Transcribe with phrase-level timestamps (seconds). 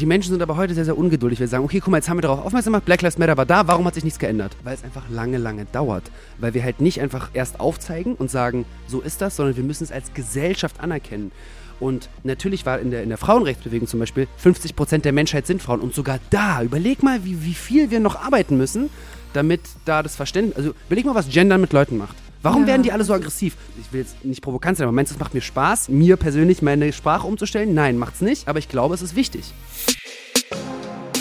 [0.00, 1.40] Die Menschen sind aber heute sehr, sehr ungeduldig.
[1.40, 3.44] Wir sagen, okay, guck mal, jetzt haben wir darauf aufmerksam gemacht, Black Lives Matter war
[3.44, 4.56] da, warum hat sich nichts geändert?
[4.64, 6.04] Weil es einfach lange, lange dauert.
[6.38, 9.84] Weil wir halt nicht einfach erst aufzeigen und sagen, so ist das, sondern wir müssen
[9.84, 11.32] es als Gesellschaft anerkennen.
[11.80, 15.60] Und natürlich war in der, in der Frauenrechtsbewegung zum Beispiel 50 Prozent der Menschheit sind
[15.60, 15.80] Frauen.
[15.80, 18.88] Und sogar da, überleg mal, wie, wie viel wir noch arbeiten müssen,
[19.34, 22.16] damit da das Verständnis, also überleg mal, was Gender mit Leuten macht.
[22.42, 22.68] Warum Ja.
[22.68, 23.56] werden die alle so aggressiv?
[23.80, 26.62] Ich will jetzt nicht provokant sein, aber meinst du, es macht mir Spaß, mir persönlich
[26.62, 27.74] meine Sprache umzustellen?
[27.74, 29.52] Nein, macht's nicht, aber ich glaube, es ist wichtig.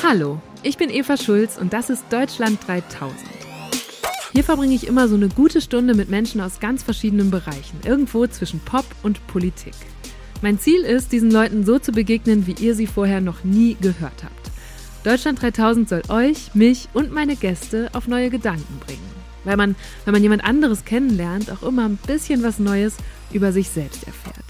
[0.01, 3.17] Hallo, ich bin Eva Schulz und das ist Deutschland 3000.
[4.31, 8.25] Hier verbringe ich immer so eine gute Stunde mit Menschen aus ganz verschiedenen Bereichen, irgendwo
[8.27, 9.73] zwischen Pop und Politik.
[10.41, 14.23] Mein Ziel ist, diesen Leuten so zu begegnen, wie ihr sie vorher noch nie gehört
[14.23, 14.51] habt.
[15.03, 19.18] Deutschland 3000 soll euch, mich und meine Gäste auf neue Gedanken bringen.
[19.43, 19.75] Weil man,
[20.05, 22.95] wenn man jemand anderes kennenlernt, auch immer ein bisschen was Neues
[23.31, 24.45] über sich selbst erfährt.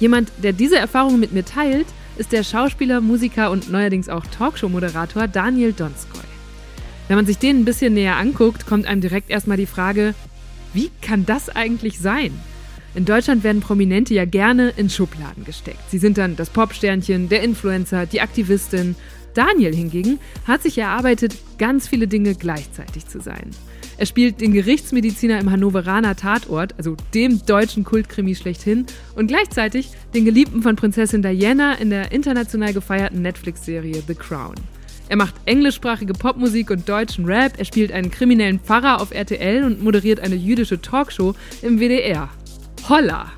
[0.00, 5.28] Jemand, der diese Erfahrung mit mir teilt, ist der Schauspieler, Musiker und neuerdings auch Talkshow-Moderator
[5.28, 6.20] Daniel Donskoy.
[7.08, 10.14] Wenn man sich den ein bisschen näher anguckt, kommt einem direkt erstmal die Frage,
[10.74, 12.32] wie kann das eigentlich sein?
[12.94, 15.90] In Deutschland werden Prominente ja gerne in Schubladen gesteckt.
[15.90, 18.96] Sie sind dann das Popsternchen, der Influencer, die Aktivistin.
[19.34, 23.50] Daniel hingegen hat sich erarbeitet, ganz viele Dinge gleichzeitig zu sein.
[24.02, 30.24] Er spielt den Gerichtsmediziner im Hannoveraner Tatort, also dem deutschen Kultkrimi schlechthin, und gleichzeitig den
[30.24, 34.56] Geliebten von Prinzessin Diana in der international gefeierten Netflix-Serie The Crown.
[35.08, 39.84] Er macht englischsprachige Popmusik und deutschen Rap, er spielt einen kriminellen Pfarrer auf RTL und
[39.84, 42.28] moderiert eine jüdische Talkshow im WDR.
[42.88, 43.30] Holla!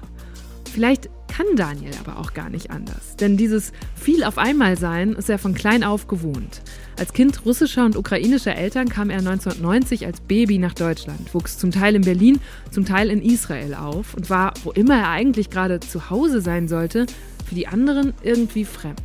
[0.73, 5.29] Vielleicht kann Daniel aber auch gar nicht anders, denn dieses viel auf einmal sein ist
[5.29, 6.63] er von klein auf gewohnt.
[6.97, 11.73] Als Kind russischer und ukrainischer Eltern kam er 1990 als Baby nach Deutschland, wuchs zum
[11.73, 12.39] Teil in Berlin,
[12.71, 16.69] zum Teil in Israel auf und war, wo immer er eigentlich gerade zu Hause sein
[16.69, 17.07] sollte,
[17.45, 19.01] für die anderen irgendwie fremd.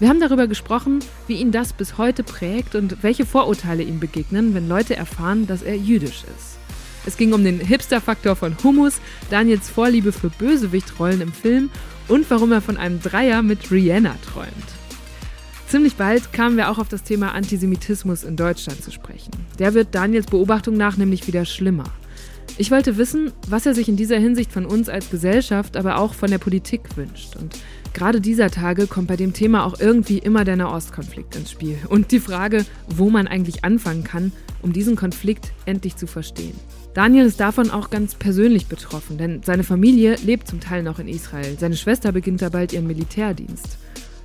[0.00, 4.52] Wir haben darüber gesprochen, wie ihn das bis heute prägt und welche Vorurteile ihm begegnen,
[4.52, 6.57] wenn Leute erfahren, dass er jüdisch ist.
[7.08, 11.70] Es ging um den Hipster-Faktor von Hummus, Daniels Vorliebe für Bösewichtrollen im Film
[12.06, 14.52] und warum er von einem Dreier mit Rihanna träumt.
[15.68, 19.30] Ziemlich bald kamen wir auch auf das Thema Antisemitismus in Deutschland zu sprechen.
[19.58, 21.84] Der wird Daniels Beobachtung nach nämlich wieder schlimmer.
[22.58, 26.12] Ich wollte wissen, was er sich in dieser Hinsicht von uns als Gesellschaft, aber auch
[26.12, 27.36] von der Politik wünscht.
[27.36, 27.56] Und
[27.94, 31.78] gerade dieser Tage kommt bei dem Thema auch irgendwie immer der Nahostkonflikt ins Spiel.
[31.88, 36.58] Und die Frage, wo man eigentlich anfangen kann, um diesen Konflikt endlich zu verstehen.
[36.94, 41.08] Daniel ist davon auch ganz persönlich betroffen, denn seine Familie lebt zum Teil noch in
[41.08, 41.56] Israel.
[41.58, 43.78] Seine Schwester beginnt da bald ihren Militärdienst.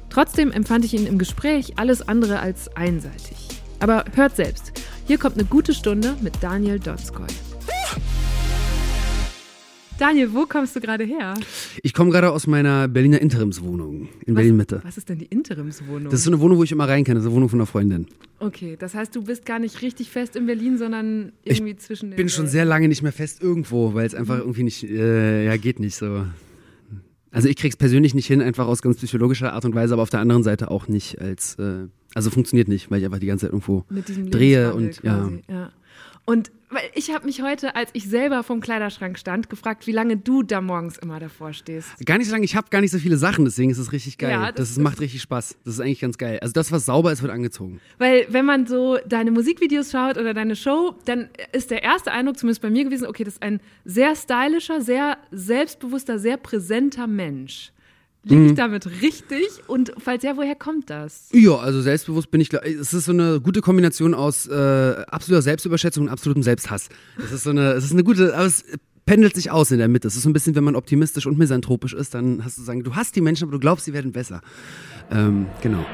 [0.10, 3.38] Trotzdem empfand ich ihn im Gespräch alles andere als einseitig.
[3.80, 4.72] Aber hört selbst.
[5.08, 7.28] Hier kommt eine gute Stunde mit Daniel Donskoy.
[10.00, 11.36] Daniel, wo kommst du gerade her?
[11.84, 14.82] Ich komme gerade aus meiner Berliner Interimswohnung in Berlin-Mitte.
[14.84, 16.06] Was ist denn die Interimswohnung?
[16.06, 17.16] Das ist so eine Wohnung, wo ich immer rein kann.
[17.16, 18.08] Das ist eine Wohnung von einer Freundin.
[18.40, 22.14] okay, das heißt, du bist gar nicht richtig fest in Berlin, sondern irgendwie zwischen den
[22.14, 25.46] Ich bin schon sehr lange nicht mehr fest irgendwo, weil es einfach irgendwie nicht, äh,
[25.46, 26.26] ja, geht nicht so.
[27.32, 30.10] Also ich krieg's persönlich nicht hin, einfach aus ganz psychologischer Art und Weise, aber auf
[30.10, 33.48] der anderen Seite auch nicht als, äh, also funktioniert nicht, weil ich einfach die ganze
[33.48, 33.86] Zeit irgendwo
[34.30, 35.18] drehe und ja.
[35.20, 35.42] quasi.
[35.50, 35.72] ja.
[36.26, 40.18] Und weil ich habe mich heute, als ich selber vom Kleiderschrank stand, gefragt, wie lange
[40.18, 41.90] du da morgens immer davor stehst.
[42.06, 44.18] Gar nicht so lange, ich habe gar nicht so viele Sachen, deswegen ist es richtig
[44.18, 44.32] geil.
[44.32, 45.58] Ja, das das macht richtig Spaß.
[45.66, 46.40] Das ist eigentlich ganz geil.
[46.42, 47.80] Also das, was sauber ist, wird angezogen.
[48.00, 52.38] Weil wenn man so deine Musikvideos schaut oder deine Show, dann ist der erste Eindruck
[52.38, 57.72] zumindest bei mir gewesen, okay, das ist ein sehr stylischer, sehr selbstbewusster, sehr präsenter Mensch.
[58.26, 58.48] Liege Mhm.
[58.48, 59.48] ich damit richtig?
[59.68, 61.28] Und falls ja, woher kommt das?
[61.34, 66.06] Ja, also selbstbewusst bin ich, es ist so eine gute Kombination aus äh, absoluter Selbstüberschätzung
[66.06, 66.88] und absolutem Selbsthass.
[67.18, 68.64] Es ist so eine, es ist eine gute, aber es
[69.06, 70.08] pendelt sich aus in der Mitte.
[70.08, 72.84] Es ist so ein bisschen, wenn man optimistisch und misanthropisch ist, dann hast du sagen,
[72.86, 74.40] du hast die Menschen, aber du glaubst, sie werden besser.
[75.12, 75.86] Ähm, genau.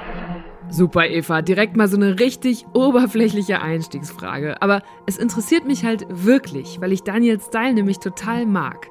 [0.69, 1.41] Super, Eva.
[1.41, 4.61] Direkt mal so eine richtig oberflächliche Einstiegsfrage.
[4.61, 8.85] Aber es interessiert mich halt wirklich, weil ich Daniels Style nämlich total mag.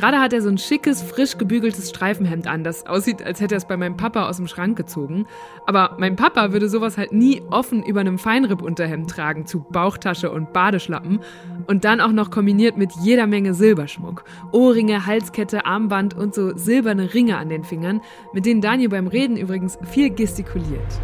[0.00, 3.58] Gerade hat er so ein schickes, frisch gebügeltes Streifenhemd an, das aussieht, als hätte er
[3.58, 5.26] es bei meinem Papa aus dem Schrank gezogen.
[5.66, 10.54] Aber mein Papa würde sowas halt nie offen über einem Feinripp-Unterhemd tragen, zu Bauchtasche und
[10.54, 11.20] Badeschlappen.
[11.66, 14.24] Und dann auch noch kombiniert mit jeder Menge Silberschmuck.
[14.52, 18.00] Ohrringe, Halskette, Armband und so silberne Ringe an den Fingern,
[18.32, 20.98] mit denen Daniel beim Reden übrigens viel gestikuliert.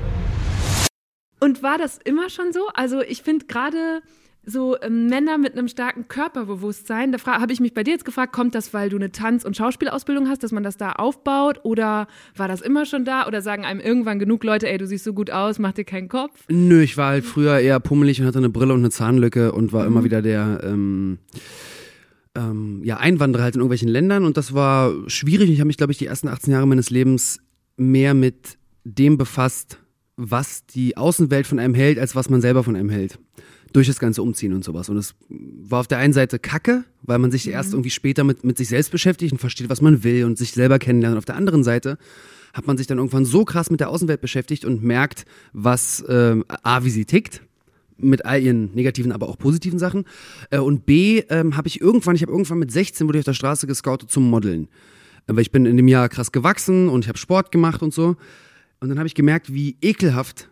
[1.38, 2.69] Und war das immer schon so?
[2.73, 4.00] Also ich finde gerade
[4.46, 8.32] so ähm, Männer mit einem starken Körperbewusstsein, da habe ich mich bei dir jetzt gefragt,
[8.32, 11.60] kommt das, weil du eine Tanz- und Schauspielausbildung hast, dass man das da aufbaut?
[11.64, 12.06] Oder
[12.37, 13.26] war das immer schon da?
[13.26, 16.08] Oder sagen einem irgendwann genug Leute, ey, du siehst so gut aus, mach dir keinen
[16.08, 16.44] Kopf?
[16.48, 19.72] Nö, ich war halt früher eher pummelig und hatte eine Brille und eine Zahnlücke und
[19.72, 21.19] war immer wieder der ähm,
[22.37, 25.50] ähm, ja, Einwanderer halt in irgendwelchen Ländern und das war schwierig.
[25.50, 27.40] Ich habe mich, glaube ich, die ersten 18 Jahre meines Lebens
[27.76, 29.78] mehr mit dem befasst,
[30.16, 33.19] was die Außenwelt von einem hält, als was man selber von einem hält.
[33.73, 34.89] Durch das ganze Umziehen und sowas.
[34.89, 37.53] Und es war auf der einen Seite kacke, weil man sich mhm.
[37.53, 40.53] erst irgendwie später mit, mit sich selbst beschäftigt und versteht, was man will und sich
[40.53, 41.15] selber kennenlernt.
[41.15, 41.99] Und auf der anderen Seite
[42.55, 46.45] hat man sich dann irgendwann so krass mit der Außenwelt beschäftigt und merkt, was ähm,
[46.63, 47.43] A, wie sie tickt,
[47.99, 50.05] mit all ihren negativen, aber auch positiven Sachen.
[50.51, 53.27] Äh, und B, ähm, habe ich irgendwann, ich habe irgendwann mit 16 wurde ich auf
[53.27, 54.69] der Straße gescoutet zum Modeln.
[55.27, 58.17] Weil ich bin in dem Jahr krass gewachsen und ich habe Sport gemacht und so.
[58.81, 60.49] Und dann habe ich gemerkt, wie ekelhaft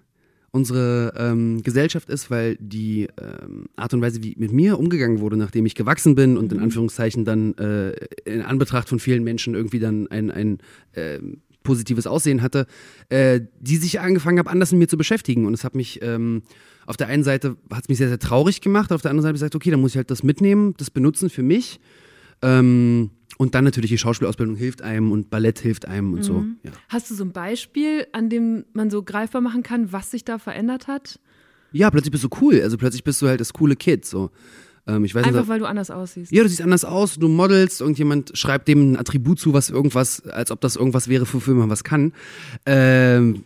[0.55, 5.37] unsere ähm, Gesellschaft ist, weil die ähm, Art und Weise, wie mit mir umgegangen wurde,
[5.37, 6.65] nachdem ich gewachsen bin und in mhm.
[6.65, 7.91] Anführungszeichen dann äh,
[8.25, 10.59] in Anbetracht von vielen Menschen irgendwie dann ein, ein
[10.93, 11.19] äh,
[11.65, 12.69] positives Aussehen hatte,
[13.09, 15.45] äh, die sich angefangen habe, anders mit mir zu beschäftigen.
[15.45, 16.43] Und es hat mich ähm,
[16.87, 19.31] auf der einen Seite hat es mich sehr, sehr traurig gemacht, auf der anderen Seite
[19.31, 21.81] habe ich gesagt, okay, dann muss ich halt das mitnehmen, das benutzen für mich.
[22.43, 26.23] Ähm, und dann natürlich die Schauspielausbildung hilft einem und Ballett hilft einem und mhm.
[26.23, 26.45] so.
[26.63, 26.71] Ja.
[26.89, 30.39] Hast du so ein Beispiel, an dem man so greifbar machen kann, was sich da
[30.39, 31.19] verändert hat?
[31.73, 32.61] Ja, plötzlich bist du cool.
[32.63, 34.05] Also plötzlich bist du halt das coole Kid.
[34.05, 34.31] So.
[34.87, 36.31] Ähm, ich weiß Einfach nicht, weil du anders aussiehst.
[36.31, 40.27] Ja, du siehst anders aus, du modelst, irgendjemand schreibt dem ein Attribut zu, was irgendwas,
[40.27, 42.13] als ob das irgendwas wäre, wofür man was kann.
[42.67, 43.43] Ähm,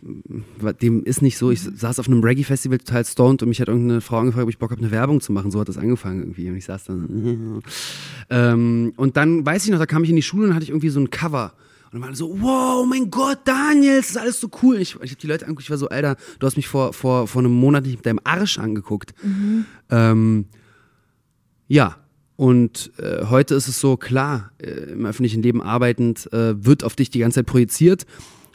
[0.81, 1.49] dem ist nicht so.
[1.51, 4.57] Ich saß auf einem Reggae-Festival total stoned und mich hat irgendeine Frau angefragt, ob ich
[4.57, 5.51] Bock habe, eine Werbung zu machen.
[5.51, 6.49] So hat das angefangen irgendwie.
[6.49, 7.61] Und ich saß dann.
[8.29, 10.69] ähm, und dann weiß ich noch, da kam ich in die Schule und hatte ich
[10.69, 11.53] irgendwie so ein Cover.
[11.85, 14.77] Und dann waren so, wow, mein Gott, Daniel, das ist alles so cool.
[14.77, 17.27] Ich, ich habe die Leute angeguckt, ich war so, Alter, du hast mich vor, vor,
[17.27, 19.13] vor einem Monat nicht mit deinem Arsch angeguckt.
[19.23, 19.65] Mhm.
[19.89, 20.45] Ähm,
[21.69, 21.95] ja,
[22.35, 26.95] und äh, heute ist es so, klar, äh, im öffentlichen Leben arbeitend äh, wird auf
[26.95, 28.05] dich die ganze Zeit projiziert.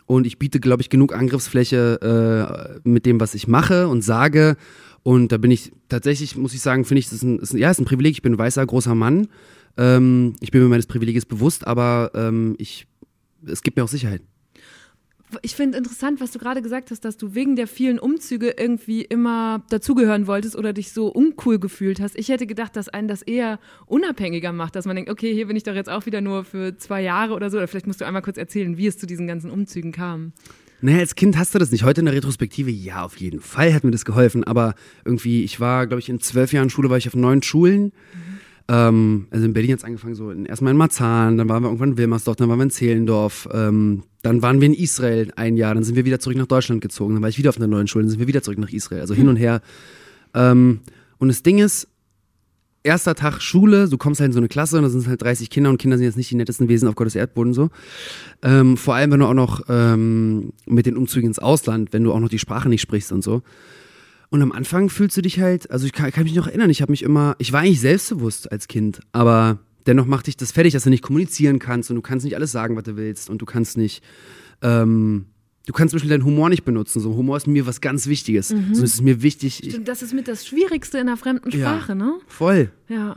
[0.07, 4.57] Und ich biete, glaube ich, genug Angriffsfläche äh, mit dem, was ich mache und sage.
[5.03, 7.59] Und da bin ich tatsächlich, muss ich sagen, finde ich, das ist ein, ist ein,
[7.59, 8.13] ja, ist ein Privileg.
[8.13, 9.29] Ich bin ein weißer, großer Mann.
[9.77, 12.87] Ähm, ich bin mir meines Privileges bewusst, aber ähm, ich,
[13.47, 14.23] es gibt mir auch Sicherheit
[15.43, 19.03] ich finde interessant, was du gerade gesagt hast, dass du wegen der vielen Umzüge irgendwie
[19.03, 22.17] immer dazugehören wolltest oder dich so uncool gefühlt hast.
[22.19, 25.57] Ich hätte gedacht, dass einen das eher unabhängiger macht, dass man denkt, okay, hier bin
[25.57, 27.59] ich doch jetzt auch wieder nur für zwei Jahre oder so.
[27.59, 30.33] Oder vielleicht musst du einmal kurz erzählen, wie es zu diesen ganzen Umzügen kam.
[30.81, 31.85] Naja, als Kind hast du das nicht.
[31.85, 34.45] Heute in der Retrospektive, ja, auf jeden Fall hat mir das geholfen.
[34.45, 37.85] Aber irgendwie, ich war, glaube ich, in zwölf Jahren Schule, war ich auf neun Schulen.
[37.85, 38.34] Mhm
[38.69, 41.69] ähm, also in Berlin hat es angefangen, so in, erstmal in Marzahn, dann waren wir
[41.69, 45.57] irgendwann in Wilmersdorf, dann waren wir in Zehlendorf, ähm, dann waren wir in Israel ein
[45.57, 47.67] Jahr, dann sind wir wieder zurück nach Deutschland gezogen, dann war ich wieder auf einer
[47.67, 49.61] neuen Schule, dann sind wir wieder zurück nach Israel, also hin und her.
[50.33, 50.81] Ähm,
[51.19, 51.89] und das Ding ist,
[52.85, 55.51] erster Tag Schule, du kommst halt in so eine Klasse und da sind halt 30
[55.51, 57.71] Kinder und Kinder sind jetzt nicht die nettesten Wesen auf Gottes Erdboden so.
[58.43, 62.13] Ähm, vor allem, wenn du auch noch ähm, mit den Umzügen ins Ausland, wenn du
[62.13, 63.43] auch noch die Sprache nicht sprichst und so.
[64.31, 66.82] Und am Anfang fühlst du dich halt, also ich kann, kann mich noch erinnern, ich
[66.82, 70.73] habe mich immer, ich war eigentlich selbstbewusst als Kind, aber dennoch macht dich das fertig,
[70.73, 73.38] dass du nicht kommunizieren kannst und du kannst nicht alles sagen, was du willst und
[73.38, 74.03] du kannst nicht,
[74.62, 75.26] ähm,
[75.67, 77.00] du kannst zum Beispiel deinen Humor nicht benutzen.
[77.00, 78.53] So Humor ist mir was ganz Wichtiges.
[78.53, 78.75] Mhm.
[78.75, 79.56] So ist es mir wichtig.
[79.56, 82.19] Stimmt, das ist mit das Schwierigste in einer fremden Sprache, ja, ne?
[82.27, 82.70] Voll.
[82.88, 83.17] Ja.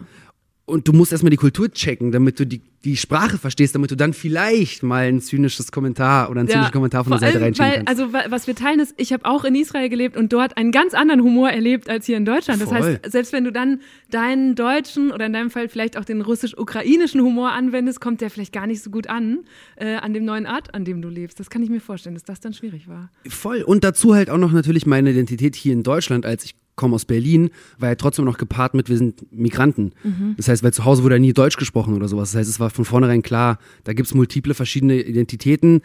[0.68, 3.96] Und du musst erstmal die Kultur checken, damit du die die Sprache verstehst, damit du
[3.96, 7.86] dann vielleicht mal ein zynisches Kommentar oder einen ja, zynischen Kommentar von der Seite reinschieben
[7.86, 7.90] kannst.
[7.90, 10.94] Also was wir teilen ist, ich habe auch in Israel gelebt und dort einen ganz
[10.94, 12.62] anderen Humor erlebt als hier in Deutschland.
[12.62, 12.82] Das Voll.
[12.82, 17.22] heißt, selbst wenn du dann deinen deutschen oder in deinem Fall vielleicht auch den russisch-ukrainischen
[17.22, 19.40] Humor anwendest, kommt der vielleicht gar nicht so gut an
[19.76, 21.40] äh, an dem neuen Art, an dem du lebst.
[21.40, 23.10] Das kann ich mir vorstellen, dass das dann schwierig war.
[23.28, 23.64] Voll.
[23.64, 27.04] Und dazu halt auch noch natürlich meine Identität hier in Deutschland, als ich komme aus
[27.04, 29.92] Berlin, war ja trotzdem noch gepaart mit, wir sind Migranten.
[30.04, 30.36] Mhm.
[30.38, 32.32] Das heißt, weil zu Hause wurde ja nie Deutsch gesprochen oder sowas.
[32.32, 35.82] Das heißt, es war von vornherein klar, da gibt es multiple verschiedene Identitäten,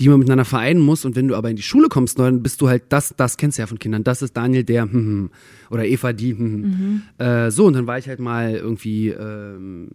[0.00, 1.04] die man miteinander vereinen muss.
[1.04, 3.58] Und wenn du aber in die Schule kommst, dann bist du halt das, das kennst
[3.58, 4.02] du ja von Kindern.
[4.02, 5.30] Das ist Daniel der hm, hm,
[5.70, 6.32] oder Eva die.
[6.32, 6.62] Hm, hm.
[6.62, 7.02] mhm.
[7.24, 9.88] äh, so, und dann war ich halt mal irgendwie ähm,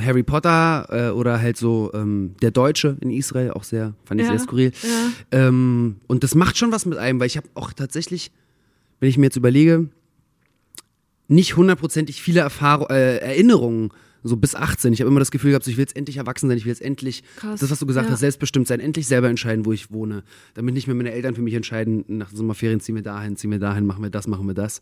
[0.00, 4.26] Harry Potter äh, oder halt so ähm, der Deutsche in Israel, auch sehr, fand ich
[4.26, 4.72] ja, sehr skurril.
[4.82, 5.46] Ja.
[5.46, 8.32] Ähm, und das macht schon was mit einem, weil ich habe auch tatsächlich
[9.00, 9.88] wenn ich mir jetzt überlege,
[11.28, 13.90] nicht hundertprozentig viele Erfahrung, äh, Erinnerungen
[14.22, 14.92] so bis 18.
[14.92, 16.72] Ich habe immer das Gefühl gehabt, so, ich will jetzt endlich erwachsen sein, ich will
[16.72, 17.60] jetzt endlich, Krass.
[17.60, 18.12] das, was du gesagt ja.
[18.12, 20.24] hast, selbstbestimmt sein, endlich selber entscheiden, wo ich wohne.
[20.54, 23.50] Damit nicht mehr meine Eltern für mich entscheiden, nach den Sommerferien ziehen wir dahin, ziehen
[23.50, 24.80] wir dahin, machen wir das, machen wir das.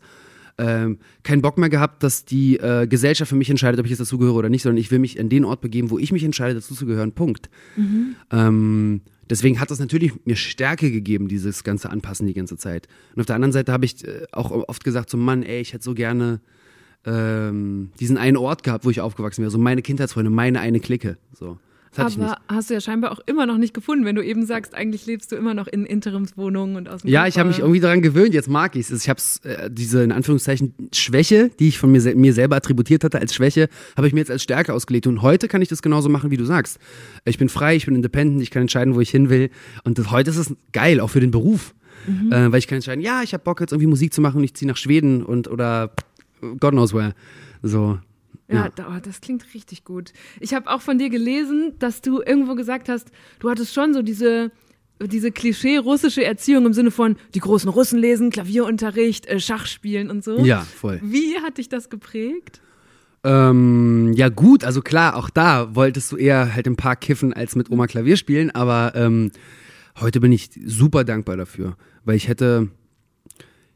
[0.59, 3.99] Ähm, keinen Bock mehr gehabt, dass die äh, Gesellschaft für mich entscheidet, ob ich jetzt
[3.99, 6.55] dazugehöre oder nicht, sondern ich will mich an den Ort begeben, wo ich mich entscheide,
[6.55, 7.13] dazu zu gehören.
[7.13, 7.49] Punkt.
[7.77, 8.15] Mhm.
[8.29, 12.89] Ähm, deswegen hat das natürlich mir Stärke gegeben, dieses ganze Anpassen die ganze Zeit.
[13.15, 15.71] Und auf der anderen Seite habe ich äh, auch oft gesagt, so Mann, ey, ich
[15.71, 16.41] hätte so gerne
[17.05, 21.17] ähm, diesen einen Ort gehabt, wo ich aufgewachsen wäre, so meine Kindheitsfreunde, meine eine Clique.
[21.33, 21.57] So.
[21.97, 25.05] Aber hast du ja scheinbar auch immer noch nicht gefunden, wenn du eben sagst, eigentlich
[25.05, 28.01] lebst du immer noch in Interimswohnungen und aus dem Ja, ich habe mich irgendwie daran
[28.01, 29.03] gewöhnt, jetzt mag ich es.
[29.03, 33.19] Ich habe äh, diese, in Anführungszeichen, Schwäche, die ich von mir, mir selber attributiert hatte
[33.19, 35.07] als Schwäche, habe ich mir jetzt als Stärke ausgelegt.
[35.07, 36.79] Und heute kann ich das genauso machen, wie du sagst.
[37.25, 39.49] Ich bin frei, ich bin independent, ich kann entscheiden, wo ich hin will.
[39.83, 41.73] Und das, heute ist es geil, auch für den Beruf.
[42.31, 44.43] Äh, weil ich kann entscheiden, ja, ich habe Bock jetzt irgendwie Musik zu machen und
[44.43, 45.91] ich ziehe nach Schweden und oder
[46.41, 47.13] God knows where.
[47.61, 47.99] So.
[48.49, 48.87] Ja, Ja.
[48.89, 50.11] oh, das klingt richtig gut.
[50.39, 54.01] Ich habe auch von dir gelesen, dass du irgendwo gesagt hast, du hattest schon so
[54.01, 54.51] diese,
[55.01, 60.23] diese Klischee-russische Erziehung im Sinne von die großen Russen lesen, Klavierunterricht, äh, Schach spielen und
[60.23, 60.39] so.
[60.43, 60.99] Ja, voll.
[61.03, 62.61] Wie hat dich das geprägt?
[63.23, 67.55] Ähm, ja gut, also klar, auch da wolltest du eher halt im Park kiffen als
[67.55, 69.31] mit Oma Klavier spielen, aber ähm,
[69.99, 71.75] heute bin ich super dankbar dafür,
[72.05, 72.69] weil ich hätte,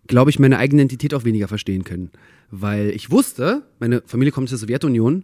[0.07, 2.09] glaube ich, meine eigene Identität auch weniger verstehen können,
[2.55, 5.23] weil ich wusste, meine Familie kommt aus der Sowjetunion,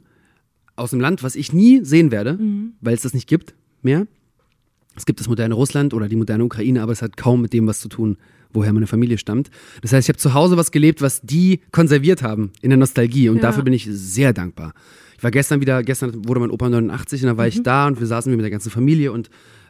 [0.75, 2.39] aus einem Land, was ich nie sehen werde,
[2.81, 4.07] weil es das nicht gibt mehr.
[4.95, 7.67] Es gibt das moderne Russland oder die moderne Ukraine, aber es hat kaum mit dem
[7.67, 8.17] was zu tun,
[8.51, 9.51] woher meine Familie stammt.
[9.81, 13.29] Das heißt, ich habe zu Hause was gelebt, was die konserviert haben in der Nostalgie
[13.29, 13.43] und Ja.
[13.43, 14.73] dafür bin ich sehr dankbar.
[15.15, 17.99] Ich war gestern wieder, gestern wurde mein Opa 89 und da war ich da und
[17.99, 19.29] wir saßen mit der ganzen Familie und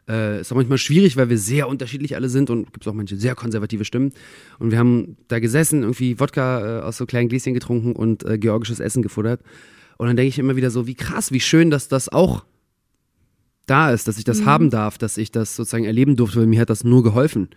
[0.09, 2.95] äh, ist auch manchmal schwierig, weil wir sehr unterschiedlich alle sind und gibt es auch
[2.95, 4.11] manche sehr konservative Stimmen.
[4.57, 8.37] Und wir haben da gesessen, irgendwie Wodka äh, aus so kleinen Gläschen getrunken und äh,
[8.37, 9.41] georgisches Essen gefuttert.
[9.97, 12.45] Und dann denke ich immer wieder so, wie krass, wie schön, dass das auch
[13.67, 16.61] da ist, dass ich das haben darf, dass ich das sozusagen erleben durfte, weil mir
[16.61, 17.49] hat das nur geholfen,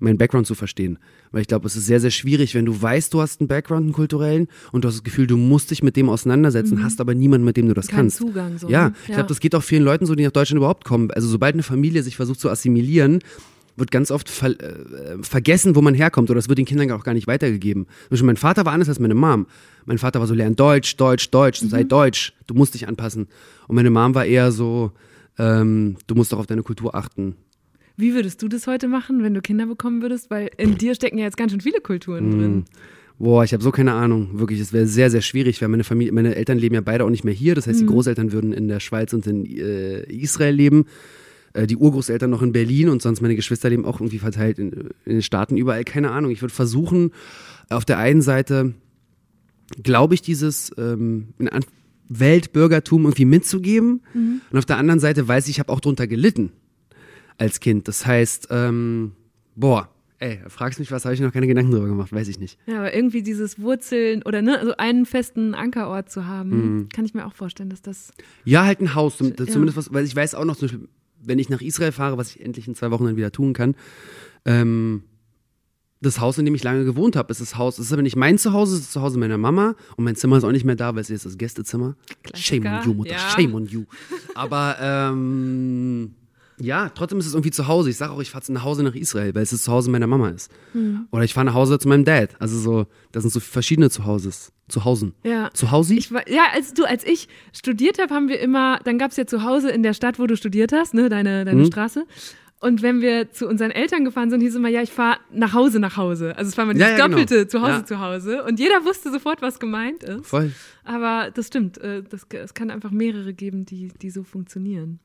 [0.00, 0.98] meinen Background zu verstehen.
[1.32, 3.84] Weil ich glaube, es ist sehr, sehr schwierig, wenn du weißt, du hast einen Background,
[3.84, 7.14] einen kulturellen, und du hast das Gefühl, du musst dich mit dem auseinandersetzen, hast aber
[7.14, 8.16] niemanden, mit dem du das Keinen kannst.
[8.16, 8.94] Zugang so, Ja, ne?
[9.06, 11.10] ich glaube, das geht auch vielen Leuten so, die nach Deutschland überhaupt kommen.
[11.12, 13.20] Also sobald eine Familie sich versucht zu assimilieren,
[13.76, 17.04] wird ganz oft ver äh, vergessen, wo man herkommt, oder es wird den Kindern auch
[17.04, 17.84] gar nicht weitergegeben.
[17.84, 19.46] Zum Beispiel mein Vater war anders als meine Mom.
[19.86, 23.28] Mein Vater war so, lern Deutsch, Deutsch, Deutsch, sei Deutsch, du musst dich anpassen.
[23.68, 24.92] Und meine Mom war eher so,
[25.38, 27.36] ähm, du musst doch auf deine Kultur achten.
[28.00, 30.30] Wie würdest du das heute machen, wenn du Kinder bekommen würdest?
[30.30, 32.38] Weil in dir stecken ja jetzt ganz schön viele Kulturen Mhm.
[32.38, 32.64] drin.
[33.18, 34.38] Boah, ich habe so keine Ahnung.
[34.40, 37.10] Wirklich, es wäre sehr, sehr schwierig, weil meine Familie, meine Eltern leben ja beide auch
[37.10, 37.54] nicht mehr hier.
[37.54, 40.86] Das heißt, die Großeltern würden in der Schweiz und in äh, Israel leben.
[41.52, 44.70] Äh, die Urgroßeltern noch in Berlin und sonst meine Geschwister leben auch irgendwie verteilt in,
[45.04, 45.84] in den Staaten überall.
[45.84, 46.30] Keine Ahnung.
[46.30, 47.10] Ich würde versuchen,
[47.68, 48.72] auf der einen Seite,
[49.82, 51.50] glaube ich, dieses ähm, in
[52.08, 54.00] Weltbürgertum irgendwie mitzugeben.
[54.50, 56.52] Und auf der anderen Seite weiß ich, ich habe auch drunter gelitten
[57.40, 57.88] als Kind.
[57.88, 59.12] Das heißt, ähm,
[59.56, 62.58] boah, ey, fragst mich was, habe ich noch keine Gedanken drüber gemacht, weiß ich nicht.
[62.66, 66.88] Ja, aber irgendwie dieses Wurzeln oder ne, also einen festen Ankerort zu haben, Mhm.
[66.90, 68.12] kann ich mir auch vorstellen, dass das.
[68.44, 69.34] Ja, halt ein Haus, Ja.
[69.46, 70.88] zumindest was, weil ich weiß auch noch, zum Beispiel,
[71.22, 73.74] wenn ich nach Israel fahre, was ich endlich in zwei Wochen dann wieder tun kann,
[74.44, 75.02] ähm,
[76.02, 78.16] das Haus, in dem ich lange gewohnt habe, ist das Haus, es ist aber nicht
[78.16, 80.76] mein Zuhause, es ist das Zuhause meiner Mama und mein Zimmer ist auch nicht mehr
[80.76, 81.94] da, weil es ist das Gästezimmer.
[82.34, 83.18] Shame on you, Mutter, ja.
[83.18, 83.84] shame on you.
[84.34, 86.14] Aber ähm,
[86.60, 87.90] ja, trotzdem ist es irgendwie zu Hause.
[87.90, 90.28] Ich sage auch, ich fahre nach Hause nach Israel, weil es das Zuhause meiner Mama
[90.28, 90.50] ist.
[90.72, 91.06] Hm.
[91.10, 92.30] Oder ich fahre nach Hause zu meinem Dad.
[92.38, 94.52] Also so, das sind so verschiedene Zuhauses.
[94.68, 95.14] Zuhausen.
[95.24, 95.50] Ja.
[95.52, 95.94] Zuhause?
[95.94, 99.16] Ich war, ja, als du, als ich studiert habe, haben wir immer, dann gab es
[99.16, 101.66] ja zu Hause in der Stadt, wo du studiert hast, ne, deine, deine Mhm.
[101.66, 102.04] Straße.
[102.62, 105.54] Und wenn wir zu unseren Eltern gefahren sind, hieß es immer, ja, ich fahre nach
[105.54, 106.36] Hause nach Hause.
[106.36, 107.18] Also es war immer Ja, dieses ja, genau.
[107.18, 107.84] doppelte zu Hause Ja.
[107.86, 108.44] zu Hause.
[108.44, 110.26] Und jeder wusste sofort, was gemeint ist.
[110.26, 110.52] Voll.
[110.84, 115.00] Aber das stimmt, äh, das, es kann einfach mehrere geben, die, die so funktionieren.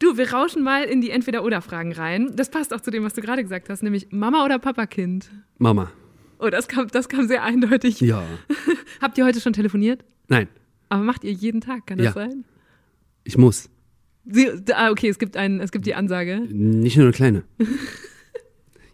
[0.00, 2.32] Du, wir rauschen mal in die Entweder-Oder-Fragen rein.
[2.36, 5.30] Das passt auch zu dem, was du gerade gesagt hast, nämlich Mama oder Papa-Kind.
[5.56, 5.90] Mama.
[6.40, 8.00] Oh, das kam, das kam sehr eindeutig.
[8.00, 8.22] Ja.
[9.00, 10.04] Habt ihr heute schon telefoniert?
[10.28, 10.46] Nein,
[10.90, 12.44] Aber macht ihr jeden Tag, kann das sein?
[13.24, 13.70] ich muss.
[14.30, 16.40] Sie, ah, okay, es gibt, ein, es gibt die Ansage.
[16.50, 17.44] Nicht nur eine kleine.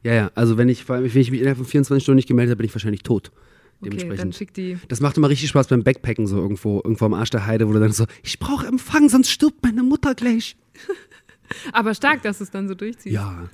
[0.03, 0.31] ja, ja.
[0.35, 2.59] Also wenn ich, vor allem, wenn ich mich innerhalb von 24 Stunden nicht gemeldet habe,
[2.59, 3.33] bin ich wahrscheinlich tot.
[3.81, 4.35] Okay, dann Dementsprechend.
[4.37, 4.79] schickt die.
[4.89, 7.73] das macht immer richtig Spaß beim Backpacken, so irgendwo, irgendwo am Arsch der Heide, wo
[7.73, 10.57] du dann so, ich brauche Empfang, sonst stirbt meine Mutter gleich.
[11.73, 13.15] Aber stark, dass es dann so durchziehst.
[13.15, 13.49] Ja.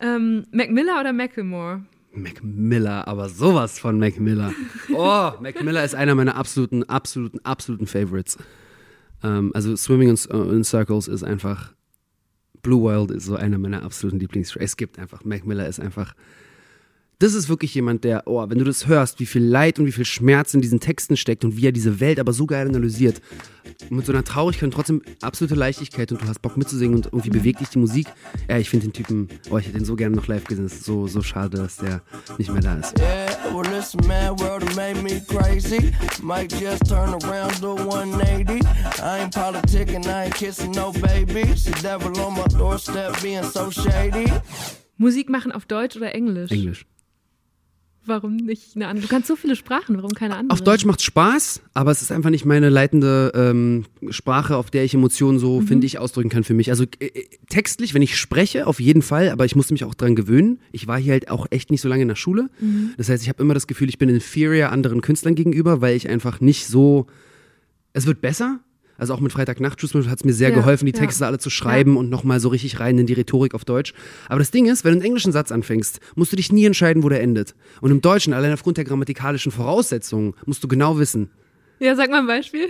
[0.00, 1.84] Ähm, Mac Miller oder Macklemore?
[2.12, 4.52] Mac Miller, aber sowas von Mac Miller.
[4.92, 8.38] Oh, Mac Miller ist einer meiner absoluten, absoluten, absoluten Favorites.
[9.22, 11.74] Ähm, also Swimming in, in Circles ist einfach,
[12.62, 14.56] Blue Wild ist so einer meiner absoluten Lieblings.
[14.56, 16.14] Es gibt einfach, Mac Miller ist einfach,
[17.18, 19.92] das ist wirklich jemand, der, oh, wenn du das hörst, wie viel Leid und wie
[19.92, 23.22] viel Schmerz in diesen Texten steckt und wie er diese Welt aber so geil analysiert.
[23.88, 27.30] Mit so einer Traurigkeit und trotzdem absolute Leichtigkeit und du hast Bock mitzusingen und irgendwie
[27.30, 28.06] bewegt dich die Musik.
[28.48, 30.66] Ja, ich finde den Typen, oh, ich hätte den so gerne noch live gesehen.
[30.66, 32.02] Es ist so, so schade, dass der
[32.36, 32.98] nicht mehr da ist.
[32.98, 35.92] Yeah, well, listen, man, world made me crazy.
[36.22, 38.62] Might just turn around, do 180.
[39.02, 41.64] I ain't politicking, I ain't kissing no babies.
[41.64, 44.30] The devil on my doorstep being so shady.
[44.98, 46.50] Musik machen auf Deutsch oder Englisch?
[46.50, 46.86] Englisch.
[48.06, 49.06] Warum nicht eine andere?
[49.06, 50.52] Du kannst so viele Sprachen, warum keine andere?
[50.52, 54.84] Auf Deutsch macht Spaß, aber es ist einfach nicht meine leitende ähm, Sprache, auf der
[54.84, 55.66] ich Emotionen so, Mhm.
[55.66, 56.70] finde ich, ausdrücken kann für mich.
[56.70, 59.94] Also äh, äh, textlich, wenn ich spreche, auf jeden Fall, aber ich musste mich auch
[59.94, 60.60] dran gewöhnen.
[60.72, 62.48] Ich war hier halt auch echt nicht so lange in der Schule.
[62.60, 62.92] Mhm.
[62.96, 66.08] Das heißt, ich habe immer das Gefühl, ich bin inferior anderen Künstlern gegenüber, weil ich
[66.08, 67.06] einfach nicht so.
[67.92, 68.60] Es wird besser.
[68.98, 70.98] Also auch mit Freitagnacht hat es mir sehr Ja, geholfen, die ja.
[71.00, 73.92] Texte alle zu schreiben und nochmal so richtig rein in die Rhetorik auf Deutsch.
[74.28, 77.02] Aber das Ding ist, wenn du einen englischen Satz anfängst, musst du dich nie entscheiden,
[77.02, 77.54] wo der endet.
[77.80, 81.30] Und im Deutschen, allein aufgrund der grammatikalischen Voraussetzungen, musst du genau wissen.
[81.78, 82.68] Ja, sag mal ein Beispiel.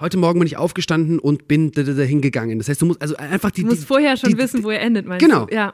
[0.00, 2.58] Heute Morgen bin ich aufgestanden und bin da, hingegangen.
[2.58, 3.62] Das heißt, du musst also einfach die.
[3.62, 5.46] Du musst die, vorher schon die, wissen, wo er endet, meinst Genau.
[5.46, 5.54] du?
[5.54, 5.72] Ja.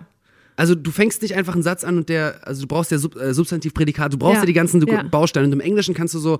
[0.60, 3.16] Also du fängst nicht einfach einen Satz an und der, also du brauchst ja Sub,
[3.16, 5.02] äh, Substantiv, Prädikat, du brauchst ja, Ja, die ganzen ja.
[5.04, 5.46] Bausteine.
[5.46, 6.38] Und im Englischen kannst du so,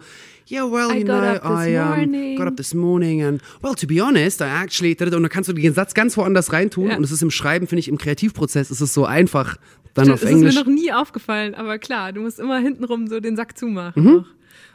[0.51, 3.23] yeah, well, I you got know, up this I um, morning." got up this morning
[3.23, 6.53] and, well, to be honest, I actually, und dann kannst du den Satz ganz woanders
[6.53, 6.91] reintun.
[6.91, 6.99] Ja.
[6.99, 9.57] Und es ist im Schreiben, finde ich, im Kreativprozess ist es so einfach,
[9.95, 10.49] dann Stimmt, auf das Englisch.
[10.51, 14.05] ist mir noch nie aufgefallen, aber klar, du musst immer hintenrum so den Sack zumachen.
[14.05, 14.25] Mhm.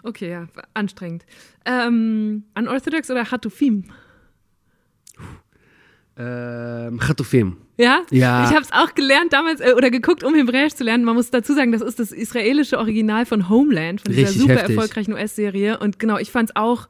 [0.01, 1.23] Okay, ja, anstrengend.
[1.65, 3.83] Ähm, unorthodox oder Hatufim?
[6.17, 7.57] ähm, Chatufim.
[7.77, 8.01] Ja?
[8.09, 8.45] Ja.
[8.49, 11.03] Ich habe es auch gelernt damals äh, oder geguckt, um Hebräisch zu lernen.
[11.03, 14.53] Man muss dazu sagen, das ist das israelische Original von Homeland, von dieser Richtig super
[14.55, 14.75] heftig.
[14.77, 15.77] erfolgreichen US-Serie.
[15.79, 16.87] Und genau, ich fand es auch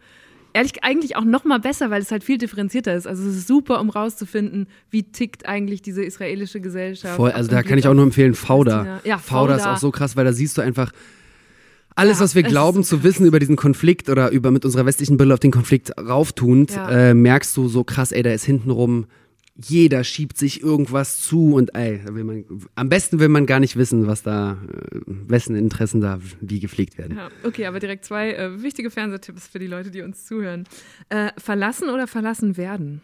[0.53, 3.07] ehrlich eigentlich auch noch mal besser, weil es halt viel differenzierter ist.
[3.07, 7.15] Also es ist super, um rauszufinden, wie tickt eigentlich diese israelische Gesellschaft.
[7.15, 9.01] Voll, also da kann ich auch nur empfehlen, Fauda.
[9.03, 10.91] Ja, Fauda ist auch so krass, weil da siehst du einfach
[11.97, 15.17] alles, Ja, was wir glauben zu wissen über diesen Konflikt oder über mit unserer westlichen
[15.17, 16.89] Brille auf den Konflikt rauftuend, Ja.
[16.89, 19.05] äh, merkst du so krass, ey, da ist hintenrum,
[19.55, 22.45] jeder schiebt sich irgendwas zu und ey, will man,
[22.75, 26.97] am besten will man gar nicht wissen, was da, äh, wessen Interessen da wie gepflegt
[26.97, 27.17] werden.
[27.17, 30.65] Ja, okay, aber direkt zwei äh, wichtige Fernsehtipps für die Leute, die uns zuhören.
[31.09, 33.01] Äh, verlassen oder verlassen werden?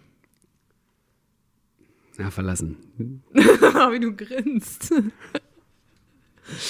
[2.17, 2.77] Ja, verlassen.
[3.33, 4.93] Wie du grinst.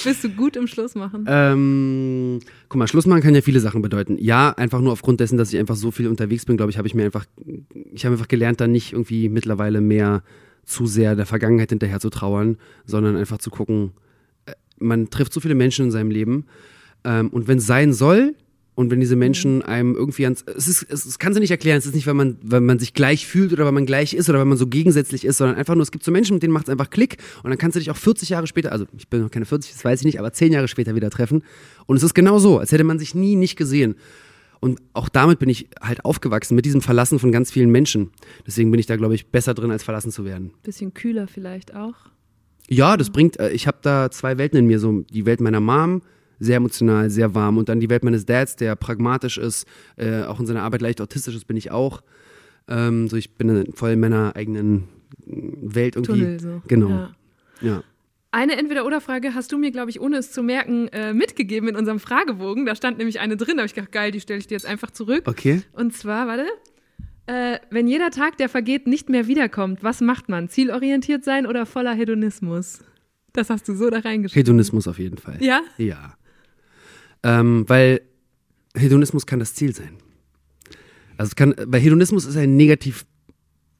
[0.04, 1.24] Bist du gut im Schluss machen?
[1.28, 4.16] Ähm, guck mal, Schluss machen kann ja viele Sachen bedeuten.
[4.18, 6.88] Ja, einfach nur aufgrund dessen, dass ich einfach so viel unterwegs bin, glaube ich, habe
[6.88, 7.26] ich mir einfach,
[7.92, 10.22] ich habe einfach gelernt, da nicht irgendwie mittlerweile mehr
[10.64, 13.92] zu sehr der Vergangenheit hinterher zu trauern, sondern einfach zu gucken,
[14.46, 16.46] äh, man trifft so viele Menschen in seinem Leben
[17.04, 18.34] ähm, und wenn es sein soll
[18.74, 21.76] und wenn diese Menschen einem irgendwie ans, es ist, es, es kann sie nicht erklären,
[21.76, 24.30] es ist nicht, wenn man, wenn man sich gleich fühlt oder wenn man gleich ist
[24.30, 26.54] oder wenn man so gegensätzlich ist, sondern einfach nur, es gibt so Menschen, mit denen
[26.54, 29.08] macht es einfach Klick und dann kannst du dich auch 40 Jahre später, also ich
[29.08, 31.42] bin noch keine 40, das weiß ich nicht, aber 10 Jahre später wieder treffen
[31.86, 33.96] und es ist genau so, als hätte man sich nie nicht gesehen.
[34.60, 38.12] Und auch damit bin ich halt aufgewachsen, mit diesem Verlassen von ganz vielen Menschen.
[38.46, 40.52] Deswegen bin ich da, glaube ich, besser drin, als verlassen zu werden.
[40.62, 41.96] Bisschen kühler vielleicht auch.
[42.68, 45.58] Ja, das bringt, äh, ich habe da zwei Welten in mir, so die Welt meiner
[45.58, 46.02] Mom,
[46.42, 50.40] sehr emotional, sehr warm und dann die Welt meines Dads, der pragmatisch ist, äh, auch
[50.40, 52.02] in seiner Arbeit leicht autistisch ist, bin ich auch.
[52.68, 54.88] Ähm, so ich bin voll in meiner eigenen
[55.26, 56.12] Welt irgendwie.
[56.12, 56.62] Tunnel so.
[56.68, 56.88] Genau.
[56.88, 57.14] Ja.
[57.60, 57.84] Ja.
[58.34, 62.00] Eine Entweder-Oder-Frage hast du mir, glaube ich, ohne es zu merken, äh, mitgegeben in unserem
[62.00, 62.64] Fragebogen.
[62.64, 64.64] Da stand nämlich eine drin, da habe ich gedacht, geil, die stelle ich dir jetzt
[64.64, 65.24] einfach zurück.
[65.26, 65.62] Okay.
[65.74, 66.46] Und zwar, warte,
[67.26, 70.48] äh, wenn jeder Tag, der vergeht, nicht mehr wiederkommt, was macht man?
[70.48, 72.80] Zielorientiert sein oder voller Hedonismus?
[73.34, 74.46] Das hast du so da reingeschrieben.
[74.46, 75.36] Hedonismus auf jeden Fall.
[75.40, 75.60] Ja?
[75.76, 76.16] Ja.
[77.22, 78.00] Ähm, weil
[78.74, 79.96] Hedonismus kann das Ziel sein.
[81.16, 83.04] Also kann, weil Hedonismus ist ein negativ,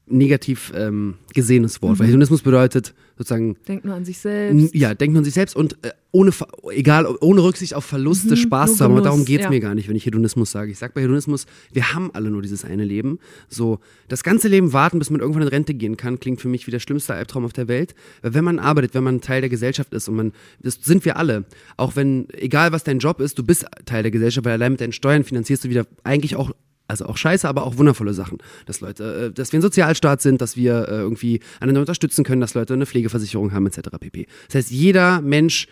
[0.05, 1.95] negativ ähm, gesehenes Wort.
[1.95, 1.99] Mhm.
[1.99, 4.73] Weil Hedonismus bedeutet sozusagen Denkt nur an sich selbst.
[4.75, 6.31] Ja, denkt nur an sich selbst und äh, ohne,
[6.69, 8.91] egal, ohne Rücksicht auf Verluste, Spaß Mhm, nur zu haben.
[8.93, 9.49] Aber darum geht's ja.
[9.49, 10.71] mir gar nicht, wenn ich Hedonismus sage.
[10.71, 13.19] Ich sage bei Hedonismus, wir haben alle nur dieses eine Leben.
[13.49, 16.67] So, das ganze Leben warten, bis man irgendwann in Rente gehen kann, klingt für mich
[16.67, 17.95] wie der schlimmste Albtraum auf der Welt.
[18.21, 21.17] Weil wenn man arbeitet, wenn man Teil der Gesellschaft ist und man, das sind wir
[21.17, 21.45] alle.
[21.77, 24.81] Auch wenn, egal was dein Job ist, du bist Teil der Gesellschaft, weil allein mit
[24.81, 26.51] deinen Steuern finanzierst du wieder eigentlich auch
[26.87, 28.39] also auch scheiße, aber auch wundervolle Sachen.
[28.65, 32.41] Dass Leute, äh, dass wir ein Sozialstaat sind, dass wir äh, irgendwie einander unterstützen können,
[32.41, 33.89] dass Leute eine Pflegeversicherung haben, etc.
[33.99, 34.27] pp.
[34.47, 35.67] Das heißt, jeder Mensch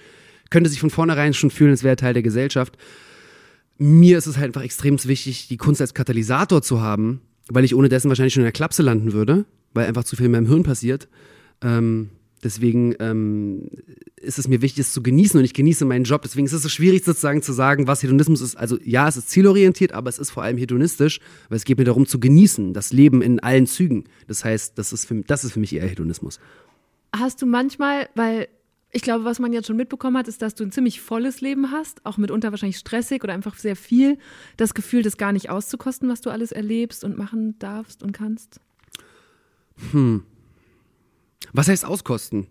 [0.49, 2.77] könnte sich von vornherein schon fühlen, als wäre Teil der Gesellschaft.
[3.77, 7.73] Mir ist es halt einfach extrem wichtig, die Kunst als Katalysator zu haben, weil ich
[7.73, 10.47] ohne dessen wahrscheinlich schon in der Klapse landen würde, weil einfach zu viel in meinem
[10.47, 11.07] Hirn passiert.
[11.61, 12.09] Ähm,
[12.43, 13.69] deswegen ähm,
[14.21, 16.21] ist es mir wichtig, es zu genießen und ich genieße meinen Job.
[16.21, 18.55] Deswegen ist es so schwierig sozusagen zu sagen, was Hedonismus ist.
[18.55, 21.83] Also ja, es ist zielorientiert, aber es ist vor allem hedonistisch, weil es geht mir
[21.83, 24.05] darum zu genießen, das Leben in allen Zügen.
[24.27, 26.39] Das heißt, das ist für, das ist für mich eher Hedonismus.
[27.13, 28.47] Hast du manchmal, weil
[28.91, 31.71] ich glaube, was man jetzt schon mitbekommen hat, ist, dass du ein ziemlich volles Leben
[31.71, 34.17] hast, auch mitunter wahrscheinlich stressig oder einfach sehr viel,
[34.57, 38.59] das Gefühl, das gar nicht auszukosten, was du alles erlebst und machen darfst und kannst?
[41.53, 42.47] Was heißt auskosten?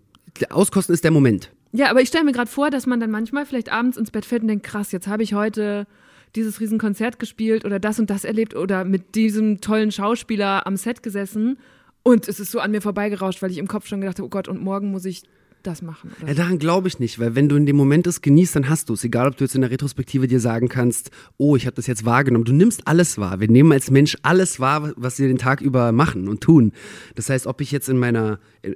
[0.48, 1.52] Auskosten ist der Moment.
[1.72, 4.24] Ja, aber ich stelle mir gerade vor, dass man dann manchmal vielleicht abends ins Bett
[4.24, 5.87] fällt und denkt, krass, jetzt habe ich heute
[6.35, 11.02] dieses Riesenkonzert gespielt oder das und das erlebt oder mit diesem tollen Schauspieler am Set
[11.02, 11.59] gesessen
[12.02, 14.30] und es ist so an mir vorbeigerauscht, weil ich im Kopf schon gedacht habe, oh
[14.30, 15.22] Gott, und morgen muss ich
[15.62, 16.11] das machen.
[16.27, 18.88] Ja, daran glaube ich nicht, weil wenn du in dem Moment es genießt, dann hast
[18.88, 19.05] du es.
[19.05, 22.05] Egal, ob du jetzt in der Retrospektive dir sagen kannst, oh, ich habe das jetzt
[22.05, 22.44] wahrgenommen.
[22.44, 23.40] Du nimmst alles wahr.
[23.40, 26.73] Wir nehmen als Mensch alles wahr, was wir den Tag über machen und tun.
[27.14, 28.73] Das heißt, ob ich jetzt in meiner äh,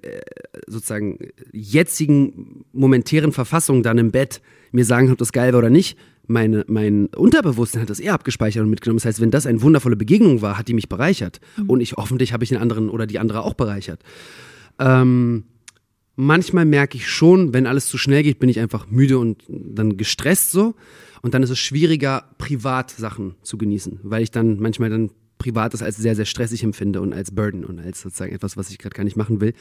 [0.66, 1.18] sozusagen
[1.52, 4.40] jetzigen momentären Verfassung dann im Bett
[4.72, 8.62] mir sagen, ob das geil war oder nicht, meine, mein Unterbewusstsein hat das eher abgespeichert
[8.62, 8.98] und mitgenommen.
[8.98, 11.40] Das heißt, wenn das eine wundervolle Begegnung war, hat die mich bereichert.
[11.56, 11.70] Mhm.
[11.70, 14.00] Und ich hoffentlich habe ich den anderen oder die andere auch bereichert.
[14.78, 15.44] Ähm,
[16.16, 19.96] manchmal merke ich schon, wenn alles zu schnell geht, bin ich einfach müde und dann
[19.96, 20.74] gestresst so.
[21.22, 25.74] Und dann ist es schwieriger, privat Sachen zu genießen, weil ich dann manchmal dann privat
[25.74, 28.78] das als sehr, sehr stressig empfinde und als Burden und als sozusagen etwas, was ich
[28.78, 29.54] gerade gar nicht machen will.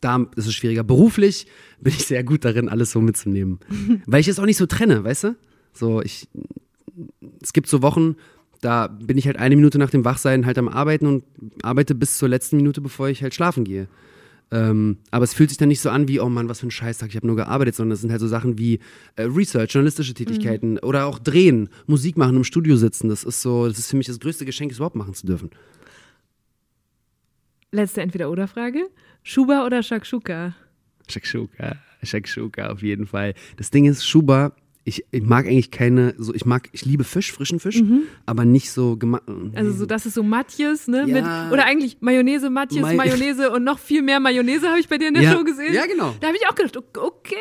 [0.00, 0.82] Da ist es schwieriger.
[0.82, 1.46] Beruflich
[1.80, 3.60] bin ich sehr gut darin, alles so mitzunehmen.
[4.06, 5.36] weil ich es auch nicht so trenne, weißt du?
[5.72, 6.26] So, ich,
[7.42, 8.16] es gibt so Wochen,
[8.60, 11.24] da bin ich halt eine Minute nach dem Wachsein halt am Arbeiten und
[11.62, 13.88] arbeite bis zur letzten Minute, bevor ich halt schlafen gehe.
[14.52, 16.72] Ähm, aber es fühlt sich dann nicht so an wie, oh Mann, was für ein
[16.72, 18.80] Scheißtag, ich habe nur gearbeitet, sondern es sind halt so Sachen wie
[19.16, 20.78] äh, Research, journalistische Tätigkeiten mhm.
[20.82, 23.08] oder auch drehen, Musik machen, im Studio sitzen.
[23.08, 25.50] Das ist so, das ist für mich das größte Geschenk, es überhaupt machen zu dürfen.
[27.72, 28.88] Letzte Entweder-Oder-Frage.
[29.22, 30.56] Schuba oder Shakshuka?
[31.08, 33.34] Shakshuka, Shakshuka auf jeden Fall.
[33.56, 37.32] Das Ding ist, Schuba ich, ich, mag eigentlich keine, so ich mag, ich liebe Fisch,
[37.32, 38.04] frischen Fisch, mhm.
[38.24, 39.22] aber nicht so gemacht.
[39.54, 41.04] Also so, das ist so Matjes, ne?
[41.06, 41.06] Ja.
[41.06, 44.96] Mit, oder eigentlich Mayonnaise, Matjes, Ma Mayonnaise und noch viel mehr Mayonnaise habe ich bei
[44.96, 45.32] dir in der ja.
[45.32, 45.74] Show gesehen.
[45.74, 46.14] Ja, genau.
[46.20, 47.36] Da habe ich auch gedacht, okay.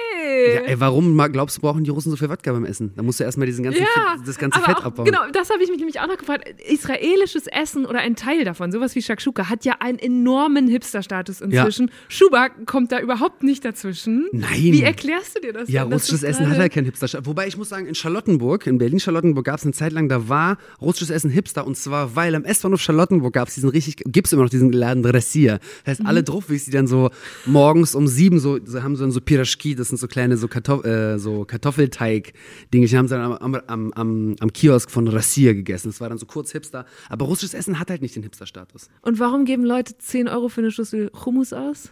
[0.56, 2.91] Ja, ey, warum glaubst du, brauchen die Russen so viel Wodka beim Essen?
[2.95, 5.06] Da musst du erstmal diesen ganzen Fett, das ganze Fett auch, abbauen.
[5.06, 6.45] Genau, das habe ich mich nämlich auch noch gefragt.
[6.67, 11.89] Israelisches Essen oder ein Teil davon, sowas wie Shakshuka, hat ja einen enormen Hipster-Status inzwischen.
[12.10, 14.28] Schuba kommt da überhaupt nicht dazwischen.
[14.34, 14.49] Nein.
[14.58, 15.69] Wie erklärst du dir das?
[15.69, 17.29] Ja, denn, russisches Essen hat ja keinen Hipster-Status.
[17.30, 20.58] Wobei ich muss sagen, in Charlottenburg, in Berlin-Charlottenburg gab es eine Zeit lang, da war
[20.82, 24.34] russisches Essen Hipster und zwar, weil am S-Bahnhof Charlottenburg gab es diesen richtig, gibt es
[24.34, 25.60] immer noch diesen Laden Dressier.
[25.86, 26.08] Das heißt, mhm.
[26.08, 27.12] alle Druffis, die dann so
[27.46, 30.48] morgens um sieben so, so haben so, dann so Piraschki, das sind so kleine so,
[30.48, 35.54] Kartoff äh, so Kartoffelteig-Dinge, die haben sie dann am, am, am, am Kiosk von Rassier
[35.54, 35.89] gegessen.
[35.89, 36.88] Das war dann so kurz Hipster.
[37.10, 38.89] Aber russisches Essen hat halt nicht den Hipster-Status.
[39.04, 41.89] Und warum geben Leute 10 Euro für eine Schüssel Hummus aus?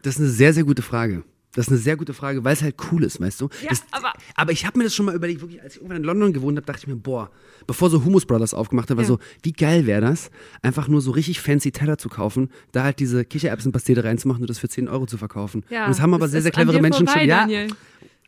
[0.00, 1.24] Das ist eine sehr, sehr gute Frage.
[1.54, 3.48] Das ist eine sehr gute Frage, weil es halt cool ist, weißt du?
[3.62, 5.98] Ja, das, aber, aber ich habe mir das schon mal überlegt, wirklich, als ich irgendwann
[5.98, 7.30] in London gewohnt habe, dachte ich mir, boah,
[7.66, 9.08] bevor so Hummus Brothers aufgemacht haben, war ja.
[9.08, 10.30] so, wie geil wäre das,
[10.62, 14.58] einfach nur so richtig fancy Teller zu kaufen, da halt diese Kichererbsenpastete reinzumachen und das
[14.58, 15.64] für 10 Euro zu verkaufen.
[15.70, 17.28] Ja, und das haben aber sehr, sehr clevere Menschen vorbei, schon.
[17.28, 17.40] Ja.
[17.40, 17.68] Daniel.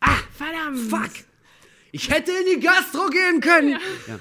[0.00, 0.78] Ah, verdammt.
[0.78, 1.24] Fuck.
[1.92, 3.78] Ich hätte in die Gastro gehen können.
[4.09, 4.18] Ja.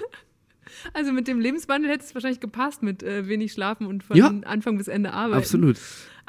[0.93, 4.77] Also mit dem Lebenswandel hätte es wahrscheinlich gepasst mit äh, wenig Schlafen und von Anfang
[4.77, 5.39] bis Ende arbeiten.
[5.39, 5.77] Absolut.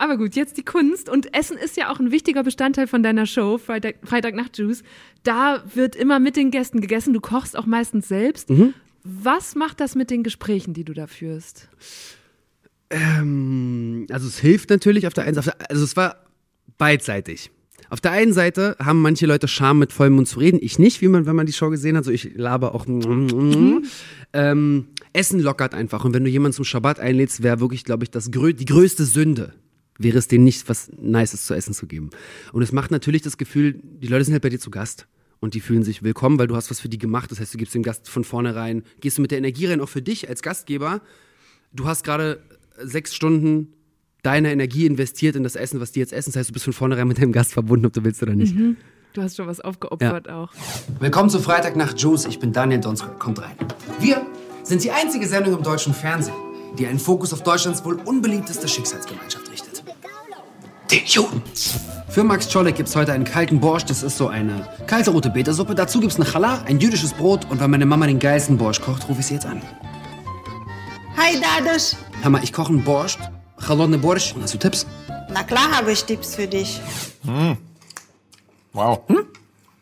[0.00, 1.10] Aber gut, jetzt die Kunst.
[1.10, 4.82] Und Essen ist ja auch ein wichtiger Bestandteil von deiner Show, Freitag, Freitag Nacht Juice.
[5.24, 7.12] Da wird immer mit den Gästen gegessen.
[7.12, 8.48] Du kochst auch meistens selbst.
[8.48, 8.72] Mhm.
[9.04, 11.68] Was macht das mit den Gesprächen, die du da führst?
[12.88, 16.24] Ähm, also es hilft natürlich auf der einen Seite, also es war
[16.78, 17.50] beidseitig.
[17.90, 20.60] Auf der einen Seite haben manche Leute Scham, mit vollem Mund zu reden.
[20.62, 22.06] Ich nicht, wie man, wenn man die Show gesehen hat.
[22.06, 22.86] So, ich laber auch.
[22.86, 23.84] Mhm.
[24.32, 26.06] Ähm, Essen lockert einfach.
[26.06, 29.52] Und wenn du jemanden zum Schabbat einlädst, wäre wirklich, glaube ich, das, die größte Sünde,
[30.00, 32.10] wäre es denen nicht was Nices zu essen zu geben.
[32.52, 35.06] Und es macht natürlich das Gefühl, die Leute sind halt bei dir zu Gast
[35.40, 37.30] und die fühlen sich willkommen, weil du hast was für die gemacht.
[37.30, 39.88] Das heißt, du gibst dem Gast von vornherein, gehst du mit der Energie rein, auch
[39.88, 41.02] für dich als Gastgeber.
[41.72, 42.40] Du hast gerade
[42.82, 43.74] sechs Stunden
[44.22, 46.30] deiner Energie investiert in das Essen, was die jetzt essen.
[46.30, 48.54] Das heißt, du bist von vornherein mit deinem Gast verbunden, ob du willst oder nicht.
[48.54, 48.76] Mhm.
[49.12, 50.44] Du hast schon was aufgeopfert ja.
[50.44, 50.52] auch.
[51.00, 52.26] Willkommen zu Freitag nach Juice.
[52.26, 53.10] Ich bin Daniel Donskoy.
[53.18, 53.56] Kommt rein.
[53.98, 54.24] Wir
[54.62, 56.36] sind die einzige Sendung im deutschen Fernsehen,
[56.78, 59.49] die einen Fokus auf Deutschlands wohl unbeliebteste Schicksalsgemeinschaft richtet
[60.90, 61.42] den Juden.
[62.08, 63.88] Für Max Czolek gibt es heute einen kalten Borscht.
[63.88, 65.74] Das ist so eine kalte rote Betesuppe.
[65.74, 67.46] Dazu gibt es eine Challah, ein jüdisches Brot.
[67.48, 69.62] Und weil meine Mama den geilsten Borscht kocht, rufe ich sie jetzt an.
[71.16, 71.96] Hi, Dados.
[72.24, 73.20] Hammer, ich koche einen Borscht.
[73.64, 74.34] Chalodne Borscht.
[74.34, 74.86] Und hast du Tipps?
[75.32, 76.80] Na klar habe ich Tipps für dich.
[77.24, 77.56] Hm.
[78.72, 79.00] Wow.
[79.06, 79.26] Hm?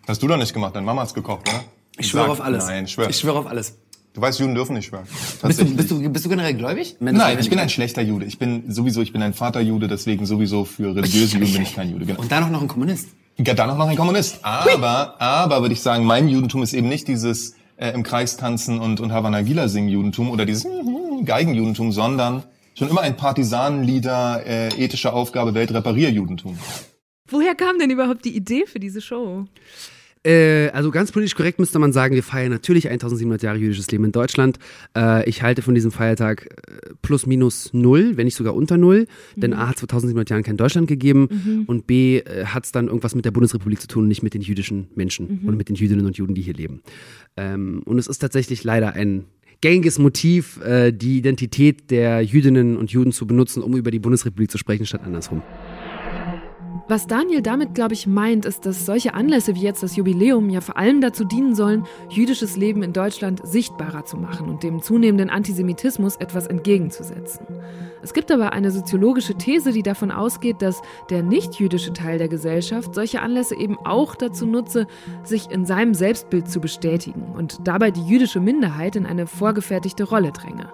[0.07, 0.77] Hast du doch nicht gemacht.
[0.77, 1.64] Deine Mama hat's gekocht, oder?
[1.97, 2.66] Ich schwöre auf alles.
[2.66, 3.09] Nein, schwör.
[3.09, 3.75] Ich schwöre auf alles.
[4.14, 5.07] Du weißt, Juden dürfen nicht schwören.
[5.42, 6.97] Bist du, bist, du, bist du generell gläubig?
[6.99, 8.25] Nein, ich bin ein schlechter Jude.
[8.25, 11.90] Ich bin sowieso, ich bin ein Vaterjude, deswegen sowieso für religiöse Juden bin ich kein
[11.90, 12.07] Jude.
[12.07, 12.21] Genau.
[12.21, 13.11] Und dann auch noch ein Kommunist.
[13.37, 14.40] Ja, dann auch noch ein Kommunist.
[14.42, 18.81] Aber, aber würde ich sagen, mein Judentum ist eben nicht dieses äh, im Kreis tanzen
[18.81, 20.66] und, und Havana Gila singen Judentum oder dieses
[21.25, 22.42] Geigenjudentum, sondern
[22.75, 26.59] schon immer ein Partisanenlieder, äh, ethische Aufgabe, Weltreparier-Judentum.
[27.29, 29.47] Woher kam denn überhaupt die Idee für diese Show?
[30.29, 34.05] Äh, also ganz politisch korrekt müsste man sagen, wir feiern natürlich 1700 Jahre jüdisches Leben
[34.05, 34.59] in Deutschland.
[34.95, 39.07] Äh, ich halte von diesem Feiertag äh, plus minus null, wenn nicht sogar unter null.
[39.37, 39.41] Mhm.
[39.41, 41.64] Denn A hat es vor 1700 Jahren kein Deutschland gegeben mhm.
[41.67, 44.43] und B äh, hat es dann irgendwas mit der Bundesrepublik zu tun, nicht mit den
[44.43, 45.49] jüdischen Menschen mhm.
[45.49, 46.83] und mit den Jüdinnen und Juden, die hier leben.
[47.38, 49.25] Ähm, und es ist tatsächlich leider ein
[49.62, 54.51] gängiges Motiv, äh, die Identität der Jüdinnen und Juden zu benutzen, um über die Bundesrepublik
[54.51, 55.43] zu sprechen, statt andersrum.
[56.90, 60.62] Was Daniel damit, glaube ich, meint, ist, dass solche Anlässe wie jetzt das Jubiläum ja
[60.62, 65.29] vor allem dazu dienen sollen, jüdisches Leben in Deutschland sichtbarer zu machen und dem zunehmenden
[65.29, 67.46] Antisemitismus etwas entgegenzusetzen.
[68.01, 72.94] Es gibt aber eine soziologische These, die davon ausgeht, dass der nicht-jüdische Teil der Gesellschaft
[72.94, 74.87] solche Anlässe eben auch dazu nutze,
[75.24, 80.33] sich in seinem Selbstbild zu bestätigen und dabei die jüdische Minderheit in eine vorgefertigte Rolle
[80.33, 80.70] dränge.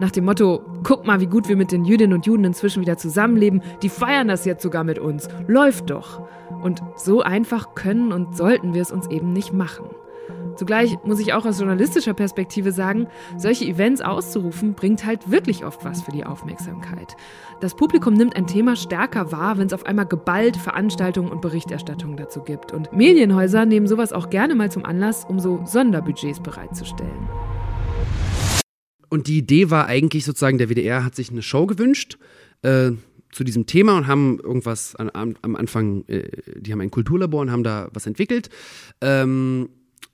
[0.00, 2.96] Nach dem Motto, guck mal, wie gut wir mit den Jüdinnen und Juden inzwischen wieder
[2.96, 6.22] zusammenleben, die feiern das jetzt sogar mit uns, läuft doch.
[6.62, 9.86] Und so einfach können und sollten wir es uns eben nicht machen.
[10.54, 13.06] Zugleich muss ich auch aus journalistischer Perspektive sagen,
[13.36, 17.16] solche Events auszurufen, bringt halt wirklich oft was für die Aufmerksamkeit.
[17.60, 22.16] Das Publikum nimmt ein Thema stärker wahr, wenn es auf einmal geballt Veranstaltungen und Berichterstattungen
[22.16, 22.72] dazu gibt.
[22.72, 27.28] Und Medienhäuser nehmen sowas auch gerne mal zum Anlass, um so Sonderbudgets bereitzustellen.
[29.08, 32.18] Und die Idee war eigentlich sozusagen, der WDR hat sich eine Show gewünscht
[32.62, 32.92] äh,
[33.30, 37.40] zu diesem Thema und haben irgendwas an, am, am Anfang, äh, die haben ein Kulturlabor
[37.40, 38.50] und haben da was entwickelt.
[39.00, 39.68] Ähm,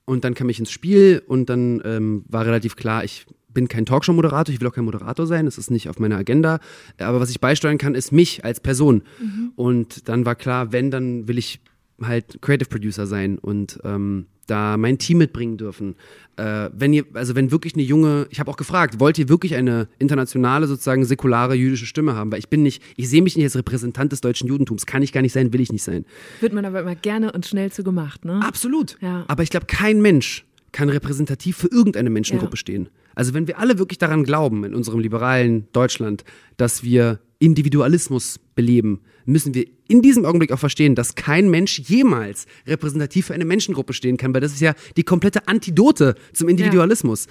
[0.05, 3.87] und dann kam ich ins Spiel und dann ähm, war relativ klar, ich bin kein
[3.87, 6.59] Talkshow-Moderator, ich will auch kein Moderator sein, das ist nicht auf meiner Agenda.
[6.99, 9.03] Aber was ich beisteuern kann, ist mich als Person.
[9.21, 9.53] Mhm.
[9.55, 11.61] Und dann war klar, wenn, dann will ich
[12.03, 15.97] halt Creative Producer sein und ähm, da mein Team mitbringen dürfen.
[16.37, 19.55] Äh, wenn ihr, also wenn wirklich eine junge, ich habe auch gefragt, wollt ihr wirklich
[19.55, 22.33] eine internationale, sozusagen säkulare jüdische Stimme haben?
[22.33, 25.13] Weil ich bin nicht, ich sehe mich nicht als Repräsentant des deutschen Judentums, kann ich
[25.13, 26.05] gar nicht sein, will ich nicht sein.
[26.41, 28.41] Wird man aber immer gerne und schnell zu gemacht, ne?
[28.43, 28.97] Absolut.
[29.01, 29.25] Ja.
[29.29, 32.59] Aber ich glaube, kein Mensch kann repräsentativ für irgendeine Menschengruppe Ja.
[32.59, 32.89] stehen.
[33.15, 36.25] Also wenn wir alle wirklich daran glauben, in unserem liberalen Deutschland,
[36.57, 42.47] dass wir Individualismus beleben, müssen wir in diesem Augenblick auch verstehen, dass kein Mensch jemals
[42.67, 47.27] repräsentativ für eine Menschengruppe stehen kann, weil das ist ja die komplette Antidote zum Individualismus.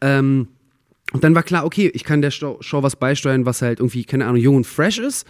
[0.00, 0.48] Ähm,
[1.12, 4.04] und dann war klar, okay, ich kann der Show, Show was beisteuern, was halt irgendwie,
[4.04, 5.26] keine Ahnung, jung und fresh ist.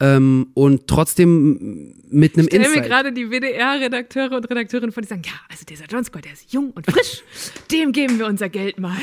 [0.00, 2.86] Ähm, und trotzdem mit einem Ich stelle mir Insight.
[2.86, 6.52] gerade die WDR-Redakteure und Redakteurinnen vor, die sagen, ja, also dieser John Scott, der ist
[6.52, 7.22] jung und frisch,
[7.70, 8.96] dem geben wir unser Geld mal.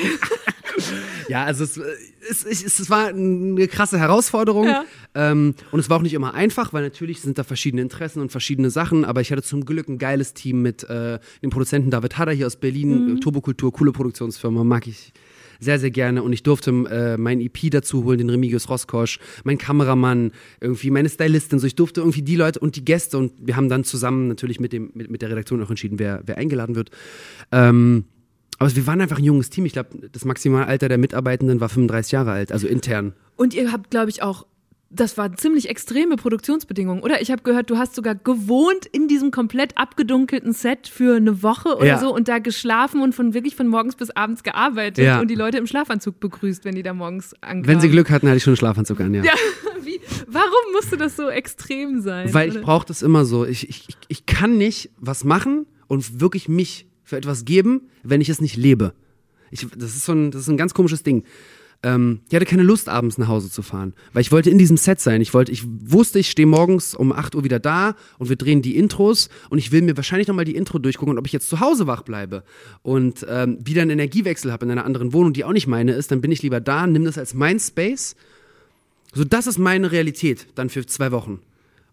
[1.27, 4.65] Ja, also es, es, es, es war eine krasse Herausforderung.
[4.67, 4.83] Ja.
[5.15, 8.31] Ähm, und es war auch nicht immer einfach, weil natürlich sind da verschiedene Interessen und
[8.31, 9.05] verschiedene Sachen.
[9.05, 12.47] Aber ich hatte zum Glück ein geiles Team mit äh, dem Produzenten David Hader hier
[12.47, 13.17] aus Berlin.
[13.17, 15.13] Äh, Turbokultur, coole Produktionsfirma, mag ich
[15.61, 16.23] sehr, sehr gerne.
[16.23, 21.07] Und ich durfte äh, mein EP dazu holen, den Remigius Roskosch, mein Kameramann, irgendwie meine
[21.07, 21.59] Stylistin.
[21.59, 23.17] So, ich durfte irgendwie die Leute und die Gäste.
[23.17, 26.21] Und wir haben dann zusammen natürlich mit, dem, mit, mit der Redaktion auch entschieden, wer,
[26.25, 26.89] wer eingeladen wird.
[27.51, 28.05] Ähm,
[28.57, 29.65] aber wir waren einfach ein junges Team.
[29.65, 33.13] Ich glaube, das Maximalalter der Mitarbeitenden war 35 Jahre alt, also intern.
[33.35, 34.45] Und ihr habt, glaube ich, auch,
[34.93, 37.21] das waren ziemlich extreme Produktionsbedingungen, oder?
[37.21, 41.77] Ich habe gehört, du hast sogar gewohnt in diesem komplett abgedunkelten Set für eine Woche
[41.77, 41.97] oder Ja.
[41.99, 45.21] so und da geschlafen und von wirklich von morgens bis abends gearbeitet Ja.
[45.21, 47.67] und die Leute im Schlafanzug begrüßt, wenn die da morgens ankamen.
[47.67, 49.23] Wenn sie Glück hatten, hatte ich schon einen Schlafanzug an, ja.
[49.23, 49.33] Ja,
[49.83, 52.33] wie, warum musste das so extrem sein?
[52.33, 52.63] Weil ich oder?
[52.65, 53.45] brauche das immer so.
[53.45, 58.19] Ich, ich, ich- ich kann nicht was machen und wirklich mich für etwas geben, wenn
[58.19, 58.93] ich es nicht lebe.
[59.51, 61.23] Ich, das, ist so ein, das ist ein ganz komisches Ding.
[61.83, 64.77] Ähm, ich hatte keine Lust, abends nach Hause zu fahren, weil ich wollte in diesem
[64.77, 65.21] Set sein.
[65.21, 68.61] Ich wollte, ich wusste, ich stehe morgens um 8 Uhr wieder da und wir drehen
[68.61, 71.49] die Intros und ich will mir wahrscheinlich nochmal die Intro durchgucken und ob ich jetzt
[71.49, 72.43] zu Hause wach bleibe
[72.83, 76.11] und ähm, wieder einen Energiewechsel habe in einer anderen Wohnung, die auch nicht meine ist,
[76.11, 78.15] dann bin ich lieber da, nimm das als mein Space.
[79.13, 81.39] So, das ist meine Realität dann für zwei Wochen.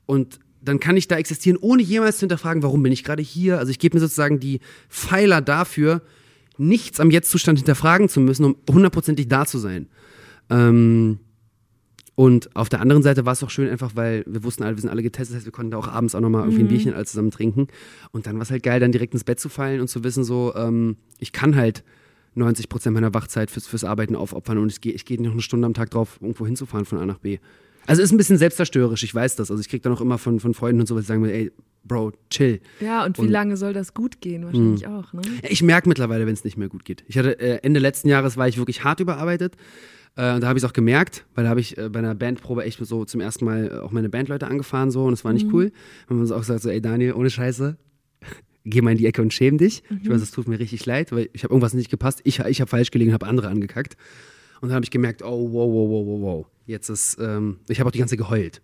[0.06, 3.58] Und dann kann ich da existieren, ohne jemals zu hinterfragen, warum bin ich gerade hier.
[3.58, 6.02] Also ich gebe mir sozusagen die Pfeiler dafür,
[6.58, 9.88] nichts am Jetzt-Zustand hinterfragen zu müssen, um hundertprozentig da zu sein.
[10.50, 11.20] Ähm,
[12.14, 14.80] und auf der anderen Seite war es auch schön einfach, weil wir wussten alle, wir
[14.80, 16.92] sind alle getestet, das heißt, wir konnten da auch abends auch nochmal irgendwie ein Bierchen
[16.92, 17.68] alle zusammen trinken.
[18.10, 20.24] Und dann war es halt geil, dann direkt ins Bett zu fallen und zu wissen,
[20.24, 21.84] so, ähm, ich kann halt
[22.34, 25.42] 90 Prozent meiner Wachzeit fürs, fürs Arbeiten aufopfern und ich gehe ich geh noch eine
[25.42, 27.38] Stunde am Tag drauf, irgendwo hinzufahren von A nach B.
[27.86, 29.50] Also ist ein bisschen selbstzerstörerisch, ich weiß das.
[29.50, 31.52] Also ich krieg dann auch immer von, von Freunden und so, die sagen mir, ey,
[31.84, 32.60] Bro, chill.
[32.80, 34.44] Ja, und wie Und- lange soll das gut gehen?
[34.44, 35.22] Wahrscheinlich auch, ne?
[35.48, 37.02] Ich merke mittlerweile, wenn es nicht mehr gut geht.
[37.08, 39.56] Ich hatte äh, Ende letzten Jahres war ich wirklich hart überarbeitet.
[40.16, 42.14] Äh, und da habe ich es auch gemerkt, weil da habe ich äh, bei einer
[42.14, 45.46] Bandprobe echt so zum ersten Mal auch meine Bandleute angefahren so und es war nicht
[45.52, 45.72] cool.
[46.08, 47.76] Und man so auch gesagt so, ey Daniel, ohne Scheiße,
[48.64, 49.82] geh mal in die Ecke und schäm dich.
[50.02, 52.20] Ich weiß, es tut mir richtig leid, weil ich habe irgendwas nicht gepasst.
[52.24, 53.96] Ich, ich habe falsch gelegen, habe andere angekackt.
[54.60, 56.46] Und dann habe ich gemerkt, oh, wow, wow, wow, wow, wow.
[56.66, 58.60] Jetzt ist, ähm, ich habe auch die ganze Zeit geheult.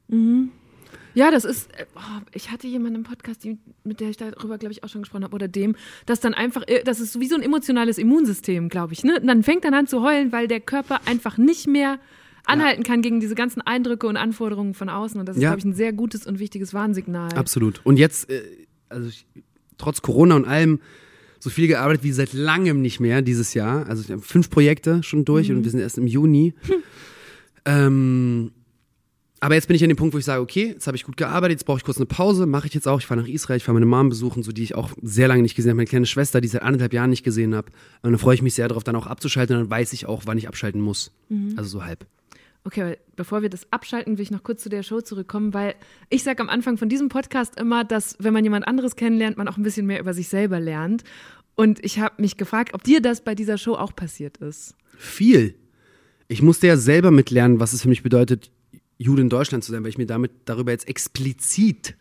[1.14, 2.00] Ja, das ist, oh,
[2.33, 5.24] ich hatte jemanden im Podcast, die, mit der ich darüber, glaube ich, auch schon gesprochen
[5.24, 8.92] habe, oder dem, dass dann einfach, äh, das ist wie so ein emotionales Immunsystem, glaube
[8.92, 9.05] ich.
[9.05, 9.20] Ne?
[9.20, 11.98] Und dann fängt dann an zu heulen, weil der Körper einfach nicht mehr
[12.46, 15.18] anhalten kann gegen diese ganzen Eindrücke und Anforderungen von außen.
[15.18, 15.50] Und das ist, Ja.
[15.50, 17.33] glaube ich, ein sehr gutes und wichtiges Warnsignal.
[17.35, 17.81] Absolut.
[17.85, 18.42] Und jetzt, äh,
[18.88, 19.24] also ich,
[19.79, 20.81] trotz Corona und allem,
[21.40, 23.87] so viel gearbeitet wie seit langem nicht mehr dieses Jahr.
[23.87, 26.55] Also ich habe fünf Projekte schon durch und wir sind erst im Juni.
[27.66, 28.53] Ähm,
[29.44, 31.18] Aber jetzt bin ich an dem Punkt, wo ich sage, okay, jetzt habe ich gut
[31.18, 32.98] gearbeitet, jetzt brauche ich kurz eine Pause, mache ich jetzt auch.
[33.00, 35.42] Ich fahre nach Israel, ich fahre meine Mom besuchen, so die ich auch sehr lange
[35.42, 37.70] nicht gesehen habe, meine kleine Schwester, die ich seit anderthalb Jahren nicht gesehen habe.
[38.00, 40.22] Und dann freue ich mich sehr darauf, dann auch abzuschalten und dann weiß ich auch,
[40.24, 41.12] wann ich abschalten muss.
[41.59, 42.07] Also so halb.
[42.64, 45.74] Okay, aber bevor wir das abschalten, will ich noch kurz zu der Show zurückkommen, weil
[46.09, 49.46] ich sage am Anfang von diesem Podcast immer, dass wenn man jemand anderes kennenlernt, man
[49.46, 51.04] auch ein bisschen mehr über sich selber lernt.
[51.54, 54.74] Und ich habe mich gefragt, ob dir das bei dieser Show auch passiert ist.
[54.96, 55.54] Viel.
[56.28, 58.50] Ich musste ja selber mitlernen, was es für mich bedeutet,
[58.98, 61.96] Jude in Deutschland zu sein, weil ich mir damit darüber jetzt explizit.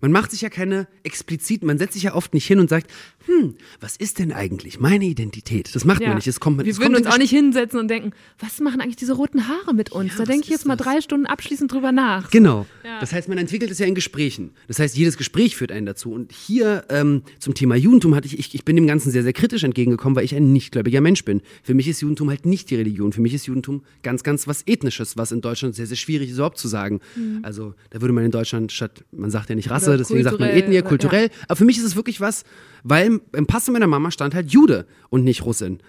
[0.00, 2.90] Man macht sich ja keine explizit, man setzt sich ja oft nicht hin und sagt,
[3.26, 5.74] hm, was ist denn eigentlich meine Identität?
[5.74, 6.26] Das macht man nicht.
[6.26, 9.48] Es kommt, wir würden uns auch nicht hinsetzen und denken, was machen eigentlich diese roten
[9.48, 10.12] Haare mit uns?
[10.12, 10.86] Ja, da denke ich jetzt mal das?
[10.86, 12.30] drei Stunden abschließend drüber nach.
[12.30, 12.66] Genau.
[12.84, 13.00] Ja.
[13.00, 14.50] Das heißt, man entwickelt es ja in Gesprächen.
[14.68, 16.12] Das heißt, jedes Gespräch führt einen dazu.
[16.12, 19.32] Und hier ähm, zum Thema Judentum hatte ich, ich, ich bin dem Ganzen sehr, sehr
[19.32, 21.40] kritisch entgegengekommen, weil ich ein nichtgläubiger Mensch bin.
[21.62, 23.12] Für mich ist Judentum halt nicht die Religion.
[23.12, 26.36] Für mich ist Judentum ganz, ganz was Ethnisches, was in Deutschland sehr, sehr schwierig ist,
[26.36, 27.00] überhaupt zu sagen.
[27.42, 29.94] Also da würde man in Deutschland statt, man sagt ja nicht Rasse, Mhm.
[29.94, 30.82] Oder deswegen sagt man Ethnie, ja.
[30.82, 31.30] kulturell.
[31.48, 32.44] Aber für mich ist es wirklich was,
[32.82, 35.80] weil im, im Pass meiner Mama stand halt Jude und nicht Russin.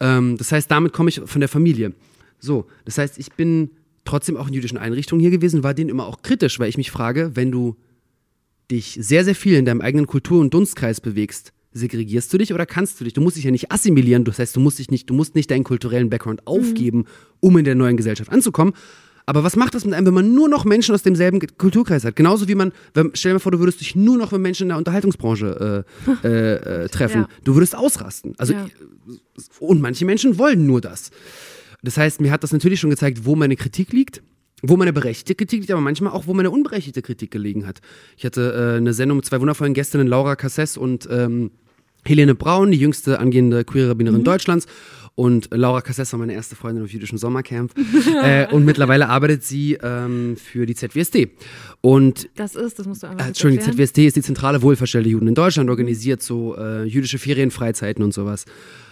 [0.00, 1.92] Ähm, das heißt, damit komme ich von der Familie.
[2.38, 3.70] So, das heißt, ich bin
[4.04, 6.90] trotzdem auch in jüdischen Einrichtungen hier gewesen, war denen immer auch kritisch, weil ich mich
[6.90, 7.76] frage, wenn du
[8.70, 12.66] dich sehr, sehr viel in deinem eigenen Kultur- und Dunstkreis bewegst, segregierst du dich oder
[12.66, 13.12] kannst du dich?
[13.12, 15.50] Du musst dich ja nicht assimilieren, das heißt, du musst dich nicht, du musst nicht
[15.50, 17.04] deinen kulturellen Background aufgeben,
[17.40, 18.72] um in der neuen Gesellschaft anzukommen.
[19.28, 22.14] Aber was macht das mit einem, wenn man nur noch Menschen aus demselben Kulturkreis hat?
[22.14, 24.64] Genauso wie man, wenn, stell dir mal vor, du würdest dich nur noch mit Menschen
[24.64, 25.84] in der Unterhaltungsbranche
[26.22, 27.22] äh, äh, äh, treffen.
[27.22, 27.28] Ja.
[27.42, 28.34] Du würdest ausrasten.
[28.38, 28.66] Also Ja.
[29.58, 31.10] und manche Menschen wollen nur das.
[31.82, 34.22] Das heißt, mir hat das natürlich schon gezeigt, wo meine Kritik liegt,
[34.62, 37.80] wo meine berechtigte Kritik liegt, aber manchmal auch, wo meine unberechtigte Kritik gelegen hat.
[38.16, 41.50] Ich hatte äh, eine Sendung mit zwei wundervollen Gästinnen, Laura Casses und ähm,
[42.04, 44.66] Helene Braun, die jüngste angehende queere Rabbinerin Deutschlands.
[45.16, 47.72] Und Laura Casses war meine erste Freundin auf jüdischen Sommercamp.
[48.22, 51.30] äh, und mittlerweile arbeitet sie ähm, für die ZWSD.
[51.80, 53.72] Und Das ist, das musst du einfach äh, Entschuldigung, die.
[53.72, 58.12] ZWSD ist die zentrale Wohlfahrtsstelle der Juden in Deutschland, organisiert so äh, jüdische Ferienfreizeiten und
[58.12, 58.44] sowas.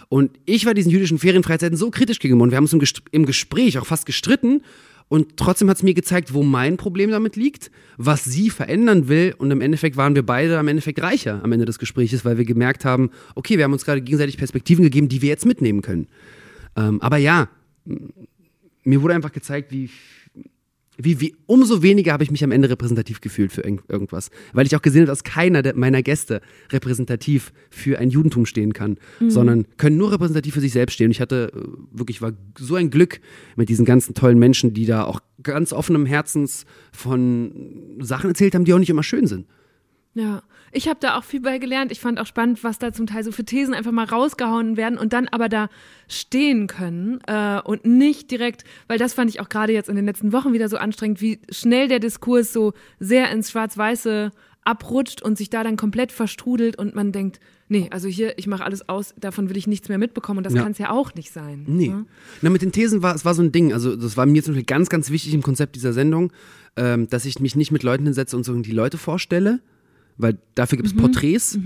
[0.09, 3.03] Und ich war diesen jüdischen Ferienfreizeiten so kritisch gegenüber und wir haben uns im, Gest
[3.11, 4.63] im Gespräch auch fast gestritten.
[5.09, 9.35] Und trotzdem hat es mir gezeigt, wo mein Problem damit liegt, was sie verändern will.
[9.37, 12.45] Und im Endeffekt waren wir beide am Endeffekt reicher am Ende des Gesprächs, weil wir
[12.45, 16.09] gemerkt haben, okay, wir haben uns gerade gegenseitig Perspektiven gegeben, die wir jetzt mitnehmen können.
[16.77, 17.49] Ähm, aber ja,
[18.83, 19.91] mir wurde einfach gezeigt, wie,
[20.97, 24.31] wie, wie umso weniger habe ich mich am Ende repräsentativ gefühlt für irgend, irgendwas.
[24.53, 28.73] Weil ich auch gesehen habe, dass keiner der, meiner Gäste repräsentativ für ein Judentum stehen
[28.73, 31.07] kann, sondern können nur repräsentativ für sich selbst stehen.
[31.07, 33.21] Und ich hatte äh, wirklich, war so ein Glück
[33.57, 38.65] mit diesen ganzen tollen Menschen, die da auch ganz offenem Herzens von Sachen erzählt haben,
[38.65, 39.47] die auch nicht immer schön sind.
[40.15, 40.43] Ja,
[40.75, 41.93] ich habe da auch viel bei gelernt.
[41.93, 44.99] Ich fand auch spannend, was da zum Teil so für Thesen einfach mal rausgehauen werden
[44.99, 45.69] und dann aber da
[46.09, 50.05] stehen können äh, und nicht direkt, weil das fand ich auch gerade jetzt in den
[50.05, 54.33] letzten Wochen wieder so anstrengend, wie schnell der Diskurs so sehr ins Schwarz-Weiße
[54.65, 58.65] abrutscht und sich da dann komplett verstrudelt und man denkt, nee, also hier, ich mache
[58.65, 60.63] alles aus, davon will ich nichts mehr mitbekommen und das Ja.
[60.63, 61.65] kann es ja auch nicht sein.
[61.67, 61.89] Nee.
[61.89, 62.07] ne?
[62.41, 63.73] Na, mit den Thesen war es war so ein Ding.
[63.73, 66.33] Also, das war mir zum Beispiel ganz, ganz wichtig im Konzept dieser Sendung,
[66.77, 69.61] ähm, dass ich mich nicht mit Leuten hinsetze und so die Leute vorstelle,
[70.17, 71.57] weil dafür gibt es Porträts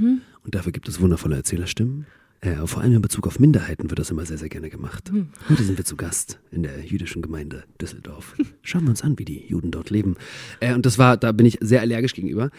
[0.44, 2.06] und dafür gibt es wundervolle Erzählerstimmen.
[2.40, 5.11] Äh, vor allem in Bezug auf Minderheiten wird das immer sehr, sehr gerne gemacht.
[5.48, 8.37] Heute sind wir zu Gast in der jüdischen Gemeinde Düsseldorf.
[8.62, 10.14] Schauen wir uns an, wie die Juden dort leben.
[10.61, 12.50] Äh, und das war, da bin ich sehr allergisch gegenüber.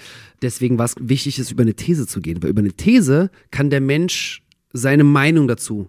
[0.42, 2.44] Deswegen war es wichtig, es über eine These zu gehen.
[2.44, 5.88] Weil über eine These kann der Mensch seine Meinung dazu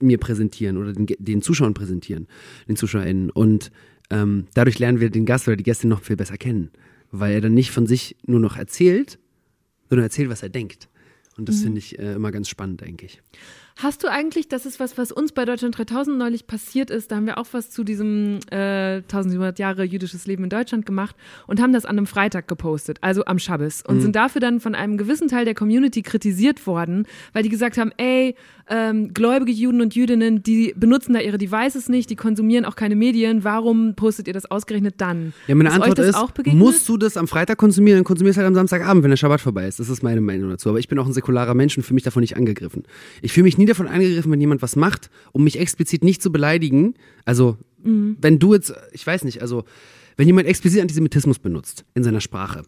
[0.00, 2.26] mir präsentieren oder den, den Zuschauern präsentieren,
[2.68, 3.30] den ZuschauerInnen.
[3.30, 3.70] Und
[4.10, 6.70] ähm, dadurch lernen wir den Gast oder die Gästin noch viel besser kennen,
[7.12, 9.20] weil er dann nicht von sich nur noch erzählt,
[9.92, 10.88] sondern erzählt, was er denkt.
[11.36, 13.20] Und das finde ich äh, immer ganz spannend, eigentlich.
[13.76, 17.16] Hast du eigentlich, das ist was, was uns bei Deutschland 3000 neulich passiert ist, da
[17.16, 21.60] haben wir auch was zu diesem äh, 1700 Jahre jüdisches Leben in Deutschland gemacht und
[21.60, 24.98] haben das an einem Freitag gepostet, also am Schabbes und sind dafür dann von einem
[24.98, 28.36] gewissen Teil der Community kritisiert worden, weil die gesagt haben, ey,
[28.68, 32.94] ähm, gläubige Juden und Jüdinnen, die benutzen da ihre Devices nicht, die konsumieren auch keine
[32.94, 35.32] Medien, warum postet ihr das ausgerechnet dann?
[35.46, 38.48] Ja, meine ist Antwort ist, musst du das am Freitag konsumieren, dann konsumierst du halt
[38.48, 39.80] am Samstagabend, wenn der Schabbat vorbei ist.
[39.80, 40.68] Das ist meine Meinung dazu.
[40.68, 42.84] Aber ich bin auch ein säkularer Mensch und fühle mich davon nicht angegriffen.
[43.20, 46.30] Ich fühle mich nie davon angegriffen, wenn jemand was macht, um mich explizit nicht zu
[46.32, 46.94] beleidigen.
[47.24, 48.16] Also, Mhm.
[48.20, 49.64] wenn du jetzt, ich weiß nicht, also,
[50.16, 52.62] wenn jemand explizit Antisemitismus benutzt in seiner Sprache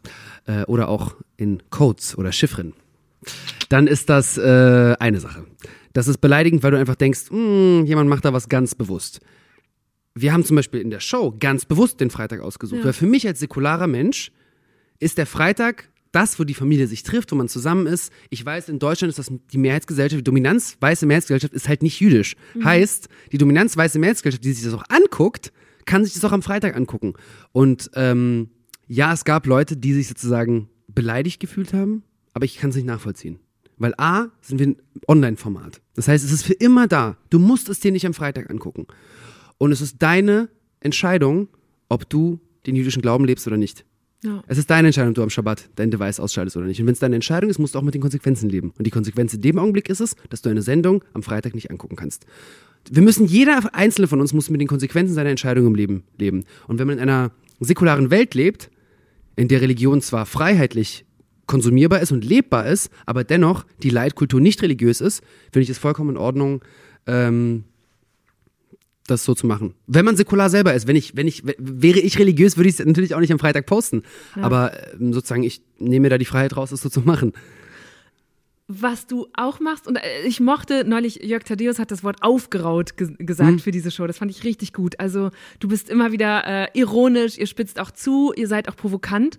[0.47, 2.73] äh, oder auch in Codes oder Chiffren,
[3.69, 5.45] dann ist das äh, eine Sache.
[5.93, 9.21] Das ist beleidigend, weil du einfach denkst, "Hm, jemand macht da was ganz bewusst.
[10.15, 12.85] Wir haben zum Beispiel in der Show ganz bewusst den Freitag ausgesucht, Ja.
[12.87, 14.31] weil für mich als säkularer Mensch
[15.01, 18.13] ist der Freitag das, wo die Familie sich trifft, wo man zusammen ist.
[18.31, 22.01] Ich weiß, in Deutschland ist das die Mehrheitsgesellschaft, die Dominanz weiße Mehrheitsgesellschaft ist halt nicht
[22.01, 22.37] jüdisch.
[22.63, 25.53] Heißt, die Dominanz weiße Mehrheitsgesellschaft, die sich das auch anguckt,
[25.85, 27.15] kann sich das auch am Freitag angucken.
[27.53, 28.51] Und ähm,
[28.87, 32.87] ja, es gab Leute, die sich sozusagen beleidigt gefühlt haben, aber ich kann es nicht
[32.87, 33.41] nachvollziehen.
[33.77, 34.77] Weil A, sind wir ein
[35.09, 35.81] Online-Format.
[35.95, 37.17] Das heißt, es ist für immer da.
[37.31, 38.87] Du musst es dir nicht am Freitag angucken.
[39.59, 40.49] Und es ist deine
[40.81, 41.49] Entscheidung,
[41.89, 43.85] ob du den jüdischen Glauben lebst oder nicht.
[44.25, 44.43] Ja.
[44.47, 46.81] Es ist deine Entscheidung, ob du am Schabbat dein Device ausschaltest oder nicht.
[46.81, 48.73] Und wenn es deine Entscheidung ist, musst du auch mit den Konsequenzen leben.
[48.79, 51.71] Und die Konsequenz in dem Augenblick ist es, dass du eine Sendung am Freitag nicht
[51.71, 52.25] angucken kannst.
[52.91, 56.45] Wir müssen, jeder einzelne von uns muss mit den Konsequenzen seiner Entscheidung im Leben leben.
[56.67, 58.71] Und wenn man in einer säkularen Welt lebt,
[59.37, 61.05] in der Religion zwar freiheitlich
[61.47, 65.23] konsumierbar ist und lebbar ist, aber dennoch die Leitkultur nicht religiös ist,
[65.53, 66.63] finde ich es vollkommen in Ordnung,
[67.07, 67.65] ähm,
[69.07, 69.75] das so zu machen.
[69.87, 72.85] Wenn man säkular selber ist, wenn ich, wenn ich, wäre ich religiös, würde ich es
[72.85, 74.03] natürlich auch nicht am Freitag posten.
[74.41, 77.33] Aber ähm, sozusagen, ich nehme mir da die Freiheit raus, es so zu machen.
[78.67, 82.97] Was du auch machst, und äh, ich mochte neulich, Jörg Thaddeus hat das Wort aufgeraut
[82.97, 84.07] ge gesagt für diese Show.
[84.07, 84.99] Das fand ich richtig gut.
[84.99, 85.31] Also,
[85.61, 89.37] du bist immer wieder äh, ironisch, ihr spitzt auch zu, ihr seid auch provokant.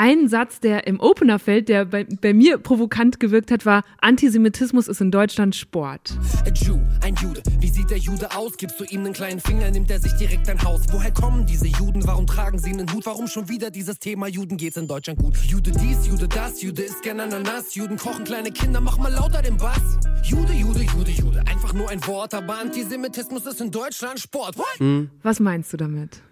[0.00, 4.86] Ein Satz, der im Opener fällt, der bei, bei mir provokant gewirkt hat, war: Antisemitismus
[4.86, 6.16] ist in Deutschland Sport.
[6.46, 7.42] A Jew, ein Jude.
[7.58, 8.56] Wie sieht der Jude aus?
[8.56, 10.82] Gibst du ihm einen kleinen Finger, nimmt er sich direkt ein Haus.
[10.92, 12.06] Woher kommen diese Juden?
[12.06, 13.06] Warum tragen sie einen Hut?
[13.06, 15.36] Warum schon wieder dieses Thema Juden geht's in Deutschland gut?
[15.38, 17.74] Jude dies, Jude das, Jude isst gern Ananas.
[17.74, 19.98] Juden kochen kleine Kinder, mach mal lauter den Bass.
[20.22, 21.40] Jude, Jude, Jude, Jude.
[21.50, 24.56] Einfach nur ein Wort, aber Antisemitismus ist in Deutschland Sport.
[24.58, 25.08] What?
[25.24, 26.22] Was meinst du damit?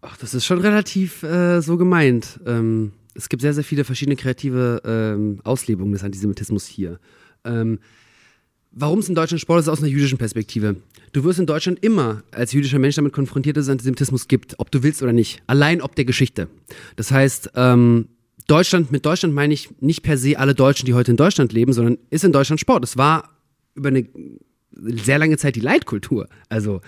[0.00, 2.40] Ach, das ist schon relativ äh, so gemeint.
[2.46, 7.00] Ähm, es gibt sehr, sehr viele verschiedene kreative ähm, Auslebungen des Antisemitismus hier.
[7.44, 7.78] Ähm,
[8.70, 10.76] Warum es in Deutschland Sport ist, aus einer jüdischen Perspektive.
[11.12, 14.70] Du wirst in Deutschland immer als jüdischer Mensch damit konfrontiert, dass es Antisemitismus gibt, ob
[14.70, 15.42] du willst oder nicht.
[15.46, 16.48] Allein ob der Geschichte.
[16.96, 18.08] Das heißt, ähm,
[18.46, 21.72] Deutschland, mit Deutschland meine ich nicht per se alle Deutschen, die heute in Deutschland leben,
[21.72, 22.84] sondern ist in Deutschland Sport.
[22.84, 23.30] Es war
[23.74, 24.06] über eine
[24.70, 26.28] sehr lange Zeit die Leitkultur.
[26.48, 26.80] Also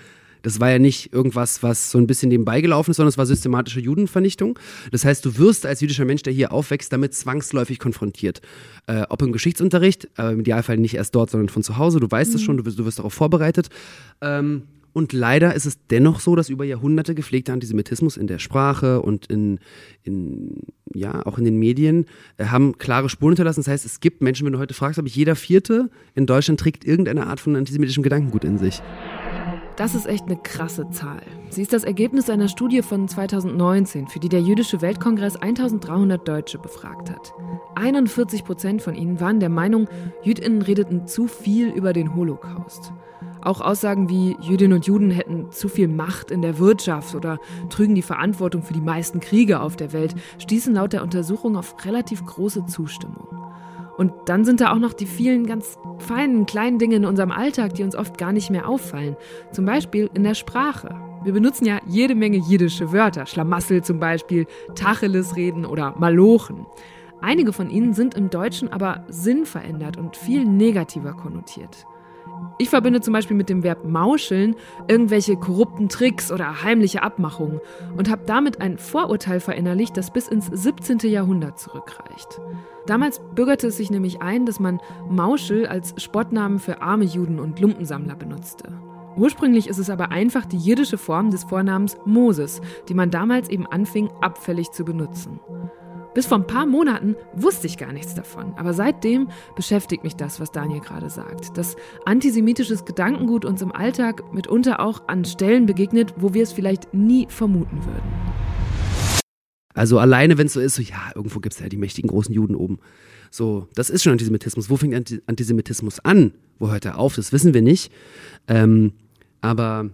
[0.43, 3.27] das war ja nicht irgendwas, was so ein bisschen nebenbei gelaufen ist, sondern es war
[3.27, 4.59] systematische Judenvernichtung.
[4.91, 8.41] Das heißt, du wirst als jüdischer Mensch, der hier aufwächst, damit zwangsläufig konfrontiert.
[8.87, 12.01] Äh, ob im Geschichtsunterricht, äh, im Idealfall nicht erst dort, sondern von zu Hause.
[12.01, 13.69] Du weißt es schon, du wirst, du wirst darauf vorbereitet.
[14.21, 14.63] Ähm,
[14.93, 19.27] und leider ist es dennoch so, dass über Jahrhunderte gepflegter Antisemitismus in der Sprache und
[19.27, 19.61] in,
[20.03, 20.63] in
[20.93, 23.61] ja, auch in den Medien äh, haben klare Spuren hinterlassen.
[23.61, 26.59] Das heißt, es gibt Menschen, wenn du heute fragst, ob ich jeder Vierte in Deutschland
[26.59, 28.83] trägt irgendeine Art von antisemitischem Gedankengut in sich.
[29.81, 31.23] Das ist echt eine krasse Zahl.
[31.49, 36.59] Sie ist das Ergebnis einer Studie von 2019, für die der Jüdische Weltkongress 1300 Deutsche
[36.59, 37.33] befragt hat.
[37.77, 39.89] 41 Prozent von ihnen waren der Meinung,
[40.23, 42.93] Jüdinnen redeten zu viel über den Holocaust.
[43.41, 47.39] Auch Aussagen wie Jüdinnen und Juden hätten zu viel Macht in der Wirtschaft oder
[47.71, 51.75] trügen die Verantwortung für die meisten Kriege auf der Welt, stießen laut der Untersuchung auf
[51.87, 53.40] relativ große Zustimmung.
[54.01, 57.75] Und dann sind da auch noch die vielen ganz feinen, kleinen Dinge in unserem Alltag,
[57.75, 59.15] die uns oft gar nicht mehr auffallen.
[59.53, 60.99] Zum Beispiel in der Sprache.
[61.23, 63.27] Wir benutzen ja jede Menge jiddische Wörter.
[63.27, 66.65] Schlamassel zum Beispiel, Tacheles reden oder Malochen.
[67.21, 71.85] Einige von ihnen sind im Deutschen aber sinnverändert und viel negativer konnotiert.
[72.57, 74.57] Ich verbinde zum Beispiel mit dem Verb mauscheln
[74.89, 77.61] irgendwelche korrupten Tricks oder heimliche Abmachungen
[77.99, 81.01] und habe damit ein Vorurteil verinnerlicht, das bis ins 17.
[81.01, 82.41] Jahrhundert zurückreicht.
[82.87, 87.61] Damals bürgerte es sich nämlich ein, dass man Mauschel als Spottnamen für arme Juden und
[87.61, 88.81] Lumpensammler benutzte.
[89.17, 93.67] Ursprünglich ist es aber einfach die jiddische Form des Vornamens Moses, die man damals eben
[93.67, 95.41] anfing, abfällig zu benutzen.
[96.15, 98.55] Bis vor ein paar Monaten wusste ich gar nichts davon.
[98.57, 101.57] Aber seitdem beschäftigt mich das, was Daniel gerade sagt.
[101.57, 106.93] Dass antisemitisches Gedankengut uns im Alltag mitunter auch an Stellen begegnet, wo wir es vielleicht
[106.93, 108.50] nie vermuten würden.
[109.75, 112.35] Also alleine, wenn es so ist, so ja, irgendwo gibt es ja die mächtigen großen
[112.35, 112.79] Juden oben.
[113.31, 114.69] So, das ist schon Antisemitismus.
[114.69, 116.33] Wo fängt Anti Antisemitismus an?
[116.59, 117.15] Wo hört er auf?
[117.15, 117.93] Das wissen wir nicht.
[118.49, 118.93] Ähm,
[119.41, 119.91] aber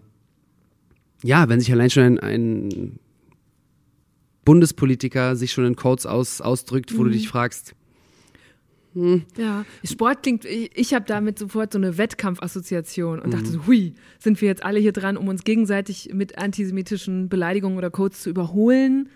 [1.23, 2.99] ja, wenn sich allein schon ein, ein
[4.45, 7.75] Bundespolitiker sich schon in Codes aus, ausdrückt, wo du dich fragst,
[9.37, 13.93] Ja, Sport klingt, ich, ich habe damit sofort so eine Wettkampfassoziation und dachte so, hui,
[14.19, 18.31] sind wir jetzt alle hier dran, um uns gegenseitig mit antisemitischen Beleidigungen oder Codes zu
[18.31, 19.11] überholen?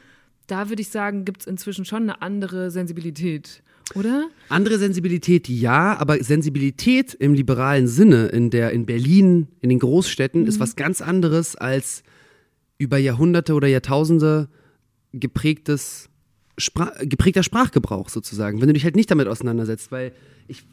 [0.51, 3.63] Da würde ich sagen, gibt es inzwischen schon eine andere Sensibilität,
[3.95, 4.29] oder?
[4.49, 10.49] Andere Sensibilität, ja, aber Sensibilität im liberalen Sinne in der in Berlin, in den Großstädten,
[10.49, 12.03] ist was ganz anderes als
[12.79, 14.49] über Jahrhunderte oder Jahrtausende
[15.13, 16.09] geprägtes
[16.59, 20.13] Spra geprägter Sprachgebrauch sozusagen, wenn du dich halt nicht damit auseinandersetzt, weil
[20.49, 20.65] ich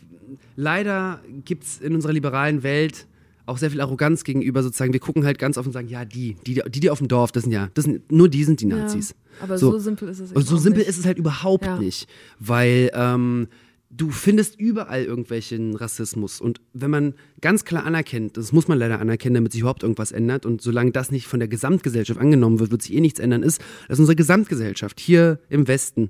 [0.55, 3.05] leider gibt's in unserer liberalen Welt
[3.47, 6.35] auch sehr viel Arroganz gegenüber sozusagen, wir gucken halt ganz offen und sagen, ja, die,
[6.45, 8.65] die, die, die auf dem Dorf, das sind ja, das sind, nur die sind die
[8.65, 9.11] Nazis.
[9.37, 10.89] Ja, aber so simpel ist es so eben auch simpel nicht.
[10.89, 11.79] ist es halt überhaupt Ja.
[11.79, 12.07] nicht,
[12.39, 13.47] weil ähm,
[13.89, 16.41] du findest überall irgendwelchen Rassismus.
[16.41, 20.11] Und wenn man ganz klar anerkennt, das muss man leider anerkennen, damit sich überhaupt irgendwas
[20.11, 23.43] ändert, und solange das nicht von der Gesamtgesellschaft angenommen wird, wird sich eh nichts ändern,
[23.43, 26.09] ist, dass unsere Gesamtgesellschaft hier im Westen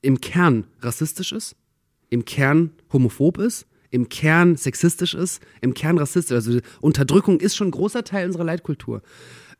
[0.00, 1.56] im Kern rassistisch ist,
[2.08, 6.34] im Kern homophob ist, im Kern sexistisch ist, im Kern rassistisch.
[6.34, 9.02] Also Unterdrückung ist schon ein großer Teil unserer Leitkultur.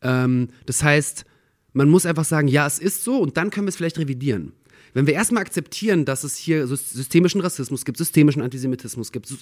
[0.03, 1.25] Ähm, das heißt,
[1.73, 4.53] man muss einfach sagen, ja, es ist so und dann können wir es vielleicht revidieren.
[4.95, 9.33] Wenn wir erstmal akzeptieren, dass es hier systemischen Rassismus gibt, systemischen Antisemitismus gibt,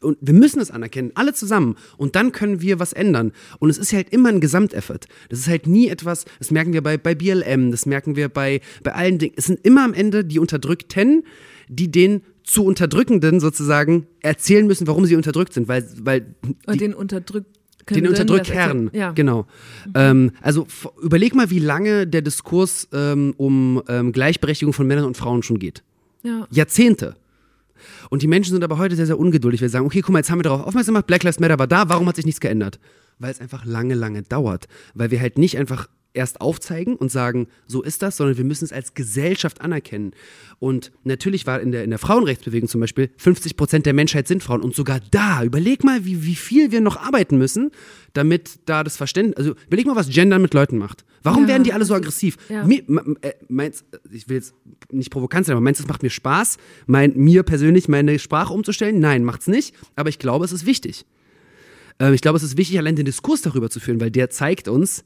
[0.00, 3.32] und wir müssen es anerkennen, alle zusammen, und dann können wir was ändern.
[3.58, 5.06] Und es ist halt immer ein Gesamteffort.
[5.28, 8.60] Das ist halt nie etwas, das merken wir bei, bei BLM, das merken wir bei,
[8.82, 9.34] bei allen Dingen.
[9.36, 11.24] Es sind immer am Ende die Unterdrückten,
[11.68, 16.34] die den zu Unterdrückenden sozusagen erzählen müssen, warum sie unterdrückt sind, weil, weil
[16.70, 17.46] die, den unterdrückt
[17.90, 19.10] den Unterdrückherren, ja.
[19.10, 19.46] genau.
[19.86, 19.92] Mhm.
[19.94, 20.66] Ähm, also
[21.02, 25.58] überleg mal, wie lange der Diskurs ähm, um ähm, Gleichberechtigung von Männern und Frauen schon
[25.58, 25.82] geht.
[26.22, 26.46] Ja.
[26.50, 27.16] Jahrzehnte.
[28.10, 29.60] Und die Menschen sind aber heute sehr, sehr ungeduldig.
[29.60, 31.66] Wir sagen, okay, guck mal, jetzt haben wir darauf aufmerksam gemacht, Black Lives Matter war
[31.66, 32.78] da, warum hat sich nichts geändert?
[33.18, 34.68] Weil es einfach lange, lange dauert.
[34.94, 38.64] Weil wir halt nicht einfach erst aufzeigen und sagen, so ist das, sondern wir müssen
[38.64, 40.12] es als Gesellschaft anerkennen.
[40.58, 44.42] Und natürlich war in der, in der Frauenrechtsbewegung zum Beispiel, 50 Prozent der Menschheit sind
[44.42, 44.60] Frauen.
[44.60, 47.70] Und sogar da, überleg mal, wie, wie viel wir noch arbeiten müssen,
[48.12, 51.04] damit da das Verständnis, also überleg mal, was Gender mit Leuten macht.
[51.22, 52.36] Warum ja, werden die alle so aggressiv?
[52.48, 52.64] Ja.
[52.64, 52.82] Mir,
[53.22, 54.54] äh, meinst, ich will jetzt
[54.90, 58.52] nicht provokant sein, aber meinst du, es macht mir Spaß, mein, mir persönlich meine Sprache
[58.52, 59.00] umzustellen?
[59.00, 59.74] Nein, macht's nicht.
[59.96, 61.06] Aber ich glaube, es ist wichtig.
[62.00, 64.68] Äh, ich glaube, es ist wichtig, allein den Diskurs darüber zu führen, weil der zeigt
[64.68, 65.04] uns,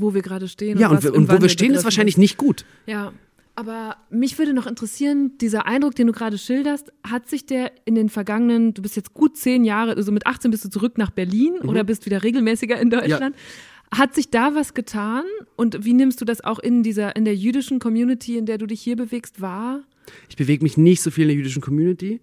[0.00, 0.78] wo wir gerade stehen.
[0.78, 2.64] Ja, und, und, und wo wir stehen, ist wahrscheinlich nicht gut.
[2.86, 3.12] Ja.
[3.58, 7.96] Aber mich würde noch interessieren, dieser Eindruck, den du gerade schilderst, hat sich der in
[7.96, 11.10] den vergangenen, du bist jetzt gut zehn Jahre, also mit 18 bist du zurück nach
[11.10, 11.68] Berlin mhm.
[11.68, 13.34] oder bist wieder regelmäßiger in Deutschland.
[13.34, 13.98] Ja.
[13.98, 15.24] Hat sich da was getan?
[15.56, 18.66] Und wie nimmst du das auch in dieser, in der jüdischen Community, in der du
[18.66, 19.82] dich hier bewegst, wahr?
[20.28, 22.20] Ich bewege mich nicht so viel in der jüdischen Community.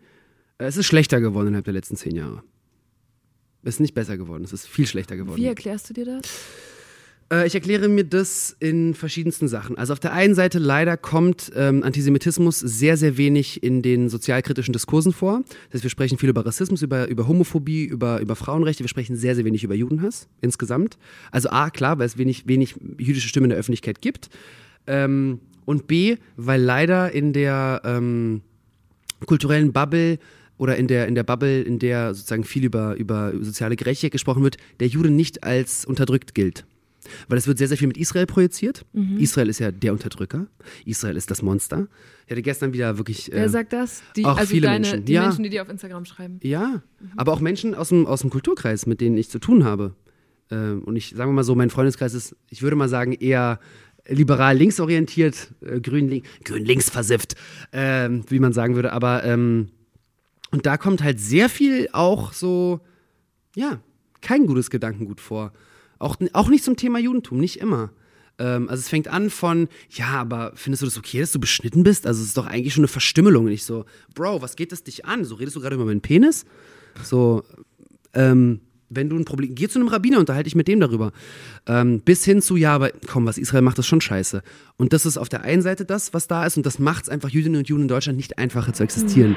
[0.57, 2.43] Es ist schlechter geworden innerhalb der letzten zehn Jahre.
[3.63, 5.41] Es ist nicht besser geworden, es ist viel schlechter geworden.
[5.41, 6.21] Wie erklärst du dir das?
[7.31, 9.77] Äh, ich erkläre mir das in verschiedensten Sachen.
[9.77, 14.73] Also auf der einen Seite leider kommt ähm, Antisemitismus sehr, sehr wenig in den sozialkritischen
[14.73, 15.43] Diskursen vor.
[15.47, 18.83] Das heißt, wir sprechen viel über Rassismus, über, über Homophobie, über, über Frauenrechte.
[18.83, 20.97] Wir sprechen sehr, sehr wenig über Judenhass insgesamt.
[21.31, 24.29] Also A, klar, weil es wenig, wenig jüdische Stimmen in der Öffentlichkeit gibt.
[24.87, 28.41] Ähm, und B, weil leider in der ähm,
[29.25, 30.19] kulturellen Bubble
[30.57, 34.43] oder in der, in der Bubble, in der sozusagen viel über, über soziale Gerechtigkeit gesprochen
[34.43, 36.65] wird, der Jude nicht als unterdrückt gilt.
[37.27, 38.85] Weil es wird sehr, sehr viel mit Israel projiziert.
[38.93, 39.17] Mhm.
[39.17, 40.47] Israel ist ja der Unterdrücker.
[40.85, 41.87] Israel ist das Monster.
[42.25, 43.29] Ich hatte gestern wieder wirklich.
[43.31, 44.01] Wer äh, sagt das?
[44.15, 45.05] Die, auch also viele deine, Menschen.
[45.05, 45.23] Die ja.
[45.23, 46.39] Menschen, die dir auf Instagram schreiben.
[46.43, 47.11] Ja, mhm.
[47.15, 49.95] aber auch Menschen aus dem, aus dem Kulturkreis, mit denen ich zu tun habe.
[50.51, 53.59] Ähm, und ich sage mal so, mein Freundeskreis ist, ich würde mal sagen, eher
[54.07, 57.35] liberal linksorientiert, äh, grün, link, grün links versifft,
[57.71, 58.93] äh, wie man sagen würde.
[58.93, 59.69] Aber ähm,
[60.51, 62.79] und da kommt halt sehr viel auch so,
[63.55, 63.79] ja,
[64.21, 65.51] kein gutes Gedankengut vor.
[66.05, 67.89] Auch, auch nicht zum Thema Judentum, nicht immer.
[68.37, 71.81] Ähm, also es fängt an von, ja, aber findest du das okay, dass du beschnitten
[71.81, 72.05] bist?
[72.05, 73.45] Also es ist doch eigentlich schon eine Verstümmelung.
[73.45, 75.25] Und ich so, Bro, was geht das dich an?
[75.25, 76.45] So redest du gerade über meinen Penis?
[77.01, 77.43] So,
[78.13, 81.11] ähm, wenn du ein Problem, geh zu einem Rabbiner, unterhalte ich mit dem darüber.
[81.65, 84.43] Ähm, bis hin zu, ja, aber komm, was Israel macht, ist schon scheiße.
[84.77, 87.09] Und das ist auf der einen Seite das, was da ist, und das macht es
[87.09, 89.35] einfach Jüdinnen und Juden in Deutschland nicht einfacher zu existieren.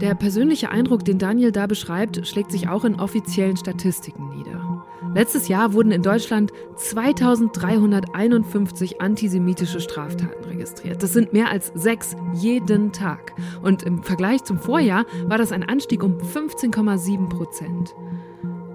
[0.00, 4.84] Der persönliche Eindruck, den Daniel da beschreibt, schlägt sich auch in offiziellen Statistiken nieder.
[5.14, 11.02] Letztes Jahr wurden in Deutschland 2351 antisemitische Straftaten registriert.
[11.02, 13.32] Das sind mehr als sechs jeden Tag.
[13.62, 17.94] Und im Vergleich zum Vorjahr war das ein Anstieg um 15,7 Prozent.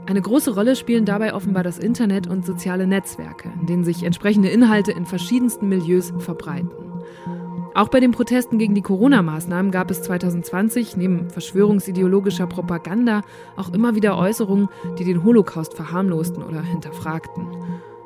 [0.08, 4.50] Eine große Rolle spielen dabei offenbar das Internet und soziale Netzwerke, in denen sich entsprechende
[4.50, 6.91] Inhalte in verschiedensten Milieus verbreiten.
[7.74, 13.22] Auch bei den Protesten gegen die Corona-Maßnahmen gab es 2020 neben verschwörungsideologischer Propaganda
[13.56, 14.68] auch immer wieder Äußerungen,
[15.00, 17.48] die den Holocaust verharmlosten oder hinterfragten.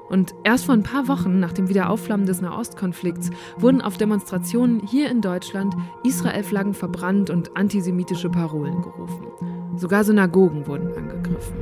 [0.08, 5.10] Und erst vor ein paar Wochen nach dem Wiederaufflammen des Nahostkonflikts wurden auf Demonstrationen hier
[5.10, 9.26] in Deutschland Israel-Flaggen verbrannt und antisemitische Parolen gerufen.
[9.78, 11.56] Sogar Synagogen wurden angegriffen.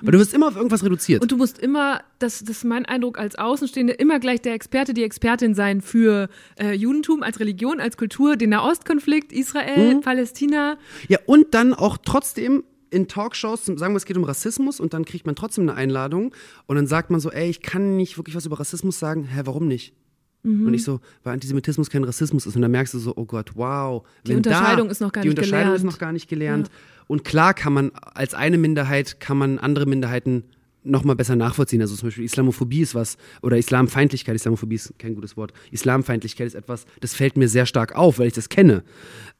[0.00, 1.22] Weil du wirst immer auf irgendwas reduziert.
[1.22, 4.94] Und du musst immer, das, das ist mein Eindruck als Außenstehende, immer gleich der Experte,
[4.94, 10.00] die Expertin sein für äh, Judentum als Religion, als Kultur, den Nahostkonflikt, Israel, mhm.
[10.00, 10.78] Palästina.
[11.08, 15.04] Ja, und dann auch trotzdem in Talkshows, sagen wir, es geht um Rassismus und dann
[15.04, 16.32] kriegt man trotzdem eine Einladung
[16.66, 19.24] und dann sagt man so, ey, ich kann nicht wirklich was über Rassismus sagen.
[19.24, 19.94] Hä, warum nicht?
[20.42, 20.66] Mhm.
[20.66, 22.56] Und ich so, weil Antisemitismus kein Rassismus ist.
[22.56, 24.06] Und dann merkst du so, oh Gott, wow.
[24.26, 25.38] Die Unterscheidung da, ist noch gar nicht gelernt.
[25.38, 26.68] Die Unterscheidung ist noch gar nicht gelernt.
[26.68, 26.74] Ja.
[27.08, 30.44] Und klar kann man als eine Minderheit, kann man andere Minderheiten
[30.84, 31.80] nochmal besser nachvollziehen.
[31.80, 35.52] Also zum Beispiel Islamophobie ist was, oder Islamfeindlichkeit, Islamophobie ist kein gutes Wort.
[35.70, 38.82] Islamfeindlichkeit ist etwas, das fällt mir sehr stark auf, weil ich das kenne.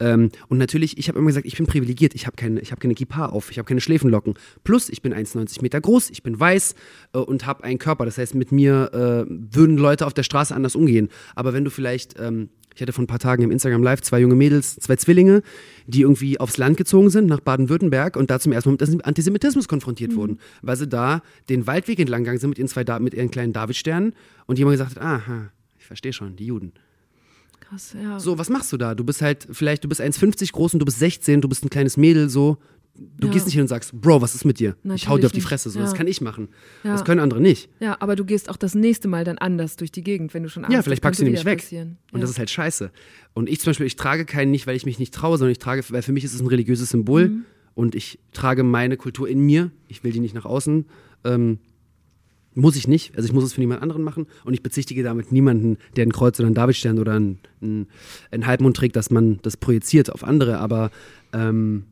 [0.01, 2.81] Ähm, und natürlich, ich habe immer gesagt, ich bin privilegiert, ich habe keine, ich hab
[2.81, 4.35] keine Kippa auf, ich habe keine Schläfenlocken.
[4.65, 6.75] Plus, ich bin 1,90 Meter groß, ich bin weiß
[7.13, 8.05] äh, und habe einen Körper.
[8.05, 11.09] Das heißt, mit mir äh, würden Leute auf der Straße anders umgehen.
[11.35, 14.21] Aber wenn du vielleicht ähm, ich hatte vor ein paar Tagen im Instagram Live zwei
[14.21, 15.43] junge Mädels, zwei Zwillinge,
[15.89, 19.67] die irgendwie aufs Land gezogen sind, nach Baden-Württemberg und da zum ersten Mal mit Antisemitismus
[19.67, 20.17] konfrontiert mhm.
[20.17, 23.53] wurden, weil sie da den Waldweg entlang gegangen sind mit ihren zwei, mit ihren kleinen
[23.53, 24.15] Davidsternen
[24.47, 26.73] und jemand gesagt hat, aha, ich verstehe schon, die Juden.
[27.59, 28.21] Krass, ja.
[28.21, 28.95] So, was machst du da?
[28.95, 31.71] Du bist halt, vielleicht, du bist 1,50 groß und du bist 16, du bist ein
[31.71, 32.59] kleines Mädel, so,
[32.99, 33.33] Du ja.
[33.33, 34.71] gehst nicht hin und sagst, Bro, was ist mit dir?
[34.83, 35.71] Natürlich ich hau dir auf die Fresse.
[35.71, 35.85] So, ja.
[35.85, 36.49] Das kann ich machen.
[36.83, 36.93] Ja.
[36.93, 37.71] Das können andere nicht.
[37.79, 40.49] Ja, aber du gehst auch das nächste Mal dann anders durch die Gegend, wenn du
[40.49, 41.65] schon Angst Ja, vielleicht packst du nämlich weg.
[42.13, 42.91] Und das ist halt scheiße.
[43.35, 45.59] Und ich zum Beispiel, ich trage keinen nicht, weil ich mich nicht traue, sondern ich
[45.59, 47.29] trage, weil für mich ist es ein religiöses Symbol.
[47.29, 47.45] Mhm.
[47.75, 49.71] Und ich trage meine Kultur in mir.
[49.87, 50.87] Ich will die nicht nach außen.
[51.23, 51.59] Ähm,
[52.55, 53.15] muss ich nicht.
[53.17, 54.27] Also ich muss es für niemand anderen machen.
[54.45, 58.77] Und ich bezichtige damit niemanden, der ein Kreuz oder einen Davidstern oder einen, einen Halbmond
[58.77, 60.59] trägt, dass man das projiziert auf andere.
[60.59, 60.91] Aber
[61.33, 61.85] ähm,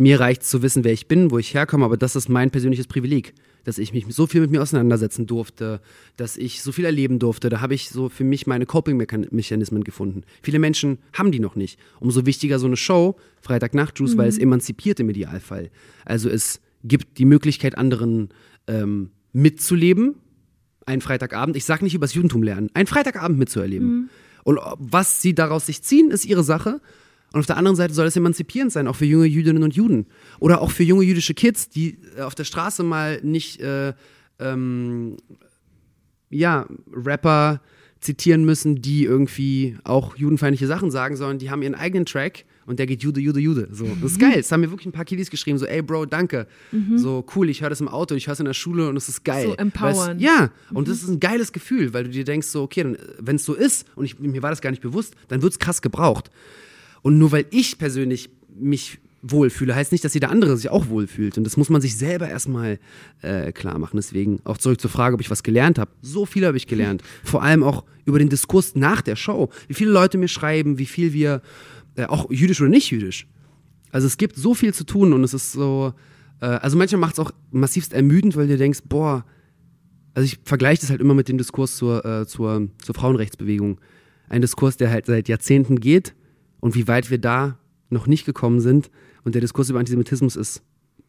[0.00, 2.50] mir reicht es zu wissen, wer ich bin, wo ich herkomme, aber das ist mein
[2.50, 3.34] persönliches Privileg,
[3.64, 5.82] dass ich mich so viel mit mir auseinandersetzen durfte,
[6.16, 7.50] dass ich so viel erleben durfte.
[7.50, 10.22] Da habe ich so für mich meine Coping-Mechanismen gefunden.
[10.42, 11.78] Viele Menschen haben die noch nicht.
[12.00, 14.18] Umso wichtiger so eine Show, Freitagnacht-Juice, mhm.
[14.18, 15.70] weil es emanzipiert im Idealfall.
[16.06, 18.30] Also es gibt die Möglichkeit, anderen
[18.68, 20.14] ähm, mitzuleben.
[20.86, 23.88] Einen Freitagabend, ich sage nicht übers Judentum lernen, einen Freitagabend mitzuerleben.
[23.88, 24.08] Mhm.
[24.44, 26.80] Und was sie daraus sich ziehen, ist ihre Sache.
[27.32, 30.06] Und auf der anderen Seite soll es emanzipierend sein, auch für junge Jüdinnen und Juden.
[30.40, 33.92] Oder auch für junge jüdische Kids, die äh, auf der Straße mal nicht, äh,
[34.38, 35.16] ähm,
[36.30, 37.60] ja, Rapper
[38.00, 42.78] zitieren müssen, die irgendwie auch judenfeindliche Sachen sagen, sondern die haben ihren eigenen Track und
[42.78, 43.68] der geht Jude, Jude, Jude.
[43.72, 44.36] So, das ist geil.
[44.36, 46.46] Das haben mir wirklich ein paar Kiddies geschrieben, so, ey Bro, danke.
[46.72, 46.98] Mhm.
[46.98, 49.08] So, cool, ich höre das im Auto, ich höre es in der Schule und es
[49.08, 49.48] ist geil.
[49.48, 50.18] So empowern.
[50.18, 50.90] Ja, und mhm.
[50.90, 53.86] das ist ein geiles Gefühl, weil du dir denkst, so, okay, wenn es so ist,
[53.96, 56.30] und ich, mir war das gar nicht bewusst, dann wird es krass gebraucht.
[57.02, 61.36] Und nur weil ich persönlich mich wohlfühle, heißt nicht, dass jeder andere sich auch wohlfühlt.
[61.36, 62.78] Und das muss man sich selber erstmal
[63.22, 63.96] äh, klar machen.
[63.96, 65.90] Deswegen auch zurück zur Frage, ob ich was gelernt habe.
[66.02, 67.02] So viel habe ich gelernt.
[67.24, 69.50] Vor allem auch über den Diskurs nach der Show.
[69.68, 71.42] Wie viele Leute mir schreiben, wie viel wir,
[71.96, 73.26] äh, auch jüdisch oder nicht jüdisch.
[73.92, 75.92] Also es gibt so viel zu tun und es ist so,
[76.40, 79.24] äh, also manchmal macht es auch massivst ermüdend, weil du denkst, boah,
[80.14, 83.80] also ich vergleiche das halt immer mit dem Diskurs zur, äh, zur, zur Frauenrechtsbewegung.
[84.28, 86.14] Ein Diskurs, der halt seit Jahrzehnten geht
[86.60, 87.58] und wie weit wir da
[87.88, 88.90] noch nicht gekommen sind.
[89.24, 90.62] Und der Diskurs über Antisemitismus ist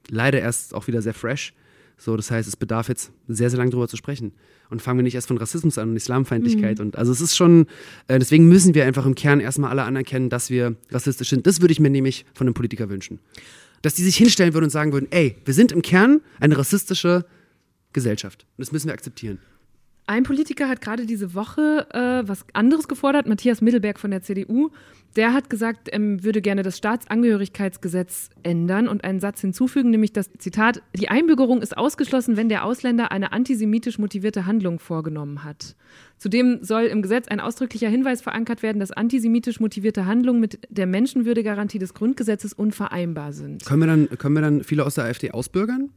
[0.09, 1.53] leider erst auch wieder sehr fresh.
[1.97, 4.33] So, das heißt, es bedarf jetzt sehr, sehr lange darüber zu sprechen.
[4.71, 6.79] Und fangen wir nicht erst von Rassismus an und Islamfeindlichkeit.
[6.79, 6.85] Mhm.
[6.85, 7.67] Und also es ist schon,
[8.07, 11.45] äh, deswegen müssen wir einfach im Kern erstmal alle anerkennen, dass wir rassistisch sind.
[11.45, 13.19] Das würde ich mir nämlich von einem Politiker wünschen.
[13.83, 17.25] Dass die sich hinstellen würden und sagen würden, ey, wir sind im Kern eine rassistische
[17.93, 18.47] Gesellschaft.
[18.57, 19.37] Und das müssen wir akzeptieren.
[20.07, 24.71] Ein Politiker hat gerade diese Woche äh, was anderes gefordert, Matthias Mittelberg von der CDU.
[25.15, 30.29] Der hat gesagt, er würde gerne das Staatsangehörigkeitsgesetz ändern und einen Satz hinzufügen, nämlich das
[30.37, 35.75] Zitat, die Einbürgerung ist ausgeschlossen, wenn der Ausländer eine antisemitisch motivierte Handlung vorgenommen hat.
[36.17, 40.87] Zudem soll im Gesetz ein ausdrücklicher Hinweis verankert werden, dass antisemitisch motivierte Handlungen mit der
[40.87, 43.65] Menschenwürdegarantie des Grundgesetzes unvereinbar sind.
[43.65, 45.89] Können wir dann, können wir dann viele aus der AfD ausbürgern?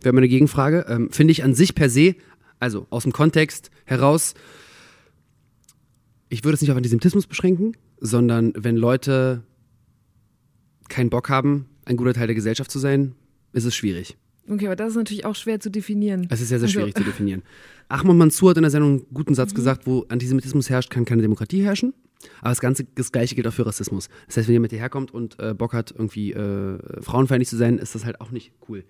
[0.00, 0.86] Wäre meine Gegenfrage.
[0.88, 2.14] Ähm, Finde ich an sich per se
[2.60, 4.34] also aus dem Kontext heraus,
[6.28, 9.42] ich würde es nicht auf Antisemitismus beschränken, sondern wenn Leute
[10.88, 13.14] keinen Bock haben, ein guter Teil der Gesellschaft zu sein,
[13.52, 14.16] ist es schwierig.
[14.50, 16.26] Okay, aber das ist natürlich auch schwer zu definieren.
[16.30, 17.42] Es ist sehr, sehr also schwierig zu definieren.
[17.88, 19.56] Ahmad Mansour hat in der Sendung einen guten Satz mhm.
[19.56, 21.92] gesagt, wo Antisemitismus herrscht, kann keine Demokratie herrschen.
[22.40, 24.08] Aber das Ganze, das Gleiche gilt auch für Rassismus.
[24.26, 27.78] Das heißt, wenn jemand hierher kommt und äh, Bock hat, irgendwie äh, frauenfeindlich zu sein,
[27.78, 28.84] ist das halt auch nicht cool.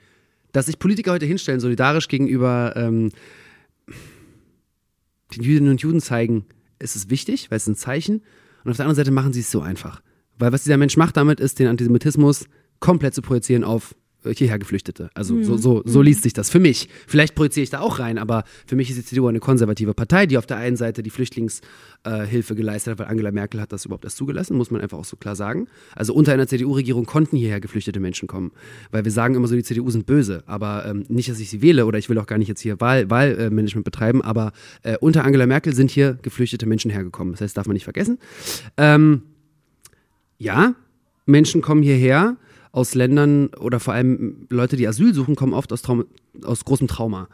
[0.53, 3.11] Dass sich Politiker heute hinstellen, solidarisch gegenüber ähm,
[5.35, 6.47] den Jüdinnen und Juden zeigen,
[6.79, 8.23] es ist wichtig, weil es ein Zeichen.
[8.65, 10.03] Und auf der anderen Seite machen sie es so einfach.
[10.39, 12.47] Weil was dieser Mensch macht damit, ist, den Antisemitismus
[12.81, 15.11] komplett zu projizieren auf hierher Geflüchtete.
[15.15, 15.45] Also mhm.
[15.45, 16.05] so, so, so mhm.
[16.05, 16.89] liest sich das für mich.
[17.07, 20.27] Vielleicht projiziere ich da auch rein, aber für mich ist die CDU eine konservative Partei,
[20.27, 24.05] die auf der einen Seite die Flüchtlingshilfe geleistet hat, weil Angela Merkel hat das überhaupt
[24.05, 25.69] erst zugelassen, muss man einfach auch so klar sagen.
[25.95, 28.51] Also unter einer CDU-Regierung konnten hierher geflüchtete Menschen kommen,
[28.91, 31.63] weil wir sagen immer so, die CDU sind böse, aber ähm, nicht, dass ich sie
[31.63, 34.53] wähle oder ich will auch gar nicht jetzt hier Wahl, Wahlmanagement betreiben, aber
[34.83, 37.35] äh, unter Angela Merkel sind hier geflüchtete Menschen hergekommen.
[37.35, 38.19] Das heißt, darf man nicht vergessen.
[38.77, 39.23] Ähm,
[40.39, 40.75] ja,
[41.27, 42.37] Menschen kommen hierher,
[42.79, 46.05] aus Ländern oder vor allem Leute, die Asyl suchen, kommen oft aus, Traum
[46.45, 47.29] aus großem Trauma.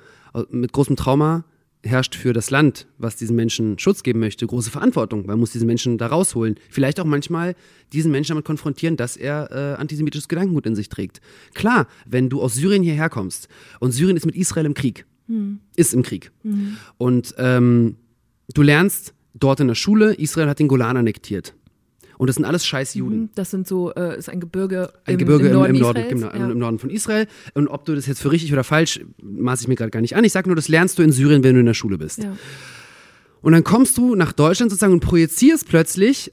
[0.49, 1.45] Mit großem Trauma
[1.83, 5.27] herrscht für das Land, was diesen Menschen Schutz geben möchte, große Verantwortung.
[5.27, 6.55] Man muss diese Menschen da rausholen.
[6.71, 7.57] Vielleicht auch manchmal
[7.93, 11.21] diesen Menschen damit konfrontieren, dass er äh, antisemitisches Gedankengut in sich trägt.
[11.53, 13.49] Klar, wenn du aus Syrien hierher kommst
[13.81, 15.05] und Syrien ist mit Israel im Krieg,
[15.77, 16.33] ist im Krieg.
[16.97, 17.97] Und ähm,
[18.55, 21.55] du lernst dort in der Schule, Israel hat den Golan annektiert.
[22.19, 23.31] Und das sind alles scheiß Juden.
[23.35, 26.33] Das sind so, äh, ist ein Gebirge Ein im, Gebirge im Norden, Norden, Israels.
[26.33, 26.51] genau, ja.
[26.51, 27.27] im Norden von Israel.
[27.55, 30.17] Und ob du das jetzt für richtig oder falsch, maße ich mir gerade gar nicht
[30.17, 30.25] an.
[30.25, 32.23] Ich sage nur, das lernst du in Syrien, wenn du in der Schule bist.
[32.23, 32.37] Ja.
[33.43, 36.33] Und dann kommst du nach Deutschland sozusagen und projizierst plötzlich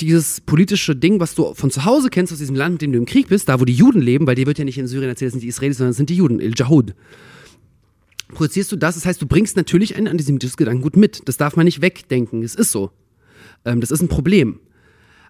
[0.00, 2.98] dieses politische Ding, was du von zu Hause kennst, aus diesem Land, in dem du
[2.98, 5.08] im Krieg bist, da wo die Juden leben, weil dir wird ja nicht in Syrien
[5.08, 6.94] erzählt, das sind die Israelis, sondern das sind die Juden, El Jahud.
[8.28, 11.26] Projizierst du das, das heißt, du bringst natürlich ein antisemitisches Gedankengut mit.
[11.26, 12.90] Das darf man nicht wegdenken, es ist so.
[13.64, 14.60] Ähm, das ist ein Problem.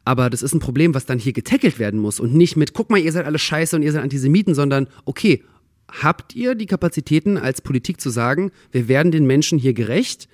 [0.05, 2.91] Aber das ist ein Problem, was dann hier getackelt werden muss und nicht mit, guck
[2.91, 5.45] mal, ihr seid alle scheiße und ihr seid Antisemiten, sondern okay,
[5.91, 10.29] habt ihr die Kapazitäten als Politik zu sagen, wir werden den Menschen hier gerecht?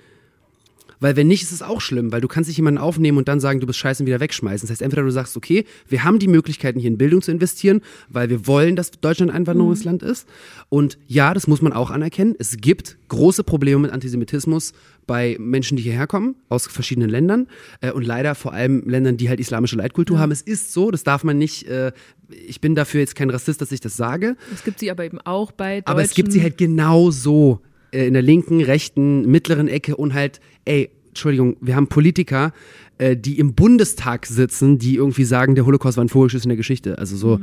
[1.00, 3.38] Weil wenn nicht, ist es auch schlimm, weil du kannst nicht jemanden aufnehmen und dann
[3.38, 4.66] sagen, du bist scheiße und wieder wegschmeißen.
[4.66, 7.82] Das heißt, entweder du sagst, okay, wir haben die Möglichkeiten, hier in Bildung zu investieren,
[8.08, 10.26] weil wir wollen, dass Deutschland ein Einwanderungsland ist.
[10.70, 12.34] Und ja, das muss man auch anerkennen.
[12.38, 14.72] Es gibt große Probleme mit Antisemitismus
[15.07, 17.48] bei Menschen, die hierher kommen, aus verschiedenen Ländern.
[17.80, 20.32] Äh, und leider vor allem Ländern, die halt islamische Leitkultur haben.
[20.32, 21.92] Es ist so, das darf man nicht, äh,
[22.28, 24.36] ich bin dafür jetzt kein Rassist, dass ich das sage.
[24.52, 25.86] Es gibt sie aber eben auch bei Deutschen.
[25.86, 30.14] Aber es gibt sie halt genau so äh, in der linken, rechten, mittleren Ecke und
[30.14, 32.52] halt, ey, Entschuldigung, wir haben Politiker,
[32.98, 36.57] äh, die im Bundestag sitzen, die irgendwie sagen, der Holocaust war ein Vogelschiss in der
[36.57, 36.98] Geschichte.
[36.98, 37.40] Also so,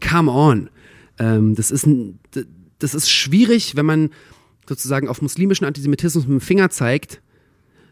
[0.00, 0.70] come on.
[1.18, 2.18] Ähm, das ist ein,
[2.78, 4.10] das ist schwierig, wenn man
[4.68, 7.20] sozusagen auf muslimischen Antisemitismus mit dem Finger zeigt,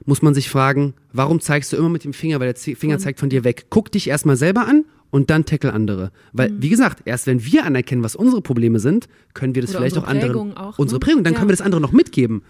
[0.05, 2.99] muss man sich fragen, warum zeigst du immer mit dem Finger, weil der Z- Finger
[2.99, 3.66] zeigt von dir weg.
[3.70, 6.12] Guck dich erstmal selber an und dann tackle andere.
[6.33, 9.79] Weil, wie gesagt, erst wenn wir anerkennen, was unsere Probleme sind, können wir das Oder
[9.81, 10.57] vielleicht auch unsere anderen.
[10.57, 11.05] Auch, unsere ne?
[11.05, 11.39] Prägung, dann Ja.
[11.39, 12.43] können wir das andere noch mitgeben.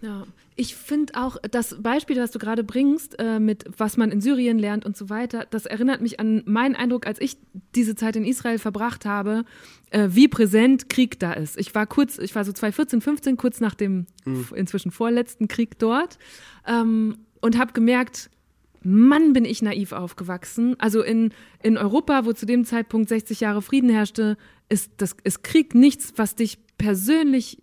[0.00, 0.24] Ja.
[0.60, 4.58] Ich finde auch, das Beispiel, das du gerade bringst, äh, mit was man in Syrien
[4.58, 7.36] lernt und so weiter, das erinnert mich an meinen Eindruck, als ich
[7.76, 9.44] diese Zeit in Israel verbracht habe,
[9.90, 11.58] äh, wie präsent Krieg da ist.
[11.58, 15.78] Ich war kurz, ich war so 2014, 15, kurz nach dem f- inzwischen vorletzten Krieg
[15.78, 16.18] dort
[16.66, 18.30] ähm, und habe gemerkt,
[18.82, 20.76] Mann, bin ich naiv aufgewachsen.
[20.78, 21.32] Also in,
[21.62, 24.36] in Europa, wo zu dem Zeitpunkt 60 Jahre Frieden herrschte,
[24.68, 27.58] ist, das, ist Krieg nichts, was dich persönlich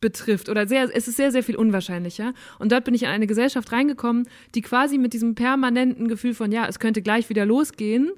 [0.00, 2.32] betrifft oder sehr, es ist sehr, sehr viel unwahrscheinlicher.
[2.58, 6.52] Und dort bin ich in eine Gesellschaft reingekommen, die quasi mit diesem permanenten Gefühl von,
[6.52, 8.10] ja, es könnte gleich wieder losgehen,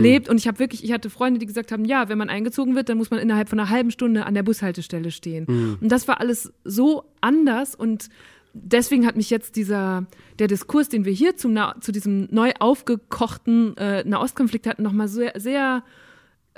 [0.00, 0.28] lebt.
[0.28, 2.88] Und ich habe wirklich, ich hatte Freunde, die gesagt haben, ja, wenn man eingezogen wird,
[2.88, 5.46] dann muss man innerhalb von einer halben Stunde an der Bushaltestelle stehen.
[5.80, 8.08] Und das war alles so anders und
[8.56, 10.06] deswegen hat mich jetzt dieser,
[10.38, 15.32] der Diskurs, den wir hier zum, zu diesem neu aufgekochten äh, Nahostkonflikt hatten, nochmal sehr,
[15.36, 15.82] sehr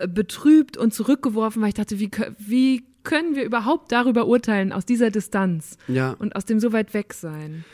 [0.07, 5.11] betrübt und zurückgeworfen, weil ich dachte, wie, wie können wir überhaupt darüber urteilen, aus dieser
[5.11, 6.13] Distanz Ja.
[6.19, 7.65] und aus dem so weit weg sein?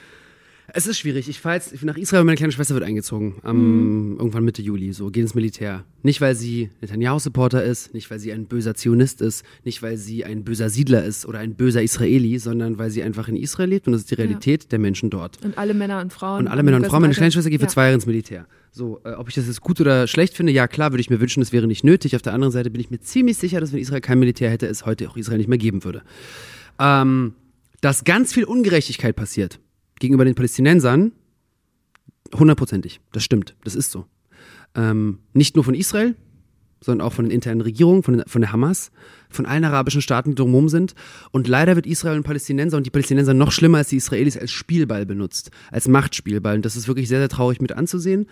[0.73, 1.29] Es ist schwierig.
[1.29, 3.35] Ich fahre jetzt nach Israel, meine kleine Schwester wird eingezogen.
[3.43, 4.95] Am, Irgendwann Mitte Juli.
[4.95, 5.85] So, geht ins Militär.
[6.03, 10.25] Nicht, weil sie Netanyahu-Supporter ist, nicht, weil sie ein böser Zionist ist, nicht, weil sie
[10.25, 13.87] ein böser Siedler ist oder ein böser Israeli, sondern weil sie einfach in Israel lebt
[13.87, 15.39] und das ist die Realität der Menschen dort.
[15.45, 16.41] Und alle Männer und Frauen.
[16.47, 17.03] Und alle Männer und Frauen.
[17.03, 17.71] Meine kleine Schwester geht für Ja.
[17.71, 18.47] zwei Jahre ins Militär.
[18.77, 21.21] So, äh, ob ich das jetzt gut oder schlecht finde, ja klar, würde ich mir
[21.21, 22.17] wünschen, das wäre nicht nötig.
[22.17, 24.67] Auf der anderen Seite bin ich mir ziemlich sicher, dass wenn Israel kein Militär hätte,
[24.67, 26.03] es heute auch Israel nicht mehr geben würde.
[26.81, 27.35] Ähm,
[27.83, 29.61] dass ganz viel Ungerechtigkeit passiert
[30.01, 31.13] gegenüber den Palästinensern,
[32.35, 33.01] hundertprozentig.
[33.13, 33.55] Das stimmt.
[33.63, 34.07] Das ist so.
[34.75, 36.17] Ähm, nicht nur von Israel,
[36.81, 38.91] sondern auch von den internen Regierungen, von, den, von der Hamas,
[39.31, 40.97] von allen arabischen Staaten, die drumherum sind.
[41.31, 44.51] Und leider wird Israel und Palästinenser und die Palästinenser noch schlimmer als die Israelis als
[44.51, 46.57] Spielball benutzt, als Machtspielball.
[46.57, 48.27] Und das ist wirklich sehr, sehr traurig mit anzusehen.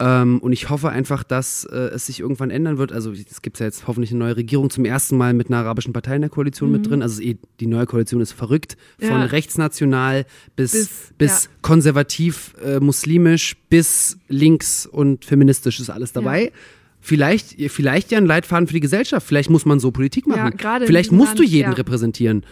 [0.00, 2.92] Ähm, und ich hoffe einfach, dass äh, es sich irgendwann ändern wird.
[2.92, 5.92] Also es gibt ja jetzt hoffentlich eine neue Regierung zum ersten Mal mit einer arabischen
[5.92, 7.02] Partei in der Koalition mit drin.
[7.02, 8.76] Also eh, die neue Koalition ist verrückt.
[9.00, 9.24] Von Ja.
[9.24, 10.24] rechtsnational
[10.54, 11.50] bis, bis, Bis- ja.
[11.62, 16.52] konservativ, äh, muslimisch bis links und feministisch ist alles dabei.
[17.00, 19.26] Vielleicht, vielleicht ja ein Leitfaden für die Gesellschaft.
[19.26, 20.54] Vielleicht muss man so Politik machen.
[20.60, 21.76] Ja, vielleicht musst du Land, jeden ja.
[21.76, 22.44] repräsentieren.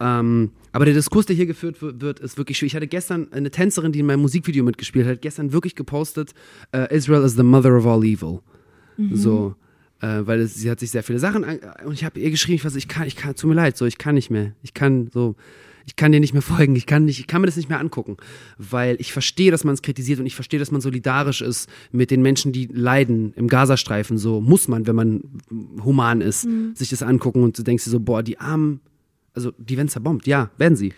[0.00, 2.72] Ähm, aber der Diskurs, der hier geführt wird, ist wirklich schwierig.
[2.72, 6.34] Ich hatte gestern eine Tänzerin, die in meinem Musikvideo mitgespielt hat, gestern wirklich gepostet,
[6.72, 8.40] äh, Israel is the mother of all evil.
[8.96, 9.14] Mhm.
[9.14, 9.54] So,
[10.00, 12.56] äh, weil es, sie hat sich sehr viele Sachen an, und ich habe ihr geschrieben,
[12.56, 14.52] ich weiß, ich kann, ich kann, tut mir leid, so, ich kann nicht mehr.
[14.62, 15.36] Ich kann so,
[15.86, 17.78] ich kann dir nicht mehr folgen, ich kann nicht, ich kann mir das nicht mehr
[17.78, 18.16] angucken,
[18.58, 22.10] weil ich verstehe, dass man es kritisiert und ich verstehe, dass man solidarisch ist mit
[22.10, 24.18] den Menschen, die leiden im Gazastreifen.
[24.18, 25.22] So muss man, wenn man
[25.84, 28.80] human ist, sich das angucken und du denkst dir so, boah, die Armen,
[29.34, 30.92] also die werden zerbombt, ja, werden sie.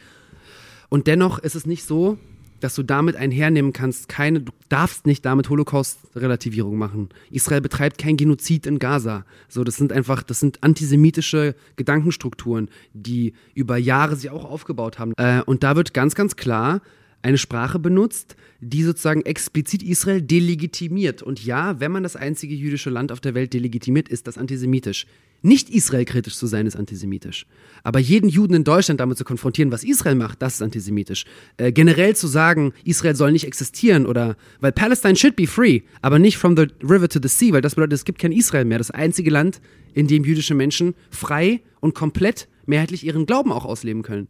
[0.88, 2.18] Und dennoch ist es nicht so,
[2.60, 7.10] dass du damit einhernehmen kannst, keine, du darfst nicht damit Holocaust-Relativierung machen.
[7.30, 9.24] Israel betreibt kein Genozid in Gaza.
[9.48, 15.12] So, das sind einfach, das sind antisemitische Gedankenstrukturen, die über Jahre sich auch aufgebaut haben.
[15.16, 16.80] Äh, und da wird ganz, ganz klar
[17.22, 21.22] eine Sprache benutzt, die sozusagen explizit Israel delegitimiert.
[21.22, 25.06] Und ja, wenn man das einzige jüdische Land auf der Welt delegitimiert, ist das antisemitisch.
[25.42, 27.46] Nicht Israel-kritisch zu sein, ist antisemitisch.
[27.84, 31.24] Aber jeden Juden in Deutschland damit zu konfrontieren, was Israel macht, das ist antisemitisch.
[31.56, 36.18] Äh, generell zu sagen, Israel soll nicht existieren oder, weil Palestine should be free, aber
[36.18, 38.78] nicht from the river to the sea, weil das bedeutet, es gibt kein Israel mehr.
[38.78, 39.60] Das einzige Land,
[39.94, 44.28] in dem jüdische Menschen frei und komplett mehrheitlich ihren Glauben auch ausleben können.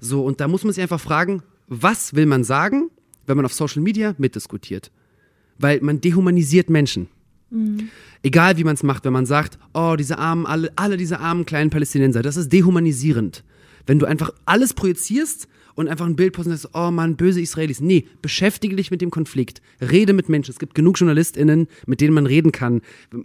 [0.00, 2.90] So, und da muss man sich einfach fragen, was will man sagen,
[3.26, 4.90] wenn man auf Social Media mitdiskutiert?
[5.58, 7.08] Weil man dehumanisiert Menschen.
[7.54, 7.88] Mhm.
[8.22, 11.46] Egal wie man es macht, wenn man sagt, oh, diese armen, alle, alle diese armen
[11.46, 13.44] kleinen Palästinenser, das ist dehumanisierend.
[13.86, 17.80] Wenn du einfach alles projizierst und einfach ein Bild postest, oh Mann, böse Israelis.
[17.80, 19.60] Nee, beschäftige dich mit dem Konflikt.
[19.80, 20.52] Rede mit Menschen.
[20.52, 22.80] Es gibt genug JournalistInnen, mit denen man reden kann,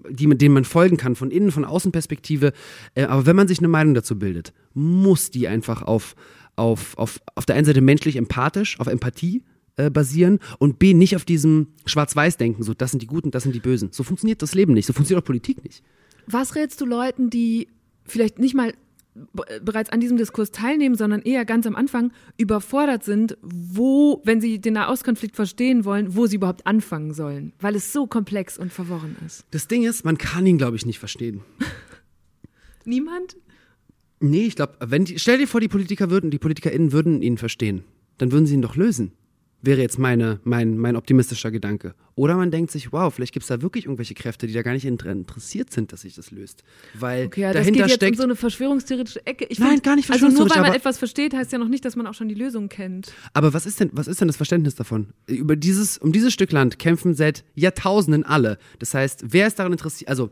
[0.09, 2.53] die, mit denen man folgen kann, von innen, von Außenperspektive.
[2.95, 6.15] Äh, aber wenn man sich eine Meinung dazu bildet, muss die einfach auf,
[6.55, 9.43] auf, auf, auf der einen Seite menschlich empathisch, auf Empathie
[9.79, 13.55] äh, basieren und B, nicht auf diesem Schwarz-Weiß-Denken, so das sind die Guten, das sind
[13.55, 13.89] die Bösen.
[13.91, 15.83] So funktioniert das Leben nicht, so funktioniert auch Politik nicht.
[16.27, 17.69] Was rätst du Leuten, die
[18.05, 18.73] vielleicht nicht mal
[19.61, 24.59] bereits an diesem Diskurs teilnehmen, sondern eher ganz am Anfang überfordert sind, wo, wenn sie
[24.59, 29.15] den Nahostkonflikt verstehen wollen, wo sie überhaupt anfangen sollen, weil es so komplex und verworren
[29.25, 29.45] ist.
[29.51, 31.41] Das Ding ist, man kann ihn, glaube ich, nicht verstehen.
[32.85, 33.37] Niemand?
[34.19, 37.37] Nee, ich glaube, wenn die, stell dir vor, die Politiker würden, die PolitikerInnen würden ihn
[37.37, 37.83] verstehen.
[38.17, 39.13] Dann würden sie ihn doch lösen.
[39.61, 41.93] Wäre jetzt meine, mein, mein optimistischer Gedanke.
[42.15, 44.73] Oder man denkt sich, wow, vielleicht gibt es da wirklich irgendwelche Kräfte, die da gar
[44.73, 46.63] nicht interessiert sind, dass sich das löst.
[46.93, 48.11] Weil okay, ja, dahinter das geht jetzt steckt.
[48.13, 49.45] in so eine verschwörungstheoretische Ecke.
[49.49, 51.67] Ich Nein, find, gar nicht Also nur verschwörungstheoretisch, weil man etwas versteht, heißt ja noch
[51.67, 53.13] nicht, dass man auch schon die Lösung kennt.
[53.33, 55.07] Aber was ist denn, was ist denn das Verständnis davon?
[55.27, 58.57] Über dieses, um dieses Stück Land kämpfen seit Jahrtausenden alle.
[58.79, 60.09] Das heißt, wer ist daran interessiert?
[60.09, 60.29] Also,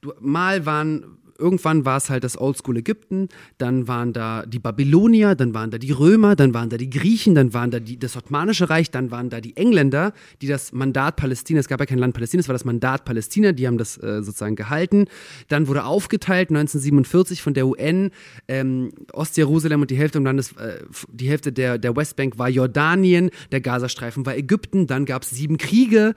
[0.00, 3.28] du, mal waren, irgendwann war es halt das Oldschool Ägypten,
[3.58, 7.34] dann waren da die Babylonier, dann waren da die Römer, dann waren da die Griechen,
[7.34, 10.12] dann waren da die, das Ottomanische Reich, dann waren da die Engländer,
[10.42, 13.52] die das Mandat Palästina, es gab ja kein Land Palästina, es war das Mandat Palästina,
[13.52, 15.06] die haben das äh, sozusagen gehalten.
[15.48, 18.10] Dann wurde aufgeteilt 1947 von der UN,
[18.48, 20.82] ähm, Ostjerusalem und die Hälfte, Landes, äh,
[21.12, 25.58] die Hälfte der, der Westbank war Jordanien, der Gazastreifen war Ägypten, dann gab es sieben
[25.58, 26.14] Kriege.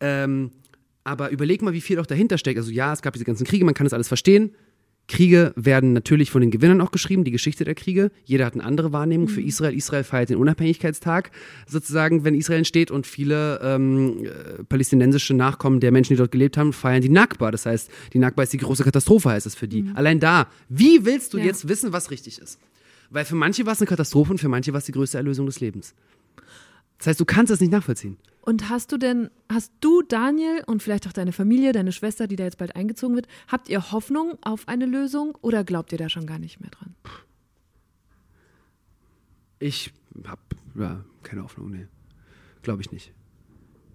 [0.00, 0.50] Ähm,
[1.08, 2.58] aber überleg mal, wie viel auch dahinter steckt.
[2.58, 4.52] Also ja, es gab diese ganzen Kriege, man kann das alles verstehen.
[5.10, 8.10] Kriege werden natürlich von den Gewinnern auch geschrieben, die Geschichte der Kriege.
[8.26, 9.74] Jeder hat eine andere Wahrnehmung für Israel.
[9.74, 11.30] Israel feiert den Unabhängigkeitstag
[11.66, 16.58] sozusagen, wenn Israel entsteht und viele ähm, äh, palästinensische Nachkommen der Menschen, die dort gelebt
[16.58, 17.50] haben, feiern die Nakba.
[17.50, 19.86] Das heißt, die Nakba ist die große Katastrophe, heißt es für die.
[19.94, 21.44] Allein da, wie willst du Ja.
[21.46, 22.58] jetzt wissen, was richtig ist?
[23.08, 25.46] Weil für manche war es eine Katastrophe und für manche war es die größte Erlösung
[25.46, 25.94] des Lebens.
[26.98, 28.18] Das heißt, du kannst es nicht nachvollziehen.
[28.48, 32.36] Und hast du denn, hast du, Daniel, und vielleicht auch deine Familie, deine Schwester, die
[32.36, 36.08] da jetzt bald eingezogen wird, habt ihr Hoffnung auf eine Lösung oder glaubt ihr da
[36.08, 36.94] schon gar nicht mehr dran?
[39.58, 39.92] Ich
[40.24, 40.40] habe
[40.78, 41.88] ja, keine Hoffnung, nee.
[42.62, 43.12] Glaube ich nicht.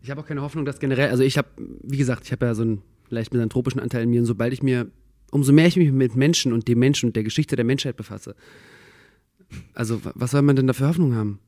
[0.03, 2.53] Ich habe auch keine Hoffnung, dass generell, also ich habe, wie gesagt, ich habe ja
[2.53, 4.91] so einen leicht misanthropischen Anteil in mir und sobald ich mir,
[5.31, 8.35] umso mehr ich mich mit Menschen und dem Menschen und der Geschichte der Menschheit befasse,
[9.73, 11.39] also wa- was soll man denn da für Hoffnung haben?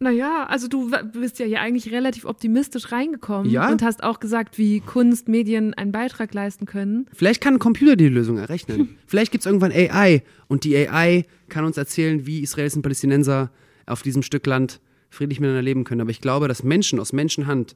[0.00, 3.68] Naja, also du bist ja hier eigentlich relativ optimistisch reingekommen Ja.
[3.70, 7.06] und hast auch gesagt, wie Kunst, Medien einen Beitrag leisten können.
[7.12, 8.96] Vielleicht kann ein Computer die Lösung errechnen.
[9.06, 13.50] Vielleicht gibt es irgendwann AI und die AI kann uns erzählen, wie Israelis und Palästinenser
[13.86, 14.80] auf diesem Stück Land
[15.10, 16.00] friedlich miteinander leben können.
[16.02, 17.74] Aber ich glaube, dass Menschen aus Menschenhand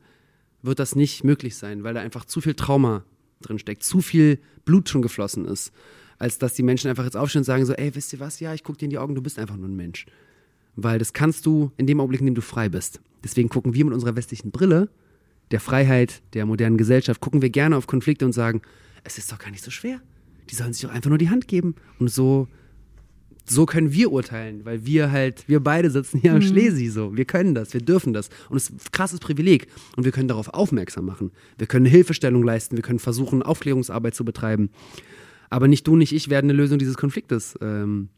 [0.62, 3.04] wird das nicht möglich sein, weil da einfach zu viel Trauma
[3.40, 5.72] drin steckt, zu viel Blut schon geflossen ist,
[6.18, 8.54] als dass die Menschen einfach jetzt aufstehen und sagen so, ey, wisst ihr was, ja,
[8.54, 10.06] ich guck dir in die Augen, du bist einfach nur ein Mensch.
[10.76, 13.00] Weil das kannst du in dem Augenblick, in dem du frei bist.
[13.22, 14.88] Deswegen gucken wir mit unserer westlichen Brille
[15.52, 18.62] der Freiheit, der modernen Gesellschaft, gucken wir gerne auf Konflikte und sagen,
[19.04, 20.00] es ist doch gar nicht so schwer.
[20.50, 21.74] Die sollen sich doch einfach nur die Hand geben.
[21.98, 22.48] Und so,
[23.44, 27.16] so können wir urteilen, weil wir halt, wir beide sitzen hier am Schlesi so.
[27.16, 28.28] Wir können das, wir dürfen das.
[28.48, 29.68] Und es ist ein krasses Privileg.
[29.96, 31.30] Und wir können darauf aufmerksam machen.
[31.58, 34.70] Wir können Hilfestellung leisten, wir können versuchen, Aufklärungsarbeit zu betreiben.
[35.50, 38.08] Aber nicht du, nicht ich werden eine Lösung dieses Konfliktes ähm,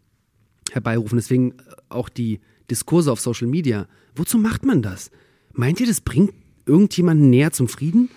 [0.74, 1.16] herbeirufen.
[1.16, 1.54] Deswegen
[1.88, 3.86] auch die Diskurse auf Social Media.
[4.14, 5.10] Wozu macht man das?
[5.52, 6.32] Meint ihr, das bringt
[6.66, 8.10] irgendjemanden näher zum Frieden?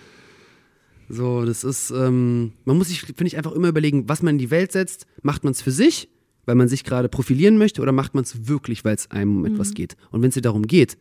[1.08, 4.38] So, das ist, ähm, man muss sich, finde ich, einfach immer überlegen, was man in
[4.38, 5.06] die Welt setzt.
[5.22, 6.08] Macht man es für sich,
[6.44, 9.46] weil man sich gerade profilieren möchte, oder macht man es wirklich, weil es einem um
[9.46, 9.96] etwas geht?
[10.10, 10.98] Und wenn es dir darum geht,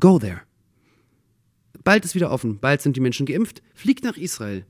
[0.00, 0.40] go there.
[1.84, 4.64] Bald ist wieder offen, bald sind die Menschen geimpft, fliegt nach Israel.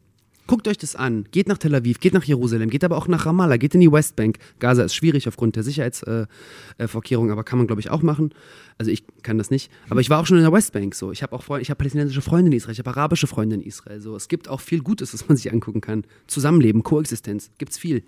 [0.46, 1.24] Guckt euch das an.
[1.30, 3.90] Geht nach Tel Aviv, geht nach Jerusalem, geht aber auch nach Ramallah, geht in die
[3.90, 4.38] Westbank.
[4.58, 8.34] Gaza ist schwierig aufgrund der Sicherheitsvorkehrungen, äh, aber kann man, glaube ich, auch machen.
[8.76, 9.70] Also ich kann das nicht.
[9.88, 11.12] Aber ich war auch schon in der Westbank so.
[11.12, 13.62] Ich habe auch Freunde, ich habe palästinensische Freunde in Israel, ich habe arabische Freunde in
[13.62, 14.00] Israel.
[14.00, 14.16] So.
[14.16, 16.04] Es gibt auch viel Gutes, was man sich angucken kann.
[16.26, 18.02] Zusammenleben, Koexistenz, gibt's viel.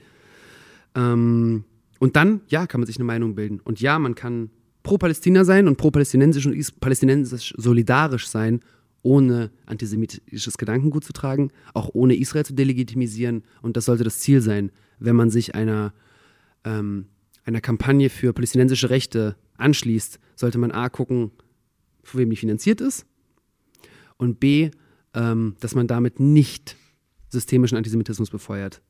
[0.95, 1.65] Ähm,
[1.99, 3.61] und dann, ja, kann man sich eine Meinung bilden.
[3.65, 4.51] Und ja, man kann
[4.83, 8.61] pro Palästina sein und pro palästinensisch und is palästinensisch solidarisch sein
[9.07, 13.45] ohne antisemitisches Gedankengut zu tragen, auch ohne Israel zu delegitimisieren.
[13.63, 15.95] Und das sollte das Ziel sein, wenn man sich einer,
[16.65, 17.07] ähm,
[17.45, 21.31] einer Kampagne für palästinensische Rechte anschließt, sollte man A gucken,
[22.03, 23.07] von wem die finanziert ist
[24.17, 24.73] und B,
[25.15, 26.77] ähm, dass man damit nicht
[27.29, 28.83] systemischen Antisemitismus befeuert.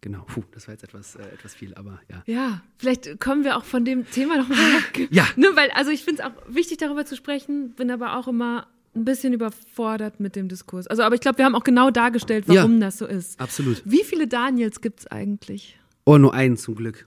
[0.00, 2.22] Genau, Puh, das war jetzt etwas, äh, etwas viel, aber ja.
[2.26, 5.08] Ja, vielleicht kommen wir auch von dem Thema noch mal weg.
[5.10, 5.26] Ja.
[5.36, 8.66] Ne, weil, also ich finde es auch wichtig, darüber zu sprechen, bin aber auch immer
[8.94, 10.86] ein bisschen überfordert mit dem Diskurs.
[10.86, 12.86] Also, aber ich glaube, wir haben auch genau dargestellt, warum Ja.
[12.86, 13.40] das so ist.
[13.40, 13.82] Absolut.
[13.84, 15.78] Wie viele Daniels gibt es eigentlich?
[16.04, 17.06] Oh, nur einen zum Glück.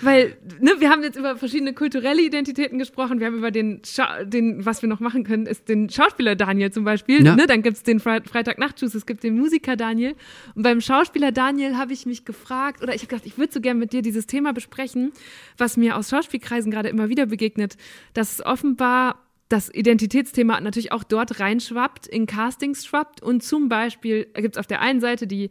[0.00, 3.20] Weil, ne, wir haben jetzt über verschiedene kulturelle Identitäten gesprochen.
[3.20, 6.72] Wir haben über den, Scha den was wir noch machen können, ist den Schauspieler Daniel
[6.72, 7.24] zum Beispiel.
[7.24, 7.36] Ja.
[7.36, 10.16] Ne, dann gibt es den Fre Freitagnachtjuice, es gibt den Musiker Daniel.
[10.56, 13.60] Und beim Schauspieler Daniel habe ich mich gefragt, oder ich habe gedacht, ich würde so
[13.60, 15.12] gerne mit dir dieses Thema besprechen,
[15.56, 17.76] was mir aus Schauspielkreisen gerade immer wieder begegnet,
[18.14, 19.20] dass es offenbar
[19.52, 24.66] das Identitätsthema natürlich auch dort reinschwappt, in Castings schwappt und zum Beispiel gibt es auf
[24.66, 25.50] der einen Seite die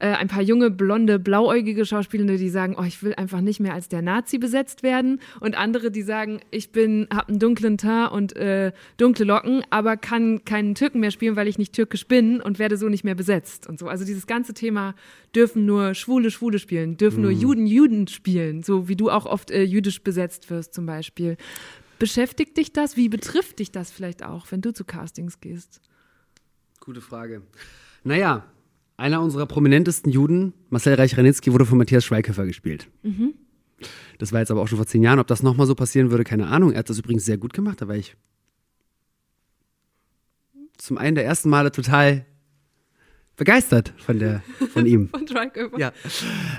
[0.00, 3.74] äh, ein paar junge, blonde, blauäugige Schauspielende, die sagen, oh, ich will einfach nicht mehr
[3.74, 5.20] als der Nazi besetzt werden.
[5.40, 9.96] Und andere, die sagen, ich bin, habe einen dunklen Teint und äh, dunkle Locken, aber
[9.96, 13.16] kann keinen Türken mehr spielen, weil ich nicht türkisch bin und werde so nicht mehr
[13.16, 13.88] besetzt und so.
[13.88, 14.94] Also dieses ganze Thema
[15.34, 19.50] dürfen nur Schwule Schwule spielen, dürfen nur Juden Juden spielen, so wie du auch oft
[19.50, 21.36] äh, jüdisch besetzt wirst zum Beispiel.
[21.98, 22.96] Beschäftigt dich das?
[22.96, 25.80] Wie betrifft dich das vielleicht auch, wenn du zu Castings gehst?
[26.80, 27.42] Gute Frage.
[28.04, 28.44] Naja,
[28.96, 32.88] einer unserer prominentesten Juden, Marcel Reich-Ranitzky, wurde von Matthias Schweighöfer gespielt.
[34.18, 35.18] Das war jetzt aber auch schon vor zehn Jahren.
[35.18, 36.72] Ob das nochmal so passieren würde, keine Ahnung.
[36.72, 37.80] Er hat das übrigens sehr gut gemacht.
[37.80, 38.16] Da war ich
[40.76, 42.24] zum einen der ersten Male total
[43.36, 44.42] begeistert von, der,
[44.72, 45.08] von ihm.
[45.10, 45.78] Von Schweighöfer?
[45.78, 45.92] Ja.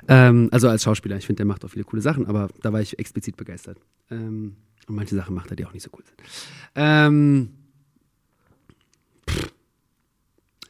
[0.07, 1.17] Ähm, also als Schauspieler.
[1.17, 3.77] Ich finde, der macht auch viele coole Sachen, aber da war ich explizit begeistert.
[4.09, 4.55] Ähm,
[4.89, 6.17] und manche Sachen macht er, die auch nicht so cool sind.
[6.75, 7.49] Ähm,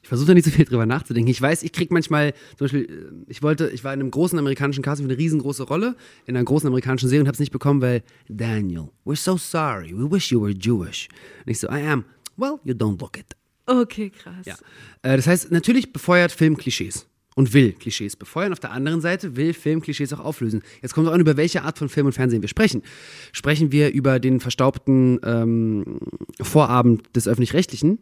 [0.02, 1.30] ich versuche da nicht so viel drüber nachzudenken.
[1.30, 4.38] Ich weiß, ich kriege manchmal, zum Beispiel, äh, ich wollte, ich war in einem großen
[4.38, 5.96] amerikanischen Casting für eine riesengroße Rolle
[6.26, 9.92] in einer großen amerikanischen Serie und habe es nicht bekommen, weil Daniel, we're so sorry,
[9.96, 11.08] we wish you were Jewish.
[11.46, 12.06] Und ich so, I am.
[12.38, 13.36] Well, you don't look it.
[13.66, 14.46] Okay, krass.
[14.46, 14.56] Ja.
[15.04, 17.06] Äh, das heißt, natürlich befeuert Film Klischees
[17.36, 18.52] und will Klischees befeuern.
[18.52, 20.62] Auf der anderen Seite will Film Klischees auch auflösen.
[20.82, 22.84] Jetzt kommt es auch an, über welche Art von Film und Fernsehen wir sprechen.
[23.32, 26.00] Sprechen wir über den verstaubten ähm,
[26.42, 28.00] Vorabend des Öffentlich-Rechtlichen,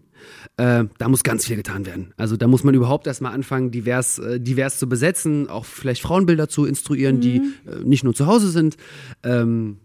[0.58, 2.14] äh, da muss ganz viel getan werden.
[2.18, 6.50] Also da muss man überhaupt erstmal anfangen, divers, äh, divers zu besetzen, auch vielleicht Frauenbilder
[6.50, 8.78] zu instruieren, die äh, nicht nur zu Hause sind.
[9.24, 9.78] Ähm,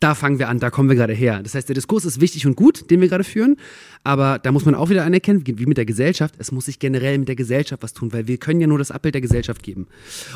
[0.00, 1.40] da fangen wir an, da kommen wir gerade her.
[1.42, 3.56] Das heißt, der Diskurs ist wichtig und gut, den wir gerade führen,
[4.04, 7.18] aber da muss man auch wieder anerkennen, wie mit der Gesellschaft, es muss sich generell
[7.18, 9.88] mit der Gesellschaft was tun, weil wir können ja nur das Abbild der Gesellschaft geben.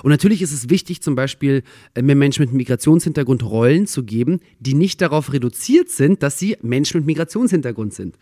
[0.03, 1.63] Und natürlich ist es wichtig, zum Beispiel
[1.95, 6.57] äh, mehr Menschen mit Migrationshintergrund Rollen zu geben, die nicht darauf reduziert sind, dass sie
[6.63, 8.17] Menschen mit Migrationshintergrund sind.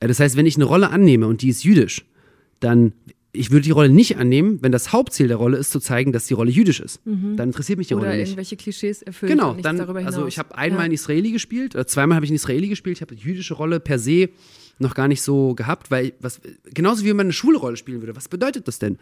[0.00, 2.06] Äh, Das heißt, wenn ich eine Rolle annehme und die ist jüdisch,
[2.60, 2.92] dann
[3.32, 6.26] ich würde die Rolle nicht annehmen, wenn das Hauptziel der Rolle ist, zu zeigen, dass
[6.26, 7.00] die Rolle jüdisch ist.
[7.04, 8.28] Dann interessiert mich die Oder Rolle nicht.
[8.30, 9.30] irgendwelche Klischees erfüllt.
[9.30, 10.14] Genau, dann, darüber hinaus.
[10.14, 10.84] also ich habe einmal ja.
[10.86, 13.80] einen Israeli gespielt, oder zweimal habe ich einen Israeli gespielt, ich habe die jüdische Rolle
[13.80, 14.30] per se
[14.78, 16.40] noch gar nicht so gehabt, weil was,
[16.72, 18.96] genauso wie wenn man eine schwule Rolle spielen würde, was bedeutet das denn?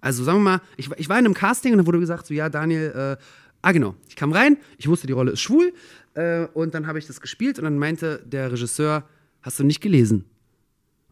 [0.00, 2.26] Also sagen wir mal, ich, war- ich war in einem Casting und dann wurde gesagt,
[2.26, 3.22] so ja, Daniel, äh,
[3.62, 5.72] ah genau, ich kam rein, ich wusste, die Rolle ist schwul
[6.14, 9.04] äh, und dann habe ich das gespielt und dann meinte der Regisseur,
[9.42, 10.24] hast du nicht gelesen?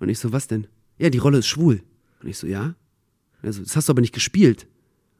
[0.01, 0.67] Und ich so, was denn?
[0.99, 1.83] Ja, die Rolle ist schwul.
[2.23, 2.75] Und ich so, ja?
[3.43, 4.66] Also, das hast du aber nicht gespielt.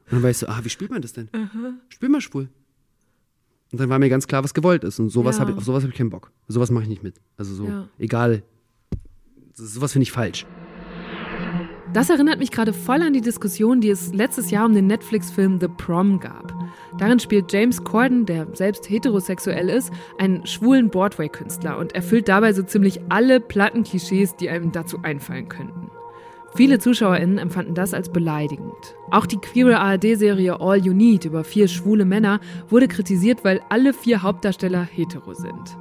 [0.05, 1.29] Und dann war ich so, ah, wie spielt man das denn?
[1.89, 2.49] Spiel mal schwul.
[3.71, 4.99] Und dann war mir ganz klar, was gewollt ist.
[4.99, 5.41] Und sowas Ja.
[5.41, 6.31] habe ich, auf sowas habe ich keinen Bock.
[6.47, 7.21] Sowas mache ich nicht mit.
[7.37, 7.87] Also so, Ja.
[7.99, 8.43] egal.
[9.53, 10.45] Sowas finde ich falsch.
[11.93, 15.59] Das erinnert mich gerade voll an die Diskussion, die es letztes Jahr um den Netflix-Film
[15.59, 16.53] The Prom gab.
[16.99, 22.61] Darin spielt James Corden, der selbst heterosexuell ist, einen schwulen Broadway-Künstler und erfüllt dabei so
[22.61, 25.89] ziemlich alle platten Klischees, die einem dazu einfallen könnten.
[26.55, 28.95] Viele ZuschauerInnen empfanden das als beleidigend.
[29.11, 32.39] Auch die queere ARD-Serie All You Need über vier schwule Männer
[32.69, 35.77] wurde kritisiert, weil alle vier Hauptdarsteller hetero sind.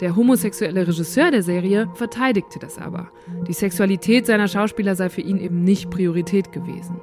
[0.00, 3.10] Der homosexuelle Regisseur der Serie verteidigte das aber.
[3.46, 7.00] Die Sexualität seiner Schauspieler sei für ihn eben nicht Priorität gewesen.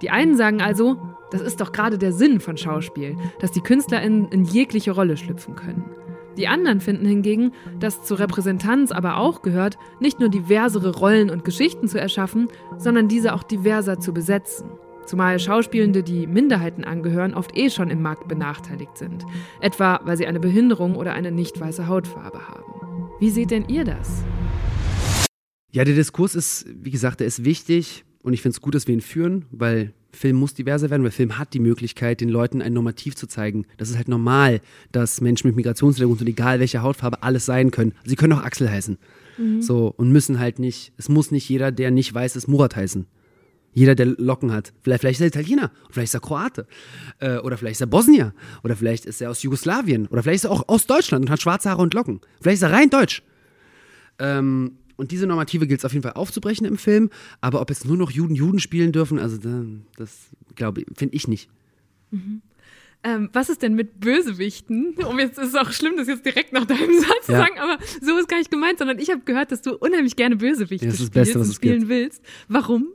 [0.00, 0.96] Die einen sagen also,
[1.30, 5.54] das ist doch gerade der Sinn von Schauspiel, dass die KünstlerInnen in jegliche Rolle schlüpfen
[5.54, 5.84] können.
[6.36, 11.44] Die anderen finden hingegen, dass zur Repräsentanz aber auch gehört, nicht nur diversere Rollen und
[11.44, 14.68] Geschichten zu erschaffen, sondern diese auch diverser zu besetzen.
[15.06, 19.24] Zumal Schauspielende, die Minderheiten angehören, oft eh schon im Markt benachteiligt sind.
[19.60, 23.10] Etwa, weil sie eine Behinderung oder eine nicht weiße Hautfarbe haben.
[23.20, 24.24] Wie seht denn ihr das?
[25.72, 28.86] Ja, der Diskurs ist, wie gesagt, der ist wichtig und ich finde es gut, dass
[28.86, 32.62] wir ihn führen, weil Film muss diverser werden, weil Film hat die Möglichkeit, den Leuten
[32.62, 33.66] ein Normativ zu zeigen.
[33.76, 34.60] Das ist halt normal,
[34.92, 37.92] dass Menschen mit Migrationshintergrund und egal welche Hautfarbe alles sein können.
[38.04, 38.98] Sie können auch Axel heißen.
[39.60, 43.06] So, und müssen halt nicht, es muss nicht jeder, der nicht weiß ist, Murat heißen.
[43.72, 44.72] Jeder, der Locken hat.
[44.82, 46.68] Vielleicht, vielleicht ist er Italiener, vielleicht ist er Kroate,
[47.18, 50.44] äh, oder vielleicht ist er Bosnier, oder vielleicht ist er aus Jugoslawien, oder vielleicht ist
[50.44, 52.20] er auch aus Deutschland und hat schwarze Haare und Locken.
[52.40, 53.24] Vielleicht ist er rein deutsch.
[54.20, 57.84] Ähm, und diese Normative gilt es auf jeden Fall aufzubrechen im Film, aber ob jetzt
[57.86, 59.64] nur noch Juden Juden spielen dürfen, also da,
[59.96, 61.48] das glaube ich, finde ich nicht.
[63.02, 64.94] Ähm, was ist denn mit Bösewichten?
[65.10, 67.38] Um jetzt ist es auch schlimm, das jetzt direkt nach deinem Satz zu Ja.
[67.38, 70.36] sagen, aber so ist gar nicht gemeint, sondern ich habe gehört, dass du unheimlich gerne
[70.36, 71.88] Bösewichte Ja, das ist das Beste, was es spielen gibt.
[71.90, 72.22] willst.
[72.48, 72.86] Warum?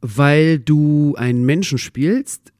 [0.00, 2.52] Weil du einen Menschen spielst,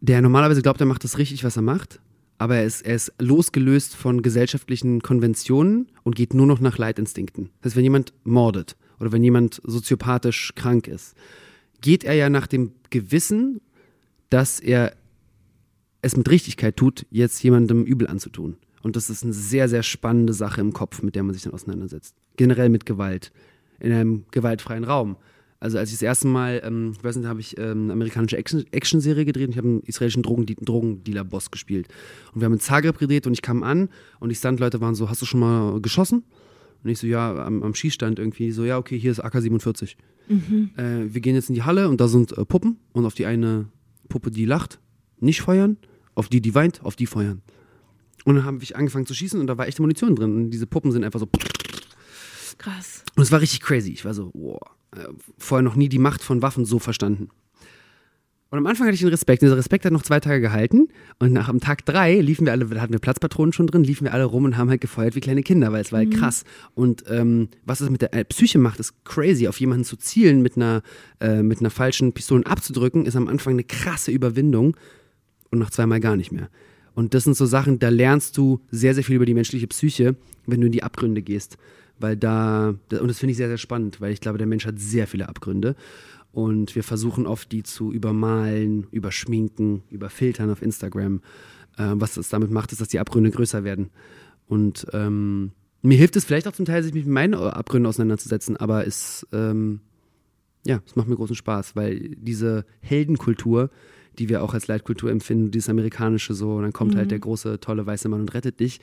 [0.00, 2.00] der normalerweise glaubt, er macht das richtig, was er macht,
[2.38, 7.50] aber er ist, er ist losgelöst von gesellschaftlichen Konventionen und geht nur noch nach Leitinstinkten.
[7.60, 11.14] Das heißt, wenn jemand mordet oder wenn jemand soziopathisch krank ist,
[11.80, 13.60] geht er ja nach dem Gewissen,
[14.30, 14.94] dass er
[16.02, 18.56] es mit Richtigkeit tut, jetzt jemandem übel anzutun.
[18.82, 21.52] Und das ist eine sehr, sehr spannende Sache im Kopf, mit der man sich dann
[21.52, 22.14] auseinandersetzt.
[22.36, 23.32] Generell mit Gewalt.
[23.80, 25.16] In einem gewaltfreien Raum.
[25.58, 27.94] Also als ich das erste Mal, ähm, ich weiß nicht, da habe ich ähm, eine
[27.94, 31.88] amerikanische Action- Action-Serie gedreht und ich habe einen israelischen Drogendealer-Boss gespielt.
[32.34, 33.88] Und wir haben in Zagreb gedreht und ich kam an
[34.20, 36.24] und die Stunt-Leute waren so, hast du schon mal geschossen?
[36.84, 38.52] Und ich so, ja, am, am Schießstand irgendwie.
[38.52, 39.96] So, ja, okay, hier ist AK-47.
[40.76, 43.26] Äh, wir gehen jetzt in die Halle und da sind äh, Puppen und auf die
[43.26, 43.68] eine
[44.08, 44.78] Puppe, die lacht,
[45.18, 45.78] nicht feuern,
[46.14, 47.42] auf die, die weint, auf die feuern.
[48.24, 50.34] Und dann habe ich angefangen zu schießen und da war echte Munition drin.
[50.34, 51.28] Und diese Puppen sind einfach so.
[52.58, 53.04] Krass.
[53.14, 53.92] Und es war richtig crazy.
[53.92, 54.60] Ich war so, wow.
[54.96, 57.28] Äh, Vorher noch nie die Macht von Waffen so verstanden.
[58.48, 59.42] Und am Anfang hatte ich den Respekt.
[59.42, 60.88] Und dieser Respekt hat noch zwei Tage gehalten.
[61.18, 64.04] Und nach am Tag drei liefen wir alle, da hatten wir Platzpatronen schon drin, liefen
[64.04, 66.44] wir alle rum und haben halt gefeuert wie kleine Kinder, weil es war halt krass.
[66.74, 69.48] Und ähm, was es mit der äh, Psyche macht, ist crazy.
[69.48, 70.82] Auf jemanden zu zielen, mit einer,
[71.20, 74.76] äh, mit einer falschen Pistole abzudrücken, ist am Anfang eine krasse Überwindung
[75.50, 76.48] und nach zweimal gar nicht mehr.
[76.94, 80.16] Und das sind so Sachen, da lernst du sehr, sehr viel über die menschliche Psyche,
[80.46, 81.58] wenn du in die Abgründe gehst.
[81.98, 84.78] Weil da, und das finde ich sehr, sehr spannend, weil ich glaube, der Mensch hat
[84.78, 85.76] sehr viele Abgründe.
[86.32, 91.22] Und wir versuchen oft, die zu übermalen, überschminken, überfiltern auf Instagram.
[91.78, 93.90] Äh, was das damit macht, ist, dass die Abgründe größer werden.
[94.46, 98.86] Und ähm, mir hilft es vielleicht auch zum Teil, sich mit meinen Abgründen auseinanderzusetzen, aber
[98.86, 99.80] es, ähm,
[100.66, 103.70] ja, es macht mir großen Spaß, weil diese Heldenkultur,
[104.18, 107.60] die wir auch als Leitkultur empfinden, dieses amerikanische so, und dann kommt halt der große,
[107.60, 108.80] tolle weiße Mann und rettet dich,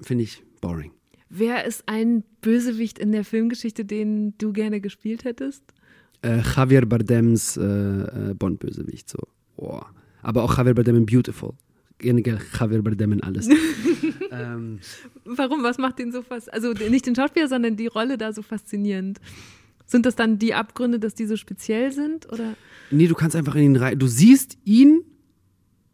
[0.00, 0.92] finde ich boring.
[1.30, 5.62] Wer ist ein Bösewicht in der Filmgeschichte, den du gerne gespielt hättest?
[6.22, 9.18] Äh, Javier Bardems äh, äh, Bond-Bösewicht, so.
[9.56, 9.86] Boah.
[10.22, 11.52] Aber auch Javier Bardem in Beautiful.
[12.02, 13.48] Javier Bardem in alles.
[14.32, 14.80] ähm,
[15.24, 15.62] Warum?
[15.62, 16.52] Was macht den so fast?
[16.52, 19.20] Also nicht den Schauspieler, sondern die Rolle da so faszinierend.
[19.86, 22.30] Sind das dann die Abgründe, dass die so speziell sind?
[22.32, 22.54] Oder?
[22.90, 23.98] Nee, du kannst einfach in ihn rein.
[23.98, 25.02] Du siehst ihn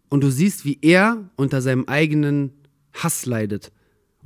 [0.08, 2.52] und du siehst, wie er unter seinem eigenen
[2.94, 3.70] Hass leidet.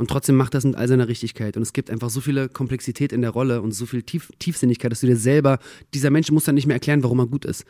[0.01, 1.59] Und trotzdem macht das mit all seiner Richtigkeit.
[1.59, 4.91] Und es gibt einfach so viele Komplexität in der Rolle und so viel Tief Tiefsinnigkeit,
[4.91, 5.59] dass du dir selber,
[5.93, 7.67] dieser Mensch muss dann nicht mehr erklären, warum er gut ist.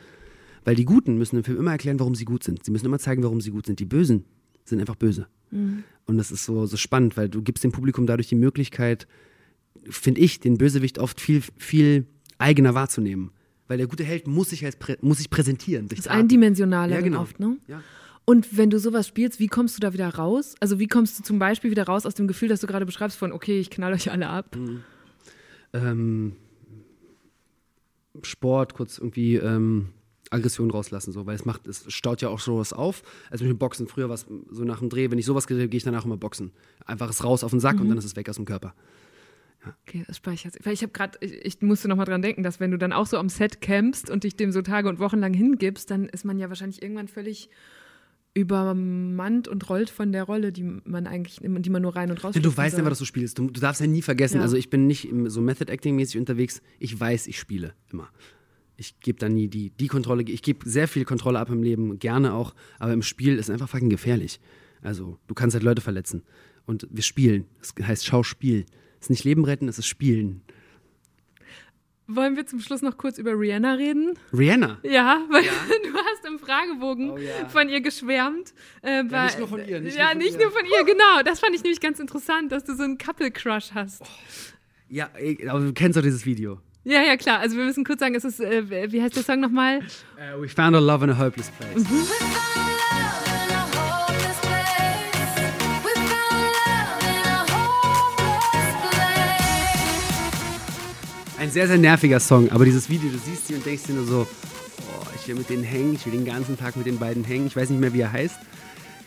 [0.63, 2.63] Weil die Guten müssen im Film immer erklären, warum sie gut sind.
[2.63, 3.81] Sie müssen immer zeigen, warum sie gut sind.
[3.81, 4.23] Die Bösen
[4.63, 5.27] sind einfach böse.
[6.05, 9.07] Und das ist so, so spannend, weil du gibst dem Publikum dadurch die Möglichkeit,
[9.89, 12.05] finde ich, den Bösewicht oft viel, viel
[12.37, 13.31] eigener wahrzunehmen.
[13.67, 15.89] Weil der gute Held muss sich, als prä muss sich präsentieren.
[15.89, 16.21] Das darbieten.
[16.21, 17.23] Eindimensionale Ja, genau.
[17.23, 17.57] oft, ne?
[17.67, 17.83] Ja.
[18.25, 20.55] Und wenn du sowas spielst, wie kommst du da wieder raus?
[20.59, 23.17] Also wie kommst du zum Beispiel wieder raus aus dem Gefühl, das du gerade beschreibst
[23.17, 24.55] von, okay, ich knall euch alle ab?
[25.73, 26.35] ähm,
[28.23, 29.89] Sport, kurz irgendwie ähm,
[30.29, 33.03] Aggression rauslassen, so, weil es macht, es staut ja auch sowas auf.
[33.29, 35.71] Also mit dem Boxen, früher war es so nach dem Dreh, wenn ich sowas gedreht
[35.71, 36.51] gehe ich danach immer boxen.
[36.85, 38.73] Einfach es raus auf den Sack und dann ist es weg aus dem Körper.
[39.83, 40.55] Okay, das speichert.
[40.63, 43.05] Weil ich habe gerade, ich, ich musste nochmal dran denken, dass wenn du dann auch
[43.05, 46.25] so am Set campst und dich dem so Tage und Wochen lang hingibst, dann ist
[46.25, 47.49] man ja wahrscheinlich irgendwann völlig
[48.33, 52.33] übermannt und rollt von der Rolle, die man eigentlich, die man nur rein und raus
[52.33, 52.79] Du schlüpfen weißt soll.
[52.79, 53.37] einfach, dass du spielst.
[53.37, 54.37] Du, du darfst ja nie vergessen.
[54.37, 54.41] Ja.
[54.43, 56.61] Also ich bin nicht so Method Acting mäßig unterwegs.
[56.79, 58.09] Ich weiß, ich spiele immer.
[58.77, 60.23] Ich gebe da nie die, die Kontrolle.
[60.23, 62.55] Ich gebe sehr viel Kontrolle ab im Leben, gerne auch.
[62.79, 64.39] Aber im Spiel ist einfach fucking gefährlich.
[64.81, 66.23] Also du kannst halt Leute verletzen.
[66.65, 67.45] Und wir spielen.
[67.59, 68.65] Das heißt Schauspiel.
[68.99, 70.41] Es ist nicht Leben retten, es ist Spielen.
[72.15, 74.17] Wollen wir zum Schluss noch kurz über Rihanna reden?
[74.37, 74.79] Rihanna.
[74.83, 75.43] Ja, weil
[75.83, 77.47] du hast im Fragebogen Oh ja.
[77.49, 78.53] von ihr geschwärmt.
[78.81, 80.39] Äh, bei- nicht nur von ihr, nicht ja, nur von nicht ihr.
[80.45, 81.21] nur von ihr, genau.
[81.25, 84.01] Das fand ich nämlich ganz interessant, dass du so einen Couple-Crush hast.
[84.89, 86.59] Ja, ey, aber du kennst doch dieses Video.
[86.83, 87.39] Ja, ja, klar.
[87.39, 89.79] Also wir müssen kurz sagen, es ist, äh, wie heißt der Song nochmal?
[90.17, 91.85] Uh, we found our love in a hopeless place.
[101.41, 104.05] Ein sehr, sehr nerviger Song, aber dieses Video, du siehst sie und denkst dir nur
[104.05, 107.23] so, oh, ich will mit denen hängen, ich will den ganzen Tag mit den beiden
[107.23, 107.47] hängen.
[107.47, 108.37] Ich weiß nicht mehr, wie er heißt.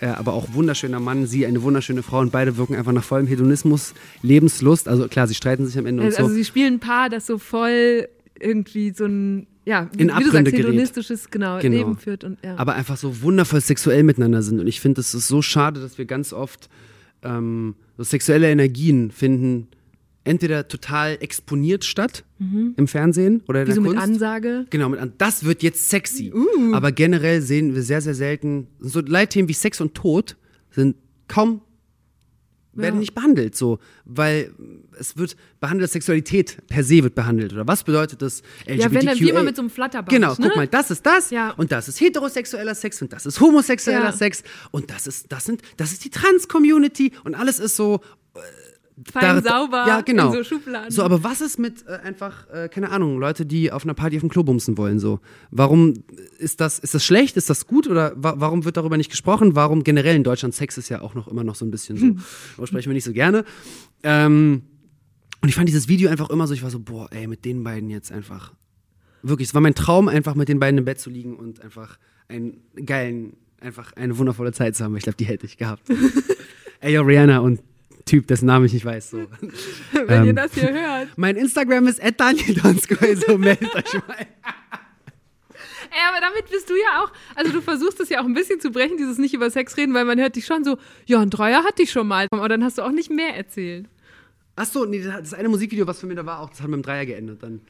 [0.01, 3.28] Äh, aber auch wunderschöner Mann, sie eine wunderschöne Frau und beide wirken einfach nach vollem
[3.28, 4.89] Hedonismus, Lebenslust.
[4.89, 6.35] Also klar, sie streiten sich am Ende und Also so.
[6.35, 8.09] sie spielen ein Paar, das so voll
[8.40, 11.77] irgendwie so ein, ja, wie, In wie du sagst, hedonistisches genau, Genau.
[11.77, 12.24] Leben führt.
[12.24, 12.56] Und, ja.
[12.56, 14.59] aber einfach so wundervoll sexuell miteinander sind.
[14.59, 16.69] Und ich finde, es ist so schade, dass wir ganz oft
[17.23, 19.69] ähm, so sexuelle Energien finden,
[20.25, 22.25] entweder total exponiert statt
[22.77, 23.71] im Fernsehen oder in Mhm.
[23.71, 24.03] wie der so mit Kunst.
[24.05, 24.67] Ansage.
[24.71, 26.33] Genau, mit an, das wird jetzt sexy.
[26.35, 26.75] Uh.
[26.75, 30.37] Aber generell sehen wir sehr, sehr selten, so Leitthemen wie Sex und Tod
[30.71, 30.97] sind
[31.29, 31.61] kaum,
[32.73, 33.01] werden Ja.
[33.01, 34.53] nicht behandelt, so, weil
[34.99, 37.53] es wird behandelt, Sexualität per se wird behandelt.
[37.53, 38.43] Oder was bedeutet das?
[38.67, 40.09] Ja, wenn dann wie immer mit so einem Flatterband.
[40.11, 40.37] Genau, ne?
[40.41, 41.51] guck mal, das ist das Ja.
[41.53, 44.13] und das ist heterosexueller Sex und das ist homosexueller Ja.
[44.13, 44.43] Sex
[44.73, 48.01] und das ist das sind das ist die Trans-Community und alles ist so
[49.11, 50.29] Fein da- sauber ja, genau.
[50.29, 50.91] in so Schubladen.
[50.91, 54.16] So, aber was ist mit äh, einfach äh, keine Ahnung, Leute, die auf einer Party
[54.16, 55.21] auf dem Klo bumsen wollen so?
[55.51, 55.95] Warum
[56.39, 59.57] ist das ist das schlecht, ist das gut oder wa warum wird darüber nicht gesprochen?
[59.57, 62.07] Warum generell in Deutschland Sex ist ja auch noch immer noch so ein bisschen so,
[62.53, 63.45] darüber sprechen wir nicht so gerne.
[64.05, 64.62] Ähm,
[65.41, 67.65] und ich fand dieses Video einfach immer so, ich war so, boah, ey, mit den
[67.65, 68.55] beiden jetzt einfach
[69.23, 71.99] wirklich, es war mein Traum, einfach mit den beiden im Bett zu liegen und einfach
[72.29, 74.97] einen geilen, einfach eine wundervolle Zeit zu haben.
[74.97, 75.83] Ich glaube, die hätte ich gehabt.
[76.81, 77.61] Ey, yo, Rihanna und
[78.05, 79.10] Typ, dessen Namen ich nicht weiß.
[79.10, 79.18] So.
[79.93, 81.09] wenn ihr ähm, das hier hört.
[81.16, 84.26] Mein Instagram ist @daniel_donskoy, also meldet euch mal.
[85.90, 88.60] Ey, aber damit bist du ja auch, also du versuchst es ja auch ein bisschen
[88.60, 90.76] zu brechen, dieses nicht über Sex reden, weil man hört dich schon so,
[91.06, 92.26] ja, ein Dreier hatte ich schon mal.
[92.32, 93.86] Aber dann hast du auch nicht mehr erzählt.
[94.56, 96.78] Ach so, nee, das eine Musikvideo, was für mich da war, auch, das hat mit
[96.78, 97.43] dem Dreier geendet.
[97.43, 97.60] Dann,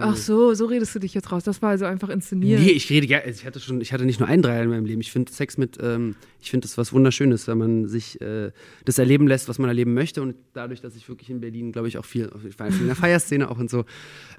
[0.00, 1.42] Ach so, so redest du dich jetzt raus.
[1.44, 2.60] Das war also einfach inszeniert.
[2.60, 3.30] Nee, ich rede gerne.
[3.30, 5.00] Ich hatte schon, ich hatte nicht nur einen Dreier in meinem Leben.
[5.00, 8.52] Ich finde Sex mit, ähm, ich finde das was Wunderschönes, wenn man sich äh,
[8.84, 10.22] das erleben lässt, was man erleben möchte.
[10.22, 12.86] Und dadurch, dass ich wirklich in Berlin, glaube ich, auch viel, ich war viel in
[12.86, 13.84] der Feierszene auch und so,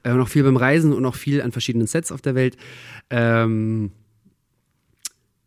[0.03, 2.57] äh, und auch viel beim Reisen und auch viel an verschiedenen Sets auf der Welt.
[3.09, 3.91] Ähm,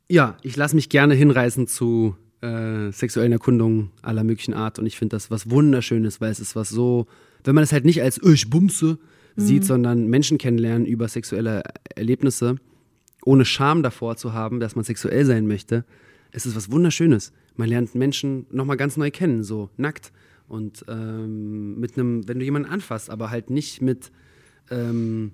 [0.08, 4.78] ja, ich lasse mich gerne hinreißen zu äh, sexuellen Erkundungen aller möglichen Art.
[4.78, 7.06] Und ich finde das was Wunderschönes, weil es ist was so,
[7.42, 8.98] wenn man es halt nicht als "Ö, ich bumse
[9.36, 11.62] sieht, sondern Menschen kennenlernen über sexuelle
[11.96, 12.56] Erlebnisse,
[13.24, 15.84] ohne Scham davor zu haben, dass man sexuell sein möchte,
[16.34, 17.32] es ist was Wunderschönes.
[17.56, 20.12] Man lernt Menschen nochmal ganz neu kennen, so nackt.
[20.48, 24.10] Und ähm, mit einem, wenn du jemanden anfasst, aber halt nicht mit,
[24.70, 25.30] ähm,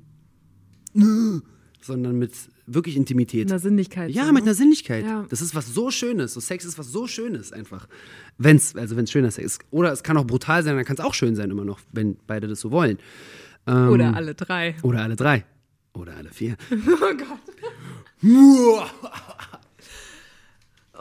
[1.80, 2.32] sondern mit
[2.66, 3.42] wirklich Intimität.
[3.42, 4.10] In der Sinnlichkeit.
[4.10, 4.50] Ja, so, mit ne?
[4.50, 5.04] einer Sinnlichkeit.
[5.04, 5.26] Ja.
[5.30, 6.34] Das ist was so Schönes.
[6.34, 7.88] So Sex ist was so Schönes einfach.
[8.36, 9.62] Wenn's, also wenn es schöner Sex ist.
[9.70, 12.18] Oder es kann auch brutal sein, dann kann es auch schön sein immer noch, wenn
[12.26, 12.98] beide das so wollen.
[13.66, 14.74] Ähm, Oder alle drei.
[14.82, 15.44] Oder alle drei.
[15.92, 16.56] Oder alle vier.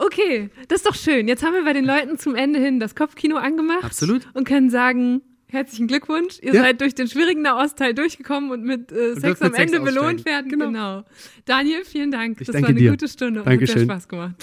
[0.02, 1.28] Okay, das ist doch schön.
[1.28, 3.84] Jetzt haben wir bei den Leuten zum Ende hin das Kopfkino angemacht.
[3.84, 4.26] Absolut.
[4.32, 6.38] Und können sagen, herzlichen Glückwunsch.
[6.40, 6.62] Ihr Ja.
[6.62, 9.84] seid durch den schwierigen Nahostteil durchgekommen und mit äh, Sex dürft am mit Sex Ende
[9.84, 10.48] belohnt werden.
[10.50, 10.66] Genau.
[10.68, 11.04] Genau.
[11.44, 12.40] Daniel, vielen Dank.
[12.40, 12.90] Ich das danke war eine dir.
[12.92, 13.84] gute Stunde und hat sehr Dankeschön.
[13.90, 14.36] Spaß gemacht.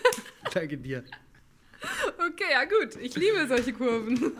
[0.54, 1.02] Danke dir.
[2.18, 2.94] Okay, ja gut.
[3.02, 4.32] Ich liebe solche Kurven.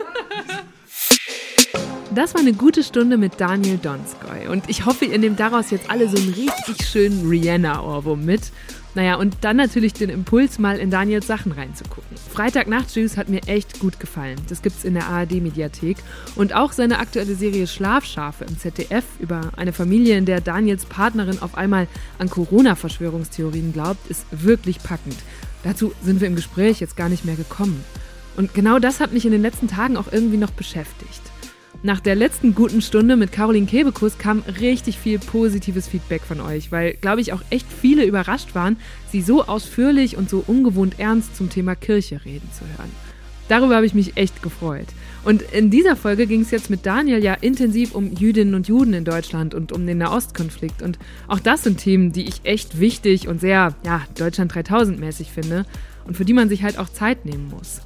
[2.13, 4.49] Das war eine gute Stunde mit Daniel Donskoy.
[4.49, 8.51] Und ich hoffe, ihr nehmt daraus jetzt alle so einen richtig schönen Rihanna-Ohrwurm mit.
[8.95, 12.17] Naja, und dann natürlich den Impuls, mal in Daniels Sachen reinzugucken.
[12.33, 14.35] Freitagnacht-Juice hat mir echt gut gefallen.
[14.49, 15.99] Das gibt's in der ARD-Mediathek.
[16.35, 21.41] Und auch seine aktuelle Serie Schlafschafe im ZDF über eine Familie, in der Daniels Partnerin
[21.41, 21.87] auf einmal
[22.19, 25.15] an Corona-Verschwörungstheorien glaubt, ist wirklich packend.
[25.63, 27.85] Dazu sind wir im Gespräch jetzt gar nicht mehr gekommen.
[28.35, 31.20] Und genau das hat mich in den letzten Tagen auch irgendwie noch beschäftigt.
[31.83, 36.71] Nach der letzten guten Stunde mit Caroline Kebekus kam richtig viel positives Feedback von euch,
[36.71, 38.77] weil, glaube ich, auch echt viele überrascht waren,
[39.11, 42.91] sie so ausführlich und so ungewohnt ernst zum Thema Kirche reden zu hören.
[43.47, 44.85] Darüber habe ich mich echt gefreut.
[45.23, 48.93] Und in dieser Folge ging es jetzt mit Daniel ja intensiv um Jüdinnen und Juden
[48.93, 50.83] in Deutschland und um den Nahostkonflikt.
[50.83, 55.31] Und auch das sind Themen, die ich echt wichtig und sehr, ja, Deutschland 3000 mäßig
[55.31, 55.65] finde
[56.05, 57.81] und für die man sich halt auch Zeit nehmen muss.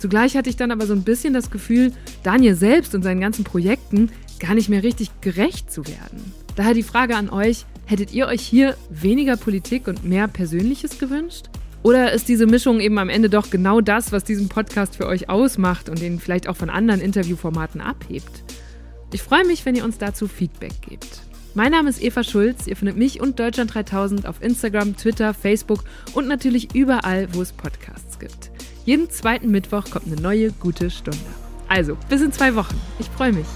[0.00, 3.44] Zugleich hatte ich dann aber so ein bisschen das Gefühl, Daniel selbst und seinen ganzen
[3.44, 4.08] Projekten
[4.38, 6.32] gar nicht mehr richtig gerecht zu werden.
[6.56, 11.50] Daher die Frage an euch, hättet ihr euch hier weniger Politik und mehr Persönliches gewünscht?
[11.82, 15.28] Oder ist diese Mischung eben am Ende doch genau das, was diesen Podcast für euch
[15.28, 18.42] ausmacht und den vielleicht auch von anderen Interviewformaten abhebt?
[19.12, 21.20] Ich freue mich, wenn ihr uns dazu Feedback gebt.
[21.54, 22.66] Mein Name ist Eva Schulz.
[22.66, 27.52] Ihr findet mich und Deutschland 3000 auf Instagram, Twitter, Facebook und natürlich überall, wo es
[27.52, 28.49] Podcasts gibt.
[28.90, 31.20] Jeden zweiten Mittwoch kommt eine neue gute Stunde.
[31.68, 32.74] Also, bis in zwei Wochen.
[32.98, 33.46] Ich freue mich.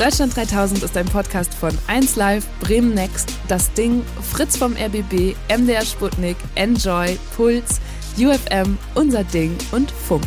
[0.00, 4.02] Deutschland 3000 ist ein Podcast von 1Live, Bremen Next, Das Ding,
[4.32, 7.80] Fritz vom RBB, MDR Sputnik, Enjoy, Puls,
[8.18, 10.26] UFM, Unser Ding und Funk.